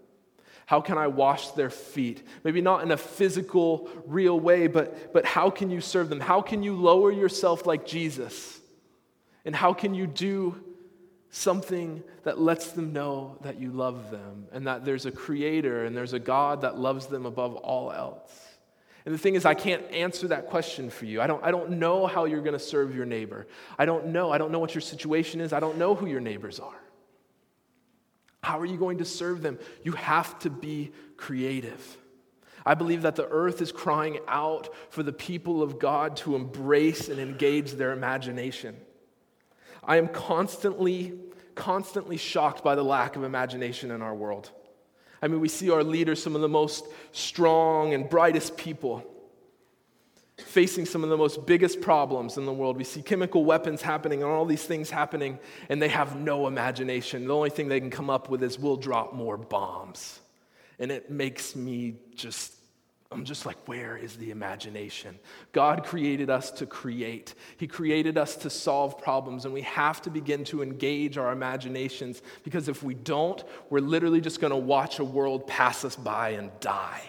How 0.65 0.81
can 0.81 0.97
I 0.97 1.05
wash 1.05 1.49
their 1.51 1.69
feet? 1.69 2.25
Maybe 2.43 2.61
not 2.61 2.81
in 2.81 2.89
a 2.89 2.97
physical, 2.97 3.89
real 4.07 4.39
way, 4.39 4.65
but, 4.65 5.13
but 5.13 5.25
how 5.25 5.51
can 5.51 5.69
you 5.69 5.81
serve 5.81 6.09
them? 6.09 6.19
How 6.19 6.41
can 6.41 6.63
you 6.63 6.75
lower 6.75 7.11
yourself 7.11 7.67
like 7.67 7.85
Jesus? 7.85 8.58
And 9.45 9.55
how 9.55 9.73
can 9.73 9.93
you 9.93 10.07
do 10.07 10.61
something 11.31 12.03
that 12.23 12.39
lets 12.39 12.71
them 12.71 12.91
know 12.91 13.37
that 13.41 13.59
you 13.59 13.71
love 13.71 14.11
them 14.11 14.47
and 14.51 14.67
that 14.67 14.83
there's 14.83 15.05
a 15.05 15.11
creator 15.11 15.85
and 15.85 15.95
there's 15.95 16.13
a 16.13 16.19
God 16.19 16.61
that 16.61 16.77
loves 16.77 17.07
them 17.07 17.25
above 17.25 17.55
all 17.55 17.91
else? 17.91 18.31
And 19.05 19.13
the 19.13 19.17
thing 19.17 19.35
is, 19.35 19.45
I 19.45 19.53
can't 19.53 19.83
answer 19.91 20.27
that 20.27 20.47
question 20.47 20.89
for 20.89 21.05
you. 21.05 21.21
I 21.21 21.27
don't, 21.27 21.43
I 21.43 21.51
don't 21.51 21.71
know 21.71 22.05
how 22.05 22.25
you're 22.25 22.41
going 22.41 22.53
to 22.53 22.59
serve 22.59 22.95
your 22.95 23.05
neighbor. 23.05 23.47
I 23.77 23.85
don't 23.85 24.07
know. 24.07 24.31
I 24.31 24.37
don't 24.37 24.51
know 24.51 24.59
what 24.59 24.75
your 24.75 24.81
situation 24.81 25.41
is. 25.41 25.53
I 25.53 25.59
don't 25.59 25.77
know 25.77 25.95
who 25.95 26.05
your 26.05 26.19
neighbors 26.19 26.59
are. 26.59 26.79
How 28.43 28.59
are 28.59 28.65
you 28.65 28.77
going 28.77 28.99
to 28.99 29.05
serve 29.05 29.41
them? 29.41 29.57
You 29.83 29.93
have 29.93 30.37
to 30.39 30.49
be 30.49 30.91
creative. 31.17 31.97
I 32.65 32.75
believe 32.75 33.03
that 33.03 33.15
the 33.15 33.27
earth 33.27 33.61
is 33.61 33.71
crying 33.71 34.19
out 34.27 34.69
for 34.89 35.01
the 35.01 35.13
people 35.13 35.63
of 35.63 35.79
God 35.79 36.17
to 36.17 36.35
embrace 36.35 37.09
and 37.09 37.19
engage 37.19 37.71
their 37.71 37.93
imagination. 37.93 38.75
I 39.83 39.97
am 39.97 40.07
constantly, 40.07 41.13
constantly 41.55 42.17
shocked 42.17 42.63
by 42.63 42.75
the 42.75 42.83
lack 42.83 43.15
of 43.15 43.23
imagination 43.23 43.91
in 43.91 44.01
our 44.01 44.15
world. 44.15 44.51
I 45.21 45.27
mean, 45.27 45.41
we 45.41 45.49
see 45.49 45.69
our 45.69 45.83
leaders, 45.83 46.21
some 46.21 46.35
of 46.35 46.41
the 46.41 46.49
most 46.49 46.85
strong 47.11 47.93
and 47.93 48.09
brightest 48.09 48.55
people, 48.57 49.05
facing 50.37 50.85
some 50.85 51.03
of 51.03 51.09
the 51.09 51.17
most 51.17 51.45
biggest 51.45 51.81
problems 51.81 52.37
in 52.37 52.45
the 52.45 52.53
world. 52.53 52.77
We 52.77 52.85
see 52.85 53.01
chemical 53.01 53.43
weapons 53.43 53.81
happening 53.81 54.23
and 54.23 54.31
all 54.31 54.45
these 54.45 54.63
things 54.63 54.89
happening, 54.89 55.39
and 55.67 55.81
they 55.81 55.89
have 55.89 56.15
no 56.15 56.47
imagination. 56.47 57.27
The 57.27 57.35
only 57.35 57.49
thing 57.49 57.67
they 57.67 57.81
can 57.81 57.89
come 57.89 58.09
up 58.09 58.29
with 58.29 58.41
is 58.43 58.57
we'll 58.57 58.77
drop 58.77 59.13
more 59.13 59.37
bombs. 59.37 60.19
And 60.79 60.91
it 60.91 61.11
makes 61.11 61.55
me 61.57 61.95
just 62.15 62.53
I'm 63.11 63.25
just 63.25 63.47
like, 63.47 63.57
where 63.67 63.97
is 63.97 64.17
the 64.17 64.29
imagination? 64.29 65.17
God 65.51 65.83
created 65.83 66.29
us 66.29 66.51
to 66.51 66.67
create. 66.67 67.33
He 67.57 67.65
created 67.65 68.19
us 68.19 68.35
to 68.37 68.51
solve 68.51 68.99
problems, 68.99 69.45
and 69.45 69.53
we 69.53 69.63
have 69.63 69.99
to 70.03 70.11
begin 70.11 70.43
to 70.45 70.61
engage 70.61 71.17
our 71.17 71.31
imaginations 71.31 72.21
because 72.43 72.69
if 72.69 72.83
we 72.83 72.93
don't, 72.93 73.43
we're 73.71 73.79
literally 73.79 74.21
just 74.21 74.39
going 74.39 74.51
to 74.51 74.57
watch 74.57 74.99
a 74.99 75.03
world 75.03 75.47
pass 75.47 75.83
us 75.83 75.95
by 75.95 76.29
and 76.31 76.51
die. 76.59 77.01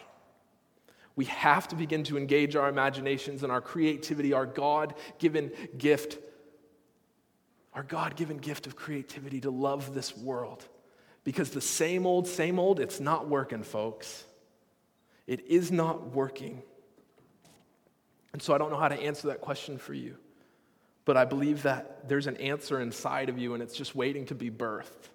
We 1.17 1.27
have 1.27 1.69
to 1.69 1.77
begin 1.77 2.05
to 2.05 2.17
engage 2.17 2.57
our 2.57 2.71
imaginations 2.71 3.43
and 3.43 3.53
our 3.53 3.61
creativity, 3.61 4.33
our 4.33 4.47
God 4.47 4.95
given 5.19 5.53
gift, 5.77 6.17
our 7.75 7.83
God 7.83 8.17
given 8.17 8.39
gift 8.39 8.67
of 8.67 8.75
creativity 8.75 9.43
to 9.43 9.51
love 9.51 9.93
this 9.93 10.17
world. 10.17 10.67
Because 11.25 11.51
the 11.51 11.61
same 11.61 12.07
old, 12.07 12.27
same 12.27 12.59
old, 12.59 12.81
it's 12.81 13.01
not 13.01 13.29
working, 13.29 13.63
folks. 13.63 14.25
It 15.31 15.47
is 15.47 15.71
not 15.71 16.13
working. 16.13 16.61
And 18.33 18.43
so 18.43 18.53
I 18.53 18.59
don't 18.59 18.73
know 18.73 18.79
how 18.79 18.89
to 18.89 19.01
answer 19.01 19.29
that 19.29 19.41
question 19.41 19.79
for 19.79 19.95
you. 19.95 20.17
But 21.05 21.17
I 21.17 21.25
believe 21.25 21.63
that 21.63 22.09
there's 22.09 22.27
an 22.27 22.37
answer 22.39 22.81
inside 22.81 23.29
of 23.29 23.39
you 23.39 23.55
and 23.55 23.63
it's 23.63 23.77
just 23.77 23.95
waiting 23.95 24.27
to 24.27 24.35
be 24.35 24.51
birthed. 24.51 25.09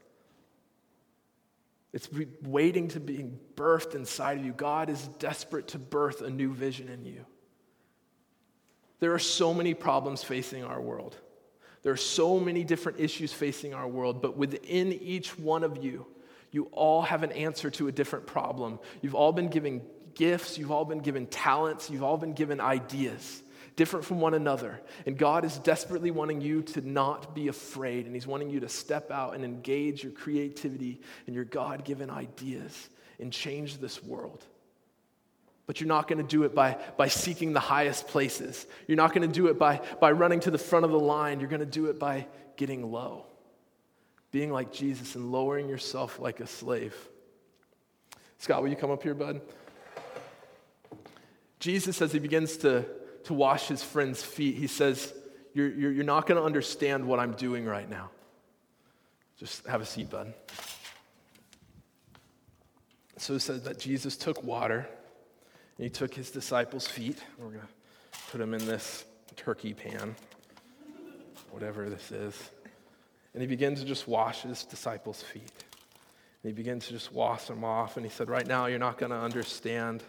It's 1.92 2.08
waiting 2.44 2.88
to 2.90 3.02
be 3.02 3.26
birthed 3.56 3.94
inside 3.94 4.38
of 4.38 4.46
you. 4.46 4.54
God 4.54 4.90
is 4.90 5.06
desperate 5.20 5.68
to 5.70 5.80
birth 5.80 6.22
a 6.22 6.30
new 6.30 6.54
vision 6.54 6.88
in 6.88 7.04
you. 7.04 7.26
There 9.02 9.14
are 9.14 9.20
so 9.20 9.54
many 9.54 9.74
problems 9.74 10.24
facing 10.24 10.64
our 10.64 10.80
world. 10.80 11.18
There 11.84 11.92
are 11.92 11.98
so 11.98 12.40
many 12.40 12.64
different 12.64 13.02
issues 13.02 13.34
facing 13.34 13.74
our 13.74 13.88
world, 13.88 14.22
but 14.22 14.38
within 14.38 14.94
each 14.94 15.38
one 15.38 15.66
of 15.66 15.84
you, 15.84 16.06
you 16.52 16.70
all 16.72 17.02
have 17.02 17.24
an 17.24 17.34
answer 17.34 17.70
to 17.72 17.90
a 17.90 17.92
different 17.92 18.26
problem. 18.26 18.80
You've 19.02 19.14
all 19.14 19.34
been 19.34 19.50
given 19.50 19.82
gifts, 20.16 20.58
you've 20.58 20.72
all 20.72 20.86
been 20.86 21.00
given 21.00 21.28
talents, 21.28 21.90
you've 21.90 22.04
all 22.04 22.18
been 22.18 22.34
given 22.34 22.60
ideas, 22.60 23.44
different 23.76 24.06
from 24.06 24.20
one 24.20 24.34
another. 24.34 24.82
And 25.06 25.18
God 25.18 25.46
is 25.46 25.60
desperately 25.60 26.12
wanting 26.12 26.42
you 26.42 26.62
to 26.64 26.82
not 26.82 27.36
be 27.36 27.48
afraid, 27.48 28.06
and 28.06 28.16
He's 28.16 28.28
wanting 28.28 28.50
you 28.50 28.62
to 28.62 28.70
step 28.70 29.12
out 29.12 29.36
and 29.36 29.44
engage 29.44 30.04
your 30.04 30.12
creativity 30.14 31.02
and 31.28 31.36
your 31.36 31.46
God 31.46 31.86
given 31.86 32.10
ideas 32.10 32.90
and 33.20 33.32
change 33.32 33.78
this 33.78 34.04
world. 34.04 34.44
But 35.68 35.82
you're 35.82 35.88
not 35.88 36.08
going 36.08 36.20
to 36.20 36.28
do 36.28 36.44
it 36.44 36.54
by, 36.54 36.78
by 36.96 37.08
seeking 37.08 37.54
the 37.54 37.60
highest 37.60 38.08
places. 38.08 38.68
You're 38.88 38.98
not 38.98 39.14
going 39.14 39.28
to 39.28 39.34
do 39.34 39.48
it 39.48 39.58
by, 39.58 39.82
by 40.00 40.12
running 40.12 40.40
to 40.42 40.52
the 40.52 40.58
front 40.58 40.86
of 40.86 40.92
the 40.92 41.00
line. 41.00 41.40
You're 41.40 41.50
going 41.50 41.60
to 41.60 41.66
do 41.66 41.88
it 41.88 41.98
by 41.98 42.28
getting 42.56 42.92
low, 42.92 43.26
being 44.32 44.52
like 44.52 44.72
Jesus 44.72 45.16
and 45.16 45.32
lowering 45.32 45.68
yourself 45.68 46.20
like 46.20 46.40
a 46.40 46.48
slave. 46.48 46.96
Scott, 48.38 48.62
will 48.62 48.70
you 48.70 48.76
come 48.76 48.92
up 48.92 49.02
here, 49.02 49.16
bud? 49.16 49.42
Jesus, 51.66 52.00
as 52.00 52.12
he 52.12 52.20
begins 52.20 52.58
to, 52.58 52.86
to 53.24 53.34
wash 53.34 53.70
his 53.70 53.82
friend's 53.82 54.22
feet, 54.22 54.56
he 54.56 54.68
says, 54.68 55.12
You're, 55.56 55.72
you're, 55.72 55.92
you're 55.92 56.04
not 56.04 56.28
going 56.28 56.40
to 56.40 56.46
understand 56.46 57.04
what 57.04 57.20
I'm 57.20 57.32
doing 57.32 57.66
right 57.66 57.90
now. 57.90 58.12
Just 59.40 59.66
have 59.66 59.82
a 59.82 59.86
seat, 59.86 60.12
bud. 60.12 60.32
So 63.18 63.34
it 63.34 63.40
says 63.40 63.64
that 63.64 63.80
Jesus 63.80 64.16
took 64.16 64.44
water 64.44 64.88
and 65.78 65.84
he 65.84 65.90
took 65.90 66.14
his 66.14 66.30
disciples' 66.30 66.86
feet. 66.86 67.18
We're 67.40 67.48
going 67.48 67.62
to 67.62 68.20
put 68.30 68.38
them 68.38 68.54
in 68.54 68.64
this 68.68 69.04
turkey 69.36 69.74
pan, 69.74 70.16
whatever 71.50 71.90
this 71.90 72.12
is. 72.12 72.52
And 73.34 73.42
he 73.42 73.48
began 73.48 73.74
to 73.74 73.86
just 73.86 74.08
wash 74.08 74.44
his 74.44 74.66
disciples' 74.66 75.24
feet. 75.24 75.64
And 76.44 76.52
he 76.52 76.52
began 76.52 76.80
to 76.80 76.90
just 76.92 77.12
wash 77.12 77.46
them 77.46 77.64
off. 77.64 77.98
And 77.98 78.06
he 78.06 78.12
said, 78.12 78.30
Right 78.30 78.46
now, 78.46 78.68
you're 78.68 78.78
not 78.78 79.00
going 79.00 79.12
to 79.12 79.18
understand 79.18 80.04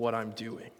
what 0.00 0.14
I'm 0.14 0.30
doing. 0.30 0.70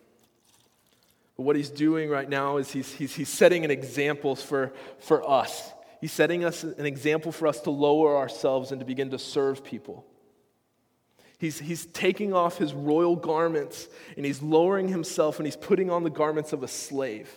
But 1.37 1.43
what 1.43 1.55
he's 1.55 1.69
doing 1.69 2.09
right 2.09 2.29
now 2.29 2.57
is 2.57 2.71
he's, 2.71 2.91
he's, 2.93 3.15
he's 3.15 3.29
setting 3.29 3.65
an 3.67 3.71
example 3.71 4.35
for, 4.35 4.73
for 4.99 5.29
us. 5.29 5.73
He's 6.01 6.11
setting 6.11 6.43
us 6.43 6.65
an 6.65 6.87
example 6.87 7.31
for 7.31 7.47
us 7.47 7.61
to 7.61 7.71
lower 7.71 8.17
ourselves 8.17 8.73
and 8.73 8.81
to 8.81 8.87
begin 8.87 9.11
to 9.11 9.19
serve 9.19 9.63
people. 9.63 10.07
He's, 11.39 11.59
he's 11.59 11.85
taking 11.87 12.33
off 12.33 12.57
his 12.57 12.73
royal 12.73 13.15
garments 13.15 13.89
and 14.17 14.25
he's 14.25 14.41
lowering 14.43 14.89
himself 14.89 15.39
and 15.39 15.47
he's 15.47 15.57
putting 15.57 15.91
on 15.91 16.03
the 16.03 16.11
garments 16.11 16.55
of 16.55 16.63
a 16.63 16.69
slave. 16.69 17.31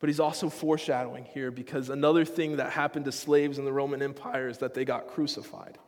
But 0.00 0.10
he's 0.10 0.20
also 0.20 0.50
foreshadowing 0.50 1.24
here 1.24 1.50
because 1.50 1.88
another 1.88 2.26
thing 2.26 2.56
that 2.56 2.70
happened 2.72 3.06
to 3.06 3.12
slaves 3.12 3.58
in 3.58 3.64
the 3.64 3.72
Roman 3.72 4.02
Empire 4.02 4.48
is 4.48 4.58
that 4.58 4.74
they 4.74 4.84
got 4.84 5.08
crucified. 5.08 5.78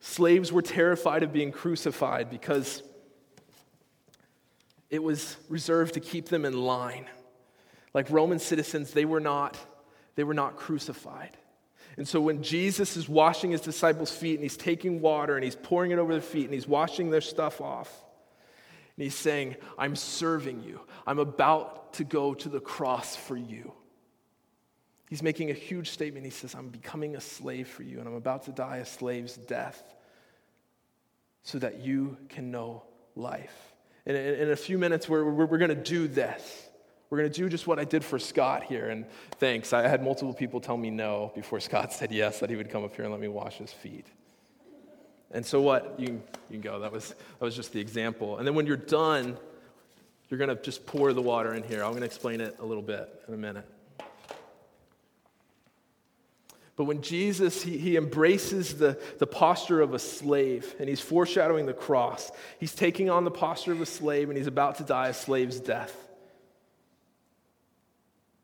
Slaves 0.00 0.52
were 0.52 0.62
terrified 0.62 1.22
of 1.22 1.32
being 1.32 1.52
crucified 1.52 2.30
because 2.30 2.82
it 4.90 5.02
was 5.02 5.36
reserved 5.48 5.94
to 5.94 6.00
keep 6.00 6.28
them 6.28 6.44
in 6.44 6.56
line. 6.56 7.06
Like 7.92 8.10
Roman 8.10 8.38
citizens, 8.38 8.92
they 8.92 9.04
were 9.04 9.20
not, 9.20 9.56
they 10.14 10.24
were 10.24 10.34
not 10.34 10.56
crucified. 10.56 11.36
And 11.96 12.06
so 12.06 12.20
when 12.20 12.42
Jesus 12.42 12.96
is 12.96 13.08
washing 13.08 13.52
his 13.52 13.62
disciples' 13.62 14.10
feet 14.10 14.34
and 14.34 14.42
he's 14.42 14.56
taking 14.56 15.00
water 15.00 15.34
and 15.34 15.42
he's 15.42 15.56
pouring 15.56 15.92
it 15.92 15.98
over 15.98 16.12
their 16.12 16.20
feet 16.20 16.44
and 16.44 16.54
he's 16.54 16.68
washing 16.68 17.10
their 17.10 17.22
stuff 17.22 17.60
off, 17.60 17.90
and 18.96 19.02
he's 19.02 19.14
saying, 19.14 19.56
I'm 19.76 19.96
serving 19.96 20.62
you. 20.62 20.80
I'm 21.06 21.18
about 21.18 21.94
to 21.94 22.04
go 22.04 22.34
to 22.34 22.48
the 22.48 22.60
cross 22.60 23.16
for 23.16 23.36
you. 23.36 23.72
He's 25.08 25.22
making 25.22 25.50
a 25.50 25.54
huge 25.54 25.90
statement. 25.90 26.24
He 26.24 26.30
says, 26.30 26.54
I'm 26.54 26.68
becoming 26.68 27.16
a 27.16 27.20
slave 27.20 27.68
for 27.68 27.82
you, 27.82 28.00
and 28.00 28.08
I'm 28.08 28.14
about 28.14 28.44
to 28.44 28.52
die 28.52 28.78
a 28.78 28.86
slave's 28.86 29.36
death 29.36 29.82
so 31.42 31.58
that 31.60 31.80
you 31.80 32.16
can 32.28 32.50
know 32.50 32.82
life. 33.14 33.72
And 34.04 34.16
in, 34.16 34.50
a 34.50 34.56
few 34.56 34.78
minutes, 34.78 35.08
we're, 35.08 35.24
we're, 35.24 35.58
going 35.58 35.68
to 35.68 35.74
do 35.74 36.08
this. 36.08 36.68
We're 37.08 37.18
going 37.18 37.30
to 37.30 37.36
do 37.36 37.48
just 37.48 37.66
what 37.66 37.78
I 37.78 37.84
did 37.84 38.04
for 38.04 38.18
Scott 38.18 38.64
here. 38.64 38.88
And 38.88 39.06
thanks. 39.38 39.72
I 39.72 39.86
had 39.86 40.02
multiple 40.02 40.34
people 40.34 40.60
tell 40.60 40.76
me 40.76 40.90
no 40.90 41.32
before 41.34 41.60
Scott 41.60 41.92
said 41.92 42.10
yes, 42.12 42.40
that 42.40 42.50
he 42.50 42.56
would 42.56 42.70
come 42.70 42.84
up 42.84 42.94
here 42.94 43.04
and 43.04 43.12
let 43.12 43.20
me 43.20 43.28
wash 43.28 43.58
his 43.58 43.72
feet. 43.72 44.06
And 45.32 45.44
so 45.44 45.60
what? 45.60 45.98
You 45.98 46.06
can, 46.06 46.16
you 46.50 46.52
can 46.52 46.60
go. 46.60 46.80
That 46.80 46.92
was, 46.92 47.10
that 47.10 47.44
was 47.44 47.54
just 47.56 47.72
the 47.72 47.80
example. 47.80 48.38
And 48.38 48.46
then 48.46 48.54
when 48.54 48.66
you're 48.66 48.76
done, 48.76 49.36
you're 50.28 50.38
going 50.38 50.56
to 50.56 50.60
just 50.60 50.86
pour 50.86 51.12
the 51.12 51.22
water 51.22 51.54
in 51.54 51.62
here. 51.64 51.84
I'm 51.84 51.90
going 51.90 52.00
to 52.00 52.06
explain 52.06 52.40
it 52.40 52.56
a 52.60 52.66
little 52.66 52.82
bit 52.82 53.08
in 53.26 53.34
a 53.34 53.36
minute. 53.36 53.68
But 56.76 56.84
when 56.84 57.00
Jesus, 57.00 57.62
he, 57.62 57.78
he 57.78 57.96
embraces 57.96 58.76
the, 58.76 59.00
the 59.18 59.26
posture 59.26 59.80
of 59.80 59.94
a 59.94 59.98
slave 59.98 60.74
and 60.78 60.88
he's 60.88 61.00
foreshadowing 61.00 61.64
the 61.64 61.72
cross, 61.72 62.30
he's 62.58 62.74
taking 62.74 63.08
on 63.08 63.24
the 63.24 63.30
posture 63.30 63.72
of 63.72 63.80
a 63.80 63.86
slave 63.86 64.28
and 64.28 64.36
he's 64.36 64.46
about 64.46 64.76
to 64.76 64.84
die 64.84 65.08
a 65.08 65.14
slave's 65.14 65.58
death. 65.58 66.05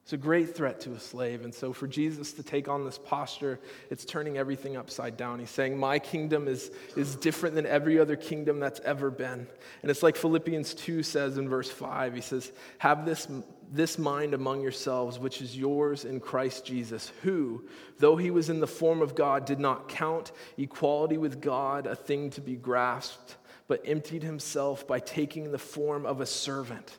It's 0.02 0.12
a 0.12 0.16
great 0.16 0.56
threat 0.56 0.80
to 0.80 0.92
a 0.92 0.98
slave. 0.98 1.44
And 1.44 1.54
so, 1.54 1.72
for 1.72 1.86
Jesus 1.86 2.32
to 2.32 2.42
take 2.42 2.66
on 2.68 2.84
this 2.84 2.98
posture, 2.98 3.60
it's 3.88 4.04
turning 4.04 4.36
everything 4.36 4.76
upside 4.76 5.16
down. 5.16 5.38
He's 5.38 5.50
saying, 5.50 5.78
My 5.78 6.00
kingdom 6.00 6.48
is, 6.48 6.72
is 6.96 7.14
different 7.14 7.54
than 7.54 7.66
every 7.66 8.00
other 8.00 8.16
kingdom 8.16 8.58
that's 8.58 8.80
ever 8.80 9.12
been. 9.12 9.46
And 9.82 9.90
it's 9.90 10.02
like 10.02 10.16
Philippians 10.16 10.74
2 10.74 11.04
says 11.04 11.38
in 11.38 11.48
verse 11.48 11.70
5. 11.70 12.14
He 12.14 12.20
says, 12.20 12.50
Have 12.78 13.06
this, 13.06 13.28
this 13.70 13.96
mind 13.96 14.34
among 14.34 14.60
yourselves, 14.60 15.20
which 15.20 15.40
is 15.40 15.56
yours 15.56 16.04
in 16.04 16.18
Christ 16.18 16.64
Jesus, 16.64 17.12
who, 17.22 17.68
though 18.00 18.16
he 18.16 18.32
was 18.32 18.50
in 18.50 18.58
the 18.58 18.66
form 18.66 19.02
of 19.02 19.14
God, 19.14 19.44
did 19.44 19.60
not 19.60 19.88
count 19.88 20.32
equality 20.58 21.16
with 21.16 21.40
God 21.40 21.86
a 21.86 21.94
thing 21.94 22.30
to 22.30 22.40
be 22.40 22.56
grasped, 22.56 23.36
but 23.68 23.82
emptied 23.84 24.24
himself 24.24 24.84
by 24.84 24.98
taking 24.98 25.52
the 25.52 25.58
form 25.58 26.06
of 26.06 26.20
a 26.20 26.26
servant 26.26 26.98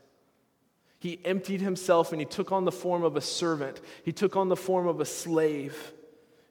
he 1.04 1.20
emptied 1.26 1.60
himself 1.60 2.14
and 2.14 2.22
he 2.22 2.26
took 2.26 2.54
on 2.54 2.64
the 2.64 2.72
form 2.72 3.04
of 3.04 3.18
a 3.18 3.22
servant. 3.22 3.82
He 4.06 4.14
took 4.14 4.38
on 4.38 4.48
the 4.48 4.56
form 4.56 4.88
of 4.88 5.02
a 5.02 5.06
slave, 5.06 5.92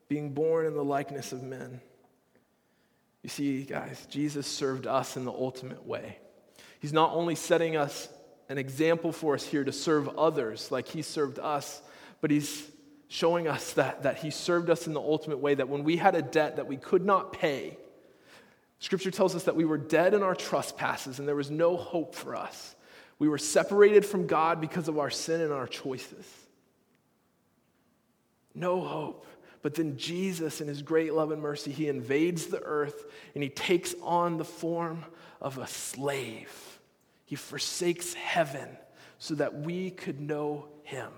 being 0.08 0.34
born 0.34 0.66
in 0.66 0.74
the 0.74 0.84
likeness 0.84 1.32
of 1.32 1.42
men. 1.42 1.80
You 3.22 3.30
see, 3.30 3.62
guys, 3.62 4.06
Jesus 4.10 4.46
served 4.46 4.86
us 4.86 5.16
in 5.16 5.24
the 5.24 5.32
ultimate 5.32 5.86
way. 5.86 6.18
He's 6.80 6.92
not 6.92 7.14
only 7.14 7.34
setting 7.34 7.78
us 7.78 8.10
an 8.50 8.58
example 8.58 9.10
for 9.10 9.32
us 9.32 9.42
here 9.42 9.64
to 9.64 9.72
serve 9.72 10.18
others 10.18 10.70
like 10.70 10.86
he 10.86 11.00
served 11.00 11.38
us, 11.38 11.80
but 12.20 12.30
he's 12.30 12.70
showing 13.08 13.48
us 13.48 13.72
that, 13.72 14.02
that 14.02 14.18
he 14.18 14.30
served 14.30 14.68
us 14.68 14.86
in 14.86 14.92
the 14.92 15.00
ultimate 15.00 15.38
way, 15.38 15.54
that 15.54 15.70
when 15.70 15.82
we 15.82 15.96
had 15.96 16.14
a 16.14 16.20
debt 16.20 16.56
that 16.56 16.66
we 16.66 16.76
could 16.76 17.06
not 17.06 17.32
pay, 17.32 17.78
Scripture 18.80 19.10
tells 19.10 19.34
us 19.34 19.44
that 19.44 19.56
we 19.56 19.64
were 19.64 19.78
dead 19.78 20.12
in 20.12 20.22
our 20.22 20.34
trespasses 20.34 21.18
and 21.18 21.26
there 21.26 21.36
was 21.36 21.50
no 21.50 21.74
hope 21.78 22.14
for 22.14 22.36
us. 22.36 22.74
We 23.18 23.28
were 23.28 23.38
separated 23.38 24.04
from 24.04 24.26
God 24.26 24.60
because 24.60 24.88
of 24.88 24.98
our 24.98 25.10
sin 25.10 25.40
and 25.40 25.52
our 25.52 25.66
choices. 25.66 26.26
No 28.54 28.80
hope. 28.80 29.26
But 29.62 29.74
then 29.74 29.96
Jesus, 29.96 30.60
in 30.60 30.68
his 30.68 30.82
great 30.82 31.14
love 31.14 31.30
and 31.30 31.40
mercy, 31.40 31.70
he 31.70 31.88
invades 31.88 32.46
the 32.46 32.62
earth 32.62 33.04
and 33.34 33.42
he 33.42 33.48
takes 33.48 33.94
on 34.02 34.36
the 34.36 34.44
form 34.44 35.04
of 35.40 35.58
a 35.58 35.66
slave. 35.66 36.80
He 37.24 37.36
forsakes 37.36 38.12
heaven 38.14 38.68
so 39.18 39.36
that 39.36 39.54
we 39.54 39.90
could 39.90 40.20
know 40.20 40.68
him. 40.82 41.10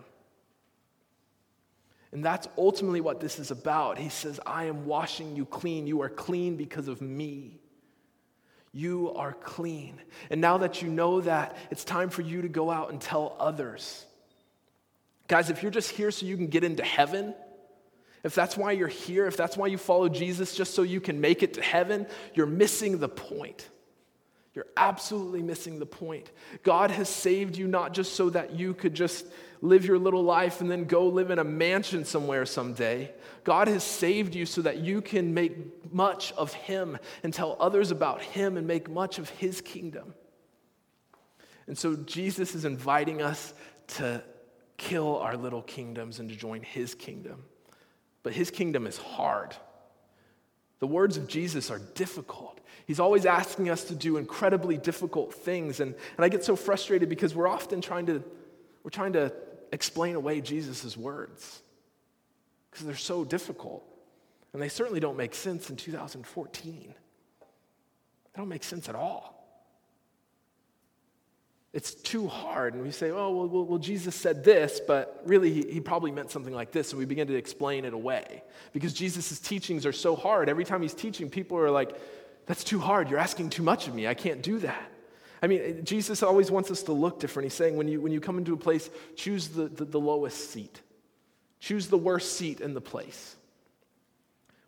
And 2.13 2.25
that's 2.25 2.47
ultimately 2.57 3.01
what 3.01 3.19
this 3.19 3.39
is 3.39 3.51
about. 3.51 3.99
He 3.99 4.11
says, 4.11 4.39
I 4.47 4.67
am 4.67 4.87
washing 4.87 5.35
you 5.35 5.47
clean. 5.47 5.87
You 5.87 6.03
are 6.03 6.09
clean 6.09 6.57
because 6.57 6.87
of 6.87 7.01
me. 7.01 7.59
You 8.75 9.13
are 9.15 9.33
clean. 9.33 10.01
And 10.31 10.41
now 10.41 10.59
that 10.59 10.83
you 10.83 10.89
know 10.89 11.21
that, 11.21 11.57
it's 11.71 11.85
time 11.85 12.11
for 12.11 12.23
you 12.23 12.43
to 12.43 12.49
go 12.49 12.71
out 12.71 12.91
and 12.91 13.01
tell 13.01 13.37
others. 13.39 14.05
Guys, 15.29 15.49
if 15.49 15.63
you're 15.63 15.71
just 15.71 15.91
here 15.91 16.11
so 16.11 16.27
you 16.27 16.37
can 16.37 16.49
get 16.49 16.65
into 16.65 16.83
heaven, 16.83 17.35
if 18.25 18.35
that's 18.35 18.57
why 18.57 18.73
you're 18.73 18.89
here, 18.89 19.27
if 19.27 19.37
that's 19.37 19.57
why 19.57 19.69
you 19.69 19.79
follow 19.79 20.09
Jesus 20.09 20.57
just 20.57 20.75
so 20.75 20.83
you 20.83 21.01
can 21.01 21.21
make 21.21 21.45
it 21.45 21.55
to 21.55 21.63
heaven, 21.63 22.09
you're 22.35 22.47
missing 22.47 22.99
the 22.99 23.09
point. 23.09 23.69
You're 24.55 24.67
absolutely 24.77 25.43
missing 25.43 25.79
the 25.79 25.87
point. 25.87 26.31
God 26.65 26.91
has 26.91 27.09
saved 27.09 27.57
you 27.57 27.69
not 27.69 27.95
just 27.95 28.15
so 28.15 28.31
that 28.31 28.55
you 28.55 28.75
could 28.75 28.95
just 28.95 29.25
live 29.65 29.87
your 29.87 29.99
little 29.99 30.23
life 30.23 30.61
and 30.61 30.71
then 30.71 30.85
go 30.85 31.07
live 31.07 31.31
in 31.31 31.39
a 31.39 31.45
mansion 31.45 32.05
somewhere 32.05 32.45
someday. 32.45 33.11
God 33.45 33.67
has 33.67 33.83
saved 33.83 34.35
you 34.35 34.45
so 34.45 34.61
that 34.61 34.79
you 34.79 35.01
can 35.01 35.33
make 35.33 35.93
much 35.93 36.33
of 36.33 36.53
Him 36.53 36.99
and 37.23 37.33
tell 37.33 37.57
others 37.59 37.91
about 37.91 38.21
Him 38.21 38.59
and 38.59 38.67
make 38.67 38.91
much 38.91 39.19
of 39.19 39.31
His 39.31 39.63
kingdom. 39.63 40.15
And 41.67 41.79
so 41.79 41.97
Jesus 41.97 42.55
is 42.55 42.67
inviting 42.67 43.23
us 43.23 43.55
to 43.87 44.23
kill 44.77 45.19
our 45.19 45.35
little 45.35 45.63
kingdoms 45.63 46.21
and 46.21 46.29
to 46.29 46.37
join 46.37 46.63
His 46.63 46.95
kingdom. 46.95 47.43
But 48.23 48.35
His 48.35 48.51
kingdom 48.51 48.87
is 48.87 48.99
hard. 48.99 49.57
The 50.81 50.87
words 50.87 51.17
of 51.17 51.27
Jesus 51.27 51.71
are 51.71 51.81
difficult. 51.95 52.61
He's 52.87 53.01
always 53.01 53.25
asking 53.25 53.71
us 53.71 53.85
to 53.85 53.95
do 53.95 54.19
incredibly 54.19 54.77
difficult 54.77 55.33
things. 55.33 55.81
And, 55.81 55.95
and 56.19 56.25
I 56.25 56.29
get 56.29 56.45
so 56.45 56.55
frustrated 56.55 57.09
because 57.09 57.35
we're 57.35 57.49
often 57.49 57.81
trying 57.81 58.05
to, 58.07 58.23
we're 58.83 58.91
trying 58.91 59.15
to 59.15 59.33
explain 59.73 60.15
away 60.15 60.41
Jesus' 60.41 60.97
words 60.97 61.63
because 62.71 62.87
they're 62.87 62.97
so 62.97 63.25
difficult. 63.25 63.85
And 64.53 64.63
they 64.63 64.69
certainly 64.69 65.01
don't 65.01 65.17
make 65.17 65.35
sense 65.35 65.71
in 65.71 65.77
2014. 65.77 66.95
They 67.45 68.41
don't 68.41 68.49
make 68.49 68.65
sense 68.65 68.89
at 68.89 68.95
all. 68.95 69.35
It's 71.73 71.93
too 71.93 72.29
hard. 72.29 72.75
And 72.75 72.85
we 72.85 72.93
say, 72.93 73.11
oh, 73.11 73.31
well, 73.31 73.49
well, 73.49 73.65
well 73.65 73.79
Jesus 73.79 74.15
said 74.15 74.45
this, 74.45 74.81
but 74.87 75.23
really 75.27 75.53
he, 75.53 75.73
he, 75.73 75.81
probably 75.81 76.13
meant 76.13 76.31
something 76.31 76.55
like 76.55 76.71
this. 76.71 76.93
And 76.93 77.01
we 77.01 77.05
begin 77.05 77.27
to 77.27 77.35
explain 77.35 77.85
it 77.85 77.93
away 77.93 78.45
because 78.73 78.93
Jesus' 78.93 79.41
teachings 79.41 79.85
are 79.85 79.93
so 79.93 80.15
hard. 80.15 80.49
Every 80.49 80.65
time 80.65 80.83
he's 80.83 80.95
teaching, 80.95 81.29
people 81.29 81.59
are 81.59 81.73
like, 81.73 81.97
that's 82.47 82.63
too 82.63 82.79
hard. 82.79 83.11
You're 83.11 83.19
asking 83.19 83.51
too 83.51 83.65
much 83.65 83.89
of 83.89 83.95
me. 83.95 84.07
I 84.07 84.15
can't 84.15 84.41
do 84.41 84.61
that. 84.61 84.89
I 85.45 85.47
mean, 85.47 85.85
Jesus 85.85 86.23
always 86.23 86.51
wants 86.51 86.71
us 86.71 86.85
to 86.85 86.95
look 86.95 87.21
different. 87.21 87.45
He's 87.45 87.53
saying 87.53 87.77
when 87.77 87.87
you, 87.87 88.01
when 88.01 88.13
you 88.13 88.21
come 88.21 88.39
into 88.39 88.55
a 88.55 88.57
place, 88.57 88.89
choose 89.15 89.49
the, 89.49 89.69
the, 89.69 89.85
the 89.85 90.01
lowest 90.01 90.51
seat, 90.51 90.81
choose 91.61 91.89
the 91.89 91.99
worst 91.99 92.39
seat 92.39 92.63
in 92.63 92.73
the 92.73 92.81
place. 92.81 93.37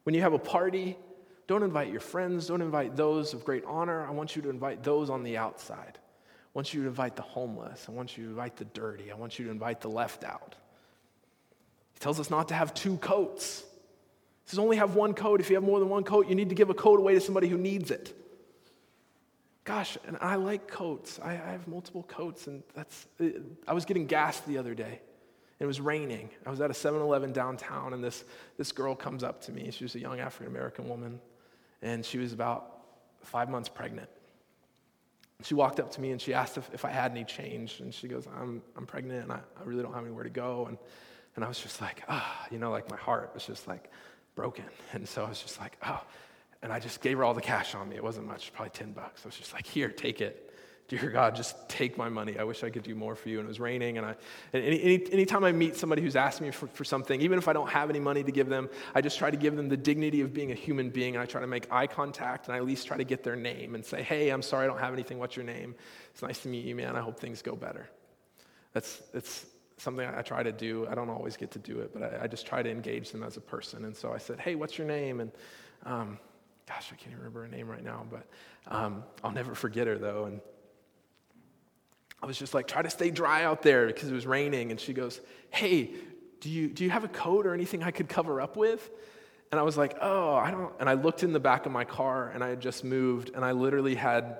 When 0.02 0.14
you 0.14 0.20
have 0.20 0.34
a 0.34 0.38
party, 0.38 0.98
don't 1.46 1.62
invite 1.62 1.90
your 1.90 2.00
friends, 2.00 2.48
don't 2.48 2.60
invite 2.60 2.94
those 2.94 3.32
of 3.32 3.42
great 3.42 3.64
honor. 3.64 4.06
I 4.06 4.10
want 4.10 4.36
you 4.36 4.42
to 4.42 4.50
invite 4.50 4.82
those 4.82 5.08
on 5.08 5.22
the 5.22 5.38
outside. 5.38 5.96
I 5.96 6.50
want 6.52 6.74
you 6.74 6.82
to 6.82 6.88
invite 6.88 7.16
the 7.16 7.22
homeless. 7.22 7.86
I 7.88 7.92
want 7.92 8.18
you 8.18 8.24
to 8.24 8.30
invite 8.30 8.56
the 8.56 8.66
dirty. 8.66 9.10
I 9.10 9.14
want 9.14 9.38
you 9.38 9.46
to 9.46 9.50
invite 9.50 9.80
the 9.80 9.88
left 9.88 10.24
out. 10.24 10.56
He 11.94 12.00
tells 12.00 12.20
us 12.20 12.28
not 12.28 12.48
to 12.48 12.54
have 12.54 12.74
two 12.74 12.98
coats. 12.98 13.60
He 14.44 14.50
says 14.50 14.58
only 14.58 14.76
have 14.76 14.94
one 14.94 15.14
coat. 15.14 15.40
If 15.40 15.48
you 15.48 15.56
have 15.56 15.64
more 15.64 15.80
than 15.80 15.88
one 15.88 16.04
coat, 16.04 16.28
you 16.28 16.34
need 16.34 16.50
to 16.50 16.54
give 16.54 16.68
a 16.68 16.74
coat 16.74 17.00
away 17.00 17.14
to 17.14 17.20
somebody 17.22 17.48
who 17.48 17.56
needs 17.56 17.90
it. 17.90 18.14
Gosh, 19.66 19.98
and 20.06 20.16
I 20.20 20.36
like 20.36 20.68
coats. 20.68 21.20
I, 21.22 21.32
I 21.32 21.50
have 21.50 21.68
multiple 21.68 22.04
coats, 22.04 22.46
and 22.46 22.62
that's. 22.72 23.06
I 23.66 23.74
was 23.74 23.84
getting 23.84 24.06
gas 24.06 24.40
the 24.40 24.56
other 24.56 24.74
day. 24.74 25.00
It 25.58 25.66
was 25.66 25.80
raining. 25.80 26.30
I 26.46 26.50
was 26.50 26.60
at 26.60 26.70
a 26.70 26.74
7 26.74 27.00
Eleven 27.00 27.32
downtown, 27.32 27.92
and 27.92 28.02
this, 28.02 28.24
this 28.58 28.70
girl 28.72 28.94
comes 28.94 29.24
up 29.24 29.40
to 29.42 29.52
me. 29.52 29.70
She 29.72 29.84
was 29.84 29.94
a 29.96 29.98
young 29.98 30.20
African 30.20 30.46
American 30.46 30.88
woman, 30.88 31.20
and 31.82 32.04
she 32.04 32.16
was 32.18 32.32
about 32.32 32.80
five 33.22 33.50
months 33.50 33.68
pregnant. 33.68 34.08
She 35.42 35.54
walked 35.54 35.80
up 35.80 35.90
to 35.92 36.00
me 36.00 36.12
and 36.12 36.20
she 36.20 36.32
asked 36.32 36.56
if, 36.56 36.70
if 36.72 36.84
I 36.86 36.90
had 36.90 37.10
any 37.10 37.24
change. 37.24 37.80
And 37.80 37.92
she 37.92 38.08
goes, 38.08 38.26
I'm, 38.40 38.62
I'm 38.74 38.86
pregnant 38.86 39.24
and 39.24 39.32
I, 39.32 39.40
I 39.60 39.64
really 39.64 39.82
don't 39.82 39.92
have 39.92 40.04
anywhere 40.04 40.24
to 40.24 40.30
go. 40.30 40.64
And, 40.66 40.78
and 41.34 41.44
I 41.44 41.48
was 41.48 41.60
just 41.60 41.82
like, 41.82 42.04
ah, 42.08 42.46
you 42.50 42.58
know, 42.58 42.70
like 42.70 42.88
my 42.88 42.96
heart 42.96 43.32
was 43.34 43.44
just 43.44 43.68
like, 43.68 43.90
broken. 44.34 44.64
And 44.92 45.06
so 45.06 45.24
I 45.24 45.28
was 45.28 45.42
just 45.42 45.60
like, 45.60 45.76
oh. 45.84 46.00
And 46.62 46.72
I 46.72 46.80
just 46.80 47.00
gave 47.00 47.18
her 47.18 47.24
all 47.24 47.34
the 47.34 47.40
cash 47.40 47.74
on 47.74 47.88
me. 47.88 47.96
It 47.96 48.02
wasn't 48.02 48.26
much, 48.26 48.52
probably 48.52 48.70
10 48.70 48.92
bucks. 48.92 49.22
I 49.24 49.28
was 49.28 49.36
just 49.36 49.52
like, 49.52 49.66
here, 49.66 49.88
take 49.88 50.20
it. 50.20 50.42
Dear 50.88 51.10
God, 51.10 51.34
just 51.34 51.68
take 51.68 51.98
my 51.98 52.08
money. 52.08 52.38
I 52.38 52.44
wish 52.44 52.62
I 52.62 52.70
could 52.70 52.84
do 52.84 52.94
more 52.94 53.16
for 53.16 53.28
you. 53.28 53.40
And 53.40 53.46
it 53.46 53.48
was 53.48 53.58
raining. 53.58 53.98
And, 53.98 54.06
I, 54.06 54.14
and 54.52 54.62
any, 54.64 54.80
any, 54.82 55.12
anytime 55.12 55.42
I 55.42 55.50
meet 55.50 55.74
somebody 55.74 56.00
who's 56.00 56.14
asking 56.14 56.46
me 56.46 56.52
for, 56.52 56.68
for 56.68 56.84
something, 56.84 57.20
even 57.20 57.38
if 57.38 57.48
I 57.48 57.52
don't 57.52 57.68
have 57.68 57.90
any 57.90 57.98
money 57.98 58.22
to 58.22 58.30
give 58.30 58.48
them, 58.48 58.68
I 58.94 59.00
just 59.00 59.18
try 59.18 59.28
to 59.28 59.36
give 59.36 59.56
them 59.56 59.68
the 59.68 59.76
dignity 59.76 60.20
of 60.20 60.32
being 60.32 60.52
a 60.52 60.54
human 60.54 60.90
being. 60.90 61.16
And 61.16 61.22
I 61.22 61.26
try 61.26 61.40
to 61.40 61.46
make 61.48 61.70
eye 61.72 61.88
contact 61.88 62.46
and 62.46 62.54
I 62.54 62.58
at 62.58 62.64
least 62.64 62.86
try 62.86 62.96
to 62.96 63.04
get 63.04 63.24
their 63.24 63.34
name 63.34 63.74
and 63.74 63.84
say, 63.84 64.00
hey, 64.02 64.30
I'm 64.30 64.42
sorry 64.42 64.64
I 64.64 64.68
don't 64.68 64.78
have 64.78 64.92
anything. 64.92 65.18
What's 65.18 65.34
your 65.34 65.44
name? 65.44 65.74
It's 66.12 66.22
nice 66.22 66.42
to 66.42 66.48
meet 66.48 66.64
you, 66.64 66.76
man. 66.76 66.94
I 66.94 67.00
hope 67.00 67.18
things 67.18 67.42
go 67.42 67.56
better. 67.56 67.88
That's, 68.72 69.02
that's, 69.12 69.46
something 69.78 70.06
I 70.06 70.22
try 70.22 70.42
to 70.42 70.52
do. 70.52 70.86
I 70.90 70.94
don't 70.94 71.10
always 71.10 71.36
get 71.36 71.50
to 71.50 71.58
do 71.58 71.80
it, 71.80 71.92
but 71.92 72.02
I, 72.02 72.24
I, 72.24 72.26
just 72.28 72.46
try 72.46 72.62
to 72.62 72.70
engage 72.70 73.10
them 73.10 73.22
as 73.22 73.36
a 73.36 73.42
person. 73.42 73.84
And 73.84 73.94
so 73.94 74.10
I 74.10 74.16
said, 74.16 74.40
Hey, 74.40 74.54
what's 74.54 74.78
your 74.78 74.86
name? 74.86 75.20
And 75.20 75.30
um, 75.84 76.18
gosh, 76.68 76.90
I 76.92 76.96
can't 76.96 77.08
even 77.08 77.18
remember 77.18 77.42
her 77.42 77.48
name 77.48 77.68
right 77.68 77.84
now, 77.84 78.04
but 78.10 78.26
um, 78.68 79.04
I'll 79.22 79.32
never 79.32 79.54
forget 79.54 79.86
her 79.86 79.98
though. 79.98 80.24
And 80.24 80.40
I 82.22 82.26
was 82.26 82.38
just 82.38 82.54
like, 82.54 82.66
Try 82.66 82.82
to 82.82 82.90
stay 82.90 83.10
dry 83.10 83.44
out 83.44 83.62
there 83.62 83.86
because 83.86 84.10
it 84.10 84.14
was 84.14 84.26
raining. 84.26 84.70
And 84.70 84.80
she 84.80 84.92
goes, 84.92 85.20
Hey, 85.50 85.90
do 86.40 86.50
you, 86.50 86.68
do 86.68 86.84
you 86.84 86.90
have 86.90 87.04
a 87.04 87.08
coat 87.08 87.46
or 87.46 87.54
anything 87.54 87.82
I 87.82 87.90
could 87.90 88.08
cover 88.08 88.40
up 88.40 88.56
with? 88.56 88.90
And 89.50 89.60
I 89.60 89.62
was 89.62 89.76
like, 89.76 89.96
Oh, 90.00 90.34
I 90.34 90.50
don't. 90.50 90.72
And 90.80 90.88
I 90.88 90.94
looked 90.94 91.22
in 91.22 91.32
the 91.32 91.40
back 91.40 91.66
of 91.66 91.72
my 91.72 91.84
car 91.84 92.30
and 92.34 92.42
I 92.42 92.48
had 92.48 92.60
just 92.60 92.84
moved 92.84 93.30
and 93.34 93.44
I 93.44 93.52
literally 93.52 93.94
had 93.94 94.38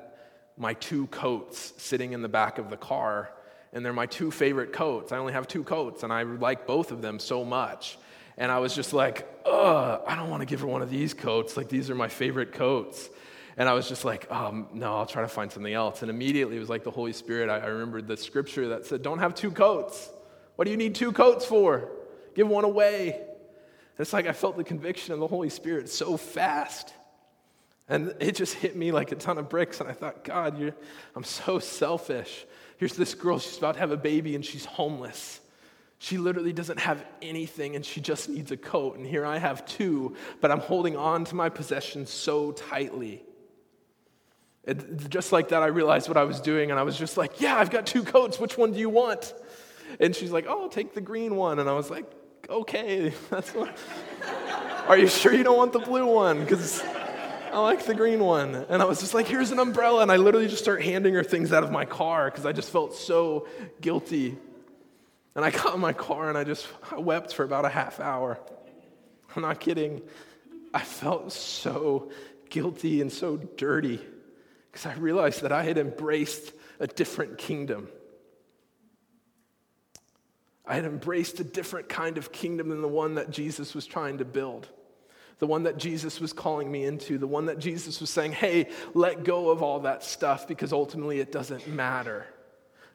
my 0.59 0.75
two 0.75 1.07
coats 1.09 1.75
sitting 1.77 2.13
in 2.13 2.23
the 2.23 2.29
back 2.29 2.59
of 2.59 2.71
the 2.71 2.77
car 2.77 3.31
and 3.77 3.85
they're 3.85 3.93
my 3.93 4.07
two 4.07 4.31
favorite 4.31 4.73
coats. 4.73 5.13
I 5.13 5.19
only 5.19 5.35
have 5.35 5.47
two 5.47 5.63
coats, 5.63 6.03
and 6.03 6.11
I 6.11 6.23
like 6.23 6.67
both 6.67 6.93
of 6.93 7.03
them 7.03 7.19
so 7.19 7.45
much. 7.45 7.99
And 8.39 8.53
I 8.53 8.59
was 8.59 8.75
just 8.75 8.93
like, 8.93 9.29
ugh, 9.47 10.03
I 10.07 10.15
don't 10.15 10.29
want 10.29 10.43
to 10.43 10.47
give 10.47 10.61
her 10.61 10.67
one 10.67 10.83
of 10.83 10.91
these 10.91 11.15
coats. 11.15 11.57
Like, 11.57 11.69
these 11.69 11.89
are 11.89 11.95
my 11.95 12.09
favorite 12.09 12.53
coats. 12.53 13.09
And 13.57 13.69
I 13.69 13.73
was 13.73 13.89
just 13.89 14.05
like, 14.05 14.31
um, 14.31 14.69
no, 14.75 14.97
I'll 14.97 15.07
try 15.07 15.23
to 15.23 15.29
find 15.29 15.51
something 15.51 15.73
else. 15.73 16.03
And 16.03 16.11
immediately 16.11 16.57
it 16.57 16.61
was 16.61 16.69
like 16.69 16.85
the 16.85 16.91
Holy 16.91 17.15
Spirit. 17.15 17.49
I, 17.49 17.59
I 17.59 17.67
remembered 17.67 18.07
the 18.07 18.17
scripture 18.17 18.69
that 18.69 18.85
said, 18.85 19.03
don't 19.03 19.19
have 19.19 19.35
two 19.35 19.51
coats. 19.51 20.11
What 20.57 20.67
do 20.67 20.71
you 20.71 20.77
need 20.77 20.95
two 20.95 21.13
coats 21.13 21.47
for? 21.47 21.91
Give 22.35 22.47
one 22.47 22.65
away. 22.65 23.13
And 23.15 24.01
it's 24.01 24.13
like 24.13 24.27
I 24.27 24.33
felt 24.33 24.59
the 24.59 24.65
conviction 24.65 25.15
of 25.15 25.21
the 25.21 25.27
Holy 25.27 25.49
Spirit 25.49 25.89
so 25.89 26.19
fast. 26.19 26.93
And 27.89 28.15
it 28.21 28.35
just 28.35 28.55
hit 28.55 28.77
me 28.77 28.93
like 28.93 29.13
a 29.13 29.15
ton 29.15 29.39
of 29.39 29.49
bricks. 29.49 29.81
And 29.81 29.89
I 29.89 29.93
thought, 29.93 30.23
God, 30.23 30.75
I'm 31.15 31.25
so 31.25 31.59
selfish. 31.59 32.45
Here's 32.77 32.95
this 32.95 33.15
girl, 33.15 33.39
she's 33.39 33.57
about 33.57 33.75
to 33.75 33.81
have 33.81 33.93
a 33.93 33.97
baby 33.97 34.35
and 34.35 34.45
she's 34.45 34.67
homeless. 34.67 35.41
She 35.99 36.19
literally 36.19 36.53
doesn't 36.53 36.79
have 36.79 37.05
anything 37.23 37.75
and 37.75 37.85
she 37.85 38.01
just 38.01 38.29
needs 38.29 38.51
a 38.51 38.57
coat. 38.57 38.97
And 38.97 39.07
here 39.07 39.25
I 39.25 39.39
have 39.39 39.65
two, 39.65 40.15
but 40.41 40.51
I'm 40.51 40.61
holding 40.61 40.97
on 40.97 41.25
to 41.27 41.35
my 41.35 41.49
possessions 41.49 42.11
so 42.11 42.53
tightly. 42.53 43.23
It, 44.65 45.09
just 45.09 45.33
like 45.33 45.49
that, 45.51 45.63
I 45.63 45.67
realized 45.67 46.09
what 46.09 46.17
I 46.17 46.25
was 46.25 46.41
doing 46.41 46.71
and 46.71 46.79
I 46.79 46.83
was 46.83 46.99
just 46.99 47.17
like, 47.17 47.41
Yeah, 47.41 47.57
I've 47.57 47.71
got 47.71 47.87
two 47.87 48.03
coats. 48.03 48.39
Which 48.39 48.59
one 48.59 48.73
do 48.73 48.79
you 48.79 48.91
want? 48.91 49.33
And 50.01 50.15
she's 50.15 50.33
like, 50.33 50.47
Oh, 50.49 50.63
I'll 50.63 50.69
take 50.69 50.93
the 50.93 51.01
green 51.01 51.37
one. 51.37 51.59
And 51.61 51.69
I 51.69 51.73
was 51.73 51.89
like, 51.89 52.05
Okay, 52.51 53.15
that's 53.31 53.55
what. 53.55 53.77
Are 54.89 54.99
you 54.99 55.09
sure 55.09 55.33
you 55.33 55.45
don't 55.45 55.57
want 55.57 55.73
the 55.73 55.81
blue 55.81 56.07
one? 56.07 56.41
Because 56.41 56.83
I 57.53 57.61
like 57.61 57.87
the 57.87 57.95
green 57.95 58.21
one. 58.21 58.55
And 58.55 58.83
I 58.83 58.85
was 58.85 59.01
just 59.01 59.15
like, 59.15 59.27
here's 59.27 59.51
an 59.51 59.59
umbrella. 59.59 60.03
And 60.03 60.13
I 60.13 60.17
literally 60.17 60.47
just 60.47 60.63
start 60.63 60.83
handing 60.83 61.15
her 61.15 61.25
things 61.25 61.53
out 61.53 61.65
of 61.65 61.73
my 61.73 61.85
car 61.85 62.31
because 62.31 62.45
I 62.45 62.53
just 62.53 62.71
felt 62.71 62.95
so 62.95 63.49
guilty. 63.81 64.37
And 65.37 65.45
I 65.45 65.51
got 65.51 65.75
in 65.75 65.81
my 65.81 65.93
car 65.93 66.29
and 66.29 66.37
I 66.37 66.45
just 66.45 66.67
I 66.91 66.99
wept 66.99 67.35
for 67.35 67.45
about 67.45 67.65
a 67.65 67.69
half 67.69 68.01
hour. 68.01 68.41
I'm 69.35 69.43
not 69.43 69.61
kidding. 69.61 70.03
I 70.73 70.81
felt 70.81 71.31
so 71.31 72.11
guilty 72.49 73.01
and 73.03 73.13
so 73.13 73.37
dirty 73.37 74.01
because 74.73 74.87
I 74.87 74.95
realized 74.95 75.43
that 75.43 75.53
I 75.53 75.63
had 75.63 75.79
embraced 75.79 76.53
a 76.81 76.87
different 76.87 77.39
kingdom. 77.39 77.89
I 80.67 80.75
had 80.75 80.85
embraced 80.85 81.39
a 81.39 81.45
different 81.45 81.89
kind 81.89 82.19
of 82.19 82.33
kingdom 82.33 82.71
than 82.71 82.83
the 82.83 82.89
one 82.89 83.15
that 83.15 83.31
Jesus 83.31 83.75
was 83.75 83.87
trying 83.87 84.19
to 84.19 84.25
build 84.25 84.69
the 85.39 85.47
one 85.47 85.65
that 85.65 85.77
Jesus 85.77 86.21
was 86.21 86.33
calling 86.33 86.71
me 86.71 86.85
into, 86.85 87.19
the 87.19 87.27
one 87.27 87.47
that 87.47 87.59
Jesus 87.59 88.01
was 88.01 88.09
saying, 88.09 88.33
hey, 88.33 88.69
let 88.95 89.23
go 89.23 89.51
of 89.51 89.63
all 89.63 89.81
that 89.81 90.03
stuff 90.03 90.49
because 90.49 90.73
ultimately 90.73 91.21
it 91.21 91.31
doesn't 91.31 91.69
matter. 91.69 92.27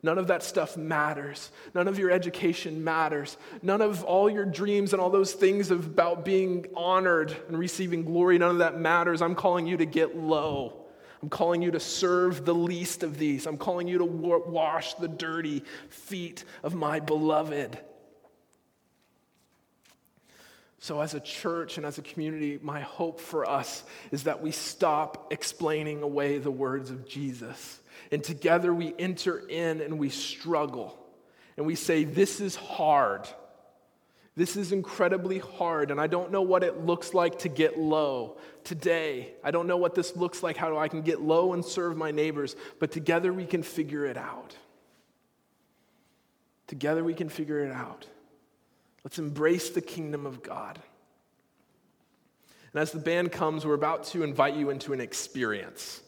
None 0.04 0.18
of 0.18 0.28
that 0.28 0.41
stuff 0.41 0.78
matters. 0.78 1.52
None 1.76 1.88
of 1.88 1.99
your 1.99 2.10
education 2.10 2.84
matters. 2.84 3.38
None 3.62 3.82
of 3.82 4.04
all 4.04 4.30
your 4.30 4.45
dreams 4.45 4.93
and 4.93 5.02
all 5.02 5.12
those 5.12 5.34
things 5.34 5.70
about 5.70 6.26
being 6.26 6.66
honored 6.76 7.36
and 7.47 7.58
receiving 7.58 8.04
glory, 8.04 8.39
none 8.39 8.52
of 8.52 8.58
that 8.60 8.80
matters. 8.80 9.22
I'm 9.22 9.36
calling 9.36 9.68
you 9.68 9.78
to 9.78 9.86
get 9.86 10.18
low. 10.18 10.82
I'm 11.22 11.30
calling 11.30 11.62
you 11.62 11.72
to 11.72 11.80
serve 11.80 12.45
the 12.45 12.56
least 12.56 13.04
of 13.04 13.20
these. 13.20 13.45
I'm 13.45 13.58
calling 13.58 13.88
you 13.88 13.99
to 13.99 14.06
wash 14.06 14.95
the 14.95 15.08
dirty 15.08 15.64
feet 15.89 16.45
of 16.64 16.74
my 16.74 16.99
beloved. 16.99 17.78
So, 20.80 20.99
as 20.99 21.14
a 21.14 21.20
church 21.20 21.78
and 21.78 21.86
as 21.86 21.99
a 21.99 22.02
community, 22.02 22.58
my 22.60 22.80
hope 22.80 23.20
for 23.20 23.47
us 23.47 23.84
is 24.10 24.24
that 24.24 24.41
we 24.41 24.49
stop 24.49 25.32
explaining 25.32 26.02
away 26.02 26.39
the 26.39 26.49
words 26.49 26.89
of 26.89 27.08
Jesus. 27.08 27.80
And 28.12 28.24
together 28.24 28.74
we 28.74 28.93
enter 28.99 29.39
in 29.39 29.82
and 29.82 29.97
we 29.97 30.09
struggle. 30.09 30.97
And 31.57 31.66
we 31.66 31.76
say, 31.76 32.03
This 32.03 32.41
is 32.41 32.55
hard. 32.55 33.28
This 34.36 34.55
is 34.55 34.72
incredibly 34.72 35.39
hard. 35.39 35.91
And 35.91 35.99
I 35.99 36.07
don't 36.07 36.32
know 36.32 36.41
what 36.41 36.64
it 36.64 36.86
looks 36.86 37.14
like 37.14 37.39
to 37.39 37.49
get 37.49 37.78
low 37.78 38.38
today. 38.64 39.34
I 39.43 39.51
don't 39.51 39.68
know 39.68 39.78
what 39.78 39.93
this 39.93 40.16
looks 40.16 40.41
like, 40.41 40.55
how 40.55 40.78
I 40.78 40.88
can 40.88 41.01
get 41.01 41.22
low 41.22 41.53
and 41.53 41.64
serve 41.64 41.97
my 41.97 42.12
neighbors. 42.12 42.55
But 42.80 42.91
together 42.91 43.34
we 43.34 43.45
can 43.45 43.62
figure 43.62 44.05
it 44.05 44.18
out. 44.18 44.55
Together 46.68 47.03
we 47.03 47.14
can 47.14 47.28
figure 47.28 47.59
it 47.66 47.72
out. 47.72 48.07
Let's 49.03 49.20
embrace 49.20 49.70
the 49.70 49.82
kingdom 49.82 50.26
of 50.26 50.41
God. 50.41 50.80
And 52.72 52.82
as 52.82 52.91
the 52.91 52.99
band 52.99 53.34
comes, 53.34 53.66
we're 53.66 53.74
about 53.74 54.05
to 54.05 54.24
invite 54.24 54.55
you 54.55 54.70
into 54.70 54.93
an 54.93 55.01
experience. 55.01 56.01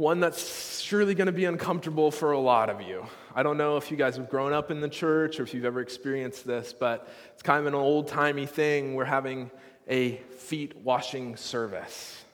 One 0.00 0.18
that's 0.18 0.80
surely 0.80 1.14
going 1.14 1.26
to 1.26 1.32
be 1.32 1.44
uncomfortable 1.44 2.10
for 2.10 2.32
a 2.32 2.38
lot 2.38 2.70
of 2.70 2.80
you. 2.80 3.04
I 3.34 3.42
don't 3.42 3.58
know 3.58 3.76
if 3.76 3.90
you 3.90 3.98
guys 3.98 4.16
have 4.16 4.30
grown 4.30 4.54
up 4.54 4.70
in 4.70 4.80
the 4.80 4.88
church 4.88 5.38
or 5.38 5.42
if 5.42 5.52
you've 5.52 5.66
ever 5.66 5.82
experienced 5.82 6.46
this, 6.46 6.72
but 6.72 7.06
it's 7.34 7.42
kind 7.42 7.60
of 7.60 7.66
an 7.66 7.74
old 7.74 8.08
timey 8.08 8.46
thing. 8.46 8.94
We're 8.94 9.04
having 9.04 9.50
a 9.86 10.12
feet 10.38 10.74
washing 10.78 11.36
service. 11.36 12.24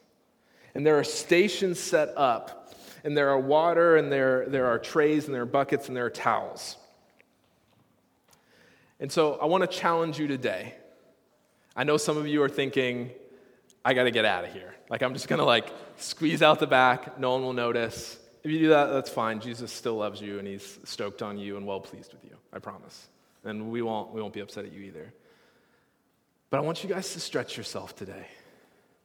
And 0.76 0.86
there 0.86 0.96
are 0.96 1.02
stations 1.02 1.80
set 1.80 2.16
up, 2.16 2.72
and 3.02 3.16
there 3.16 3.30
are 3.30 3.40
water, 3.40 3.96
and 3.96 4.12
there, 4.12 4.46
there 4.46 4.66
are 4.66 4.78
trays, 4.78 5.26
and 5.26 5.34
there 5.34 5.42
are 5.42 5.44
buckets, 5.44 5.88
and 5.88 5.96
there 5.96 6.06
are 6.06 6.10
towels. 6.10 6.76
And 9.00 9.10
so 9.10 9.40
I 9.42 9.46
want 9.46 9.68
to 9.68 9.76
challenge 9.76 10.20
you 10.20 10.28
today. 10.28 10.76
I 11.74 11.82
know 11.82 11.96
some 11.96 12.16
of 12.16 12.28
you 12.28 12.44
are 12.44 12.48
thinking, 12.48 13.10
I 13.87 13.95
got 13.95 14.03
to 14.03 14.11
get 14.11 14.24
out 14.24 14.43
of 14.43 14.53
here. 14.53 14.74
Like, 14.91 15.03
I'm 15.03 15.12
just 15.12 15.28
going 15.28 15.39
to 15.39 15.45
like 15.45 15.72
squeeze 15.97 16.43
out 16.43 16.59
the 16.59 16.66
back. 16.66 17.20
No 17.20 17.30
one 17.34 17.43
will 17.43 17.53
notice. 17.53 18.18
If 18.43 18.51
you 18.51 18.59
do 18.59 18.68
that, 18.70 18.87
that's 18.87 19.09
fine. 19.09 19.39
Jesus 19.39 19.70
still 19.70 19.95
loves 19.95 20.20
you 20.20 20.41
and 20.41 20.49
he's 20.49 20.80
stoked 20.82 21.22
on 21.22 21.39
you 21.39 21.57
and 21.57 21.64
well 21.64 21.78
pleased 21.78 22.12
with 22.12 22.24
you. 22.24 22.37
I 22.53 22.59
promise. 22.59 23.07
And 23.45 23.70
we 23.70 23.82
won't, 23.82 24.12
we 24.12 24.20
won't 24.20 24.34
be 24.34 24.41
upset 24.41 24.64
at 24.64 24.72
you 24.72 24.82
either. 24.82 25.14
But 26.51 26.57
I 26.59 26.61
want 26.62 26.82
you 26.82 26.91
guys 26.91 27.12
to 27.12 27.20
stretch 27.20 27.57
yourself 27.57 27.95
today. 27.95 28.26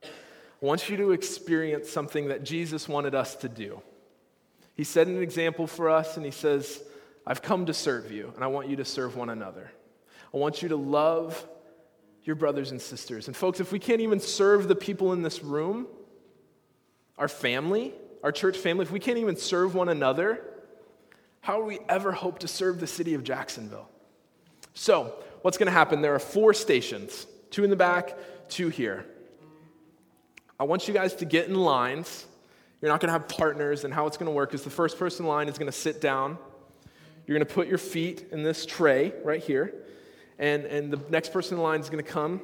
I 0.04 0.66
want 0.66 0.90
you 0.90 0.98
to 0.98 1.12
experience 1.12 1.88
something 1.88 2.30
that 2.30 2.44
Jesus 2.44 2.90
wanted 2.90 3.14
us 3.14 3.36
to 3.36 3.50
do. 3.50 3.84
He 4.74 4.84
set 4.84 5.06
an 5.06 5.22
example 5.22 5.68
for 5.68 5.92
us 5.92 6.18
and 6.18 6.26
he 6.26 6.32
says, 6.32 6.82
I've 7.28 7.44
come 7.44 7.68
to 7.68 7.74
serve 7.74 8.12
you, 8.12 8.32
and 8.34 8.44
I 8.44 8.48
want 8.48 8.68
you 8.68 8.78
to 8.78 8.86
serve 8.86 9.16
one 9.16 9.30
another. 9.30 9.72
I 10.34 10.38
want 10.38 10.64
you 10.64 10.70
to 10.70 10.76
love 10.76 11.48
your 12.24 12.36
brothers 12.36 12.72
and 12.72 12.82
sisters. 12.82 13.28
And, 13.28 13.36
folks, 13.36 13.60
if 13.60 13.72
we 13.72 13.80
can't 13.80 14.02
even 14.02 14.20
serve 14.20 14.68
the 14.68 14.76
people 14.76 15.14
in 15.14 15.22
this 15.22 15.44
room, 15.44 15.88
our 17.18 17.28
family, 17.28 17.94
our 18.24 18.32
church 18.32 18.58
family, 18.58 18.84
if 18.84 18.92
we 18.92 19.00
can't 19.00 19.18
even 19.18 19.36
serve 19.36 19.74
one 19.76 19.90
another, 19.90 20.42
how 21.42 21.60
will 21.60 21.68
we 21.68 21.80
ever 21.90 22.12
hope 22.12 22.40
to 22.40 22.48
serve 22.48 22.80
the 22.80 22.88
city 22.88 23.14
of 23.16 23.24
Jacksonville? 23.24 23.90
So, 24.74 25.16
what's 25.42 25.58
going 25.58 25.68
to 25.68 25.74
happen? 25.74 26.02
There 26.02 26.16
are 26.16 26.20
four 26.20 26.54
stations 26.54 27.26
two 27.50 27.64
in 27.66 27.70
the 27.70 27.76
back, 27.76 28.18
two 28.48 28.70
here. 28.70 29.06
I 30.58 30.64
want 30.64 30.88
you 30.88 30.94
guys 30.94 31.16
to 31.16 31.26
get 31.26 31.48
in 31.50 31.56
lines. 31.56 32.26
You're 32.82 32.90
not 32.90 33.02
going 33.02 33.10
to 33.10 33.14
have 33.14 33.28
partners, 33.28 33.84
and 33.84 33.94
how 33.94 34.08
it's 34.08 34.18
going 34.18 34.28
to 34.28 34.32
work 34.32 34.54
is 34.54 34.64
the 34.64 34.70
first 34.70 34.98
person 34.98 35.26
in 35.26 35.30
line 35.30 35.50
is 35.50 35.58
going 35.58 35.72
to 35.72 35.78
sit 35.78 36.00
down. 36.00 36.38
You're 37.26 37.38
going 37.38 37.46
to 37.46 37.54
put 37.54 37.68
your 37.68 37.78
feet 37.78 38.28
in 38.32 38.44
this 38.44 38.66
tray 38.66 39.14
right 39.24 39.42
here 39.42 39.74
and, 40.42 40.66
and 40.66 40.92
the 40.92 41.00
next 41.10 41.32
person 41.32 41.58
in 41.58 41.64
line 41.64 41.80
is 41.80 41.90
going 41.90 42.04
to 42.04 42.12
come. 42.12 42.42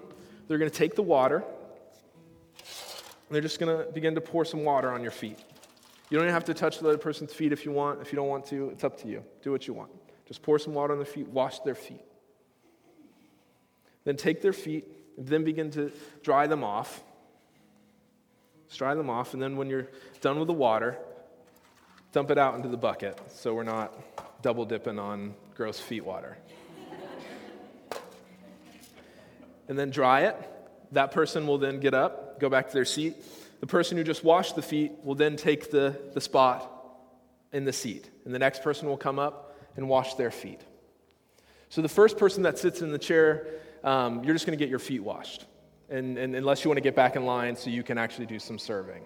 They're 0.48 0.60
going 0.60 0.72
to 0.72 0.78
take 0.78 0.96
the 0.96 1.02
water, 1.02 1.38
and 1.38 3.32
they're 3.32 3.42
just 3.42 3.60
going 3.60 3.76
to 3.76 3.92
begin 3.92 4.16
to 4.16 4.22
pour 4.22 4.46
some 4.46 4.64
water 4.64 4.90
on 4.92 5.02
your 5.02 5.12
feet. 5.12 5.40
You 6.10 6.18
don't 6.18 6.24
even 6.24 6.34
have 6.34 6.46
to 6.46 6.54
touch 6.54 6.80
the 6.80 6.88
other 6.88 6.98
person's 6.98 7.34
feet 7.34 7.52
if 7.52 7.66
you 7.66 7.74
want. 7.74 8.02
If 8.02 8.14
you 8.14 8.16
don't 8.16 8.30
want 8.30 8.46
to, 8.46 8.70
it's 8.70 8.86
up 8.86 9.02
to 9.02 9.10
you. 9.10 9.26
Do 9.42 9.52
what 9.52 9.68
you 9.68 9.74
want. 9.74 9.92
Just 10.26 10.42
pour 10.42 10.58
some 10.58 10.74
water 10.74 10.94
on 10.94 11.00
their 11.00 11.06
feet, 11.06 11.28
wash 11.28 11.60
their 11.60 11.76
feet. 11.76 12.06
Then 14.06 14.16
take 14.16 14.42
their 14.42 14.54
feet, 14.54 14.86
and 15.18 15.28
then 15.28 15.44
begin 15.44 15.72
to 15.72 15.92
dry 16.24 16.48
them 16.48 16.64
off. 16.64 17.04
Just 18.68 18.80
dry 18.80 18.94
them 18.94 19.10
off, 19.10 19.34
and 19.34 19.42
then 19.42 19.58
when 19.58 19.70
you're 19.70 19.88
done 20.22 20.38
with 20.38 20.48
the 20.48 20.54
water, 20.54 20.98
dump 22.12 22.32
it 22.32 22.38
out 22.38 22.56
into 22.56 22.70
the 22.70 22.78
bucket 22.78 23.20
so 23.30 23.54
we're 23.54 23.64
not 23.64 23.94
double 24.42 24.66
dipping 24.66 25.00
on 25.00 25.34
gross 25.56 25.80
feet 25.80 26.06
water. 26.06 26.38
And 29.68 29.78
then 29.78 29.90
dry 29.90 30.22
it. 30.22 30.36
That 30.92 31.12
person 31.12 31.48
will 31.48 31.58
then 31.58 31.80
get 31.80 31.94
up, 31.94 32.40
go 32.40 32.50
back 32.50 32.68
to 32.68 32.74
their 32.74 32.86
seat. 32.86 33.16
The 33.60 33.68
person 33.68 33.98
who 33.98 34.04
just 34.04 34.24
washed 34.24 34.56
the 34.56 34.62
feet 34.62 34.94
will 35.04 35.16
then 35.16 35.36
take 35.36 35.72
the, 35.72 36.00
the 36.14 36.22
spot 36.22 36.72
in 37.52 37.66
the 37.66 37.74
seat. 37.74 38.10
And 38.26 38.34
the 38.34 38.40
next 38.40 38.62
person 38.62 38.88
will 38.88 38.98
come 38.98 39.20
up 39.20 39.58
and 39.76 39.90
wash 39.90 40.14
their 40.16 40.32
feet. 40.32 40.62
So 41.70 41.82
the 41.82 41.90
first 41.90 42.18
person 42.18 42.44
that 42.44 42.58
sits 42.58 42.82
in 42.82 42.92
the 42.92 43.00
chair, 43.00 43.48
um, 43.84 44.24
you're 44.24 44.34
just 44.34 44.46
going 44.46 44.58
to 44.58 44.64
get 44.64 44.70
your 44.70 44.80
feet 44.80 45.04
washed. 45.04 45.46
And, 45.90 46.18
and, 46.18 46.36
unless 46.36 46.64
you 46.64 46.70
want 46.70 46.78
to 46.78 46.82
get 46.82 46.96
back 46.96 47.16
in 47.16 47.26
line 47.26 47.56
so 47.56 47.70
you 47.70 47.84
can 47.84 47.98
actually 47.98 48.26
do 48.26 48.40
some 48.40 48.60
serving. 48.60 49.04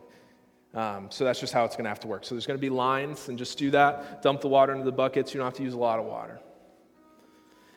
Um, 0.73 1.07
so 1.11 1.23
that's 1.23 1.39
just 1.39 1.53
how 1.53 1.65
it's 1.65 1.75
going 1.75 1.83
to 1.83 1.89
have 1.89 1.99
to 2.01 2.07
work. 2.07 2.25
So 2.25 2.33
there's 2.33 2.47
going 2.47 2.57
to 2.57 2.61
be 2.61 2.69
lines, 2.69 3.29
and 3.29 3.37
just 3.37 3.57
do 3.57 3.71
that. 3.71 4.21
Dump 4.21 4.41
the 4.41 4.47
water 4.47 4.73
into 4.73 4.85
the 4.85 4.91
buckets. 4.91 5.33
You 5.33 5.39
don't 5.39 5.47
have 5.47 5.57
to 5.57 5.63
use 5.63 5.73
a 5.73 5.77
lot 5.77 5.99
of 5.99 6.05
water. 6.05 6.39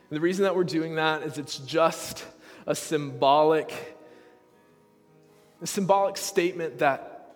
And 0.09 0.17
the 0.17 0.21
reason 0.21 0.43
that 0.43 0.55
we're 0.55 0.63
doing 0.63 0.95
that 0.95 1.23
is 1.23 1.37
it's 1.37 1.57
just 1.59 2.25
a 2.65 2.75
symbolic, 2.75 3.71
a 5.61 5.67
symbolic 5.67 6.17
statement 6.17 6.79
that 6.79 7.35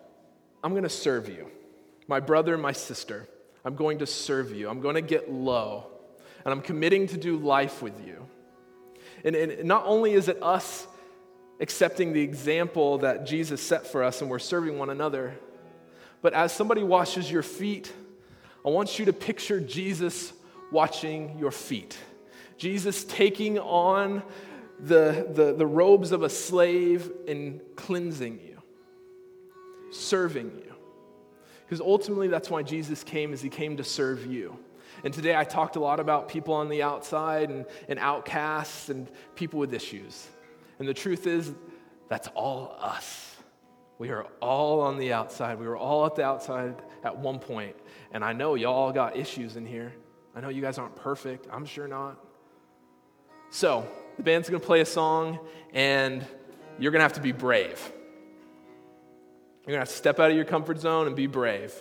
I'm 0.62 0.72
going 0.72 0.82
to 0.82 0.88
serve 0.88 1.28
you. 1.28 1.48
My 2.08 2.20
brother, 2.20 2.54
and 2.54 2.62
my 2.62 2.72
sister, 2.72 3.28
I'm 3.64 3.76
going 3.76 3.98
to 3.98 4.06
serve 4.06 4.54
you. 4.54 4.68
I'm 4.68 4.80
going 4.80 4.96
to 4.96 5.02
get 5.02 5.30
low, 5.30 5.86
and 6.44 6.52
I'm 6.52 6.62
committing 6.62 7.06
to 7.08 7.16
do 7.16 7.36
life 7.36 7.82
with 7.82 8.04
you. 8.04 8.26
And, 9.24 9.36
and 9.36 9.64
not 9.64 9.84
only 9.86 10.14
is 10.14 10.28
it 10.28 10.42
us 10.42 10.86
accepting 11.60 12.12
the 12.12 12.22
example 12.22 12.98
that 12.98 13.26
Jesus 13.26 13.60
set 13.60 13.86
for 13.86 14.02
us 14.02 14.22
and 14.22 14.30
we're 14.30 14.38
serving 14.38 14.78
one 14.78 14.88
another, 14.88 15.34
but 16.22 16.32
as 16.32 16.52
somebody 16.52 16.82
washes 16.82 17.30
your 17.30 17.42
feet, 17.42 17.92
I 18.64 18.70
want 18.70 18.98
you 18.98 19.04
to 19.06 19.12
picture 19.12 19.60
Jesus 19.60 20.32
washing 20.72 21.38
your 21.38 21.50
feet. 21.50 21.96
Jesus 22.56 23.04
taking 23.04 23.58
on 23.58 24.22
the, 24.82 25.26
the, 25.32 25.52
the 25.52 25.66
robes 25.66 26.12
of 26.12 26.22
a 26.22 26.28
slave 26.28 27.10
and 27.28 27.60
cleansing 27.76 28.40
you, 28.44 28.62
serving 29.90 30.52
you. 30.64 30.74
Because 31.64 31.80
ultimately, 31.80 32.28
that's 32.28 32.50
why 32.50 32.62
Jesus 32.62 33.04
came, 33.04 33.32
is 33.32 33.40
he 33.40 33.48
came 33.48 33.76
to 33.76 33.84
serve 33.84 34.26
you. 34.26 34.58
And 35.04 35.14
today 35.14 35.36
I 35.36 35.44
talked 35.44 35.76
a 35.76 35.80
lot 35.80 36.00
about 36.00 36.28
people 36.28 36.54
on 36.54 36.68
the 36.68 36.82
outside 36.82 37.50
and, 37.50 37.64
and 37.88 37.98
outcasts 37.98 38.88
and 38.88 39.08
people 39.34 39.58
with 39.58 39.72
issues. 39.72 40.26
And 40.78 40.88
the 40.88 40.94
truth 40.94 41.26
is, 41.26 41.52
that's 42.08 42.28
all 42.28 42.76
us. 42.80 43.36
We 43.98 44.10
are 44.10 44.26
all 44.40 44.80
on 44.80 44.98
the 44.98 45.12
outside. 45.12 45.58
We 45.58 45.66
were 45.66 45.76
all 45.76 46.06
at 46.06 46.16
the 46.16 46.24
outside 46.24 46.74
at 47.04 47.16
one 47.16 47.38
point. 47.38 47.76
And 48.12 48.24
I 48.24 48.32
know 48.32 48.54
y'all 48.54 48.92
got 48.92 49.16
issues 49.16 49.56
in 49.56 49.64
here. 49.64 49.92
I 50.34 50.40
know 50.40 50.48
you 50.48 50.62
guys 50.62 50.78
aren't 50.78 50.96
perfect. 50.96 51.46
I'm 51.52 51.66
sure 51.66 51.86
not. 51.86 52.18
So, 53.50 53.86
the 54.16 54.22
band's 54.22 54.48
going 54.48 54.60
to 54.60 54.66
play 54.66 54.80
a 54.80 54.86
song, 54.86 55.38
and 55.72 56.24
you're 56.78 56.92
going 56.92 57.00
to 57.00 57.04
have 57.04 57.14
to 57.14 57.20
be 57.20 57.32
brave. 57.32 57.80
You're 59.66 59.76
going 59.76 59.76
to 59.76 59.80
have 59.80 59.88
to 59.88 59.94
step 59.94 60.18
out 60.18 60.30
of 60.30 60.36
your 60.36 60.44
comfort 60.44 60.80
zone 60.80 61.06
and 61.06 61.14
be 61.14 61.26
brave. 61.26 61.74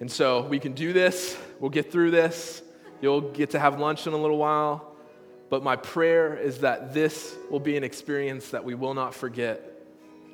And 0.00 0.10
so 0.10 0.42
we 0.42 0.58
can 0.58 0.72
do 0.72 0.92
this. 0.92 1.36
We'll 1.60 1.70
get 1.70 1.92
through 1.92 2.10
this. 2.10 2.62
You'll 3.00 3.20
get 3.20 3.50
to 3.50 3.58
have 3.58 3.78
lunch 3.78 4.06
in 4.06 4.12
a 4.12 4.16
little 4.16 4.38
while. 4.38 4.94
But 5.48 5.62
my 5.62 5.76
prayer 5.76 6.36
is 6.36 6.58
that 6.60 6.94
this 6.94 7.36
will 7.50 7.60
be 7.60 7.76
an 7.76 7.84
experience 7.84 8.50
that 8.50 8.64
we 8.64 8.74
will 8.74 8.94
not 8.94 9.14
forget 9.14 9.62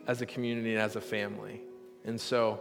as 0.06 0.22
a 0.22 0.26
community 0.26 0.72
and 0.74 0.80
as 0.80 0.96
a 0.96 1.00
family. 1.00 1.60
And 2.04 2.20
so 2.20 2.60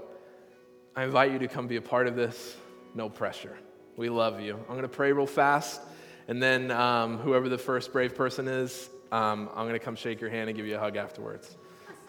I 0.96 1.04
invite 1.04 1.32
you 1.32 1.40
to 1.40 1.48
come 1.48 1.68
be 1.68 1.76
a 1.76 1.82
part 1.82 2.08
of 2.08 2.16
this. 2.16 2.56
No 2.96 3.10
pressure. 3.10 3.58
We 3.96 4.10
love 4.10 4.42
you. 4.42 4.56
I'm 4.56 4.74
going 4.74 4.82
to 4.82 4.88
pray 4.88 5.12
real 5.12 5.28
fast. 5.28 5.82
And 6.28 6.44
then 6.44 6.72
um, 6.72 7.18
whoever 7.20 7.48
the 7.48 7.58
first 7.58 7.94
brave 7.94 8.16
person 8.16 8.48
is, 8.48 8.90
um, 9.12 9.50
I'm 9.56 9.68
going 9.68 9.74
to 9.74 9.80
come 9.80 9.96
shake 9.96 10.20
your 10.20 10.30
hand 10.30 10.50
and 10.50 10.58
give 10.58 10.66
you 10.66 10.76
a 10.76 10.80
hug 10.80 10.98
afterwards. 10.98 11.56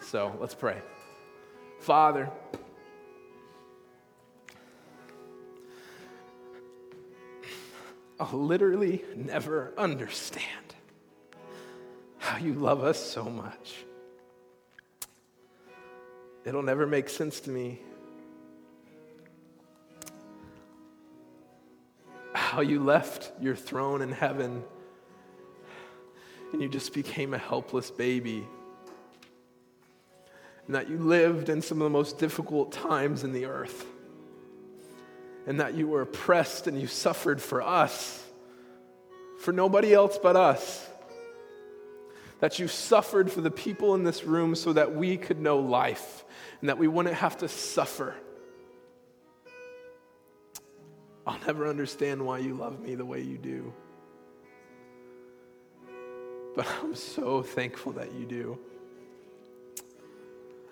So 0.01 0.35
let's 0.39 0.53
pray. 0.53 0.81
Father, 1.79 2.29
I'll 8.19 8.37
literally 8.37 9.03
never 9.15 9.73
understand 9.77 10.45
how 12.17 12.37
you 12.37 12.53
love 12.53 12.83
us 12.83 13.01
so 13.01 13.23
much. 13.23 13.85
It'll 16.43 16.63
never 16.63 16.85
make 16.85 17.07
sense 17.07 17.39
to 17.41 17.49
me 17.49 17.79
how 22.33 22.61
you 22.61 22.83
left 22.83 23.31
your 23.41 23.55
throne 23.55 24.01
in 24.01 24.11
heaven 24.11 24.63
and 26.51 26.61
you 26.61 26.69
just 26.69 26.93
became 26.93 27.33
a 27.33 27.37
helpless 27.37 27.91
baby. 27.91 28.47
And 30.65 30.75
that 30.75 30.89
you 30.89 30.97
lived 30.97 31.49
in 31.49 31.61
some 31.61 31.81
of 31.81 31.85
the 31.85 31.89
most 31.89 32.17
difficult 32.17 32.71
times 32.71 33.23
in 33.23 33.33
the 33.33 33.45
earth. 33.45 33.85
And 35.47 35.59
that 35.59 35.73
you 35.73 35.87
were 35.87 36.01
oppressed 36.01 36.67
and 36.67 36.79
you 36.79 36.87
suffered 36.87 37.41
for 37.41 37.61
us, 37.61 38.23
for 39.39 39.51
nobody 39.51 39.93
else 39.93 40.19
but 40.21 40.35
us. 40.35 40.87
That 42.39 42.59
you 42.59 42.67
suffered 42.67 43.31
for 43.31 43.41
the 43.41 43.51
people 43.51 43.95
in 43.95 44.03
this 44.03 44.23
room 44.23 44.55
so 44.55 44.73
that 44.73 44.95
we 44.95 45.17
could 45.17 45.39
know 45.39 45.59
life 45.59 46.23
and 46.61 46.69
that 46.69 46.77
we 46.77 46.87
wouldn't 46.87 47.15
have 47.15 47.37
to 47.39 47.47
suffer. 47.47 48.15
I'll 51.29 51.37
never 51.45 51.67
understand 51.67 52.25
why 52.25 52.39
you 52.39 52.55
love 52.55 52.79
me 52.79 52.95
the 52.95 53.05
way 53.05 53.21
you 53.21 53.37
do. 53.37 53.71
But 56.55 56.65
I'm 56.81 56.95
so 56.95 57.43
thankful 57.43 57.91
that 57.91 58.11
you 58.13 58.25
do. 58.25 58.57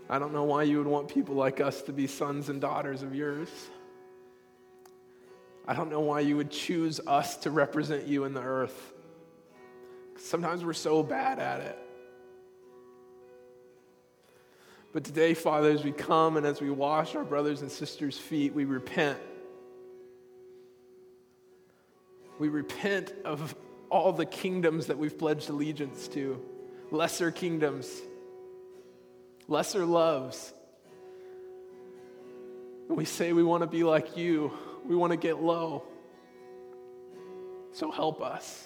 I 0.09 0.17
don't 0.17 0.33
know 0.33 0.45
why 0.45 0.63
you 0.63 0.79
would 0.79 0.87
want 0.87 1.09
people 1.09 1.35
like 1.35 1.61
us 1.61 1.83
to 1.83 1.93
be 1.93 2.07
sons 2.07 2.49
and 2.49 2.59
daughters 2.59 3.03
of 3.03 3.13
yours. 3.13 3.49
I 5.67 5.75
don't 5.75 5.91
know 5.91 5.99
why 5.99 6.21
you 6.21 6.35
would 6.37 6.49
choose 6.49 6.99
us 7.05 7.37
to 7.37 7.51
represent 7.51 8.07
you 8.07 8.23
in 8.23 8.33
the 8.33 8.41
earth. 8.41 8.93
Sometimes 10.15 10.65
we're 10.65 10.73
so 10.73 11.03
bad 11.03 11.37
at 11.37 11.59
it. 11.59 11.77
But 14.91 15.03
today, 15.03 15.35
Father, 15.35 15.69
as 15.69 15.83
we 15.83 15.91
come 15.91 16.35
and 16.35 16.47
as 16.47 16.61
we 16.61 16.71
wash 16.71 17.13
our 17.13 17.23
brothers 17.23 17.61
and 17.61 17.71
sisters' 17.71 18.17
feet, 18.17 18.55
we 18.55 18.65
repent. 18.65 19.19
We 22.39 22.49
repent 22.49 23.13
of 23.25 23.55
all 23.89 24.11
the 24.13 24.25
kingdoms 24.25 24.87
that 24.87 24.97
we've 24.97 25.17
pledged 25.17 25.49
allegiance 25.49 26.07
to 26.09 26.41
lesser 26.91 27.31
kingdoms, 27.31 27.89
lesser 29.47 29.85
loves. 29.85 30.53
We 32.89 33.05
say 33.05 33.33
we 33.33 33.43
want 33.43 33.63
to 33.63 33.67
be 33.67 33.83
like 33.83 34.17
you, 34.17 34.51
we 34.85 34.95
want 34.95 35.11
to 35.11 35.17
get 35.17 35.41
low. 35.41 35.83
So 37.73 37.91
help 37.91 38.21
us. 38.21 38.63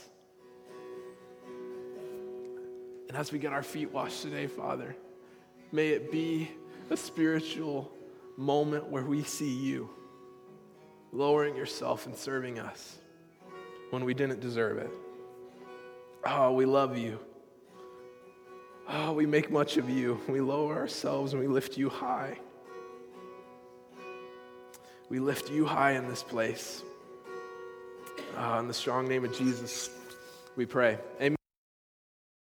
And 3.07 3.17
as 3.17 3.31
we 3.31 3.39
get 3.39 3.51
our 3.51 3.63
feet 3.63 3.91
washed 3.91 4.21
today, 4.21 4.47
Father, 4.47 4.95
may 5.71 5.89
it 5.89 6.11
be 6.11 6.49
a 6.89 6.97
spiritual 6.97 7.91
moment 8.37 8.87
where 8.87 9.03
we 9.03 9.23
see 9.23 9.53
you 9.53 9.89
lowering 11.11 11.55
yourself 11.55 12.05
and 12.05 12.15
serving 12.15 12.57
us 12.57 13.00
when 13.91 14.03
we 14.03 14.13
didn't 14.13 14.39
deserve 14.39 14.77
it. 14.79 14.89
Oh, 16.25 16.53
we 16.53 16.65
love 16.65 16.97
you. 16.97 17.19
Oh, 18.89 19.13
we 19.13 19.25
make 19.25 19.51
much 19.51 19.77
of 19.77 19.89
you. 19.89 20.19
We 20.27 20.41
lower 20.41 20.75
ourselves 20.75 21.33
and 21.33 21.41
we 21.41 21.47
lift 21.47 21.77
you 21.77 21.89
high. 21.89 22.37
We 25.09 25.19
lift 25.19 25.51
you 25.51 25.65
high 25.65 25.91
in 25.91 26.07
this 26.07 26.23
place. 26.23 26.83
Uh, 28.37 28.57
in 28.59 28.67
the 28.67 28.73
strong 28.73 29.07
name 29.07 29.25
of 29.25 29.37
Jesus, 29.37 29.89
we 30.55 30.65
pray. 30.65 30.97
Amen. 31.21 31.40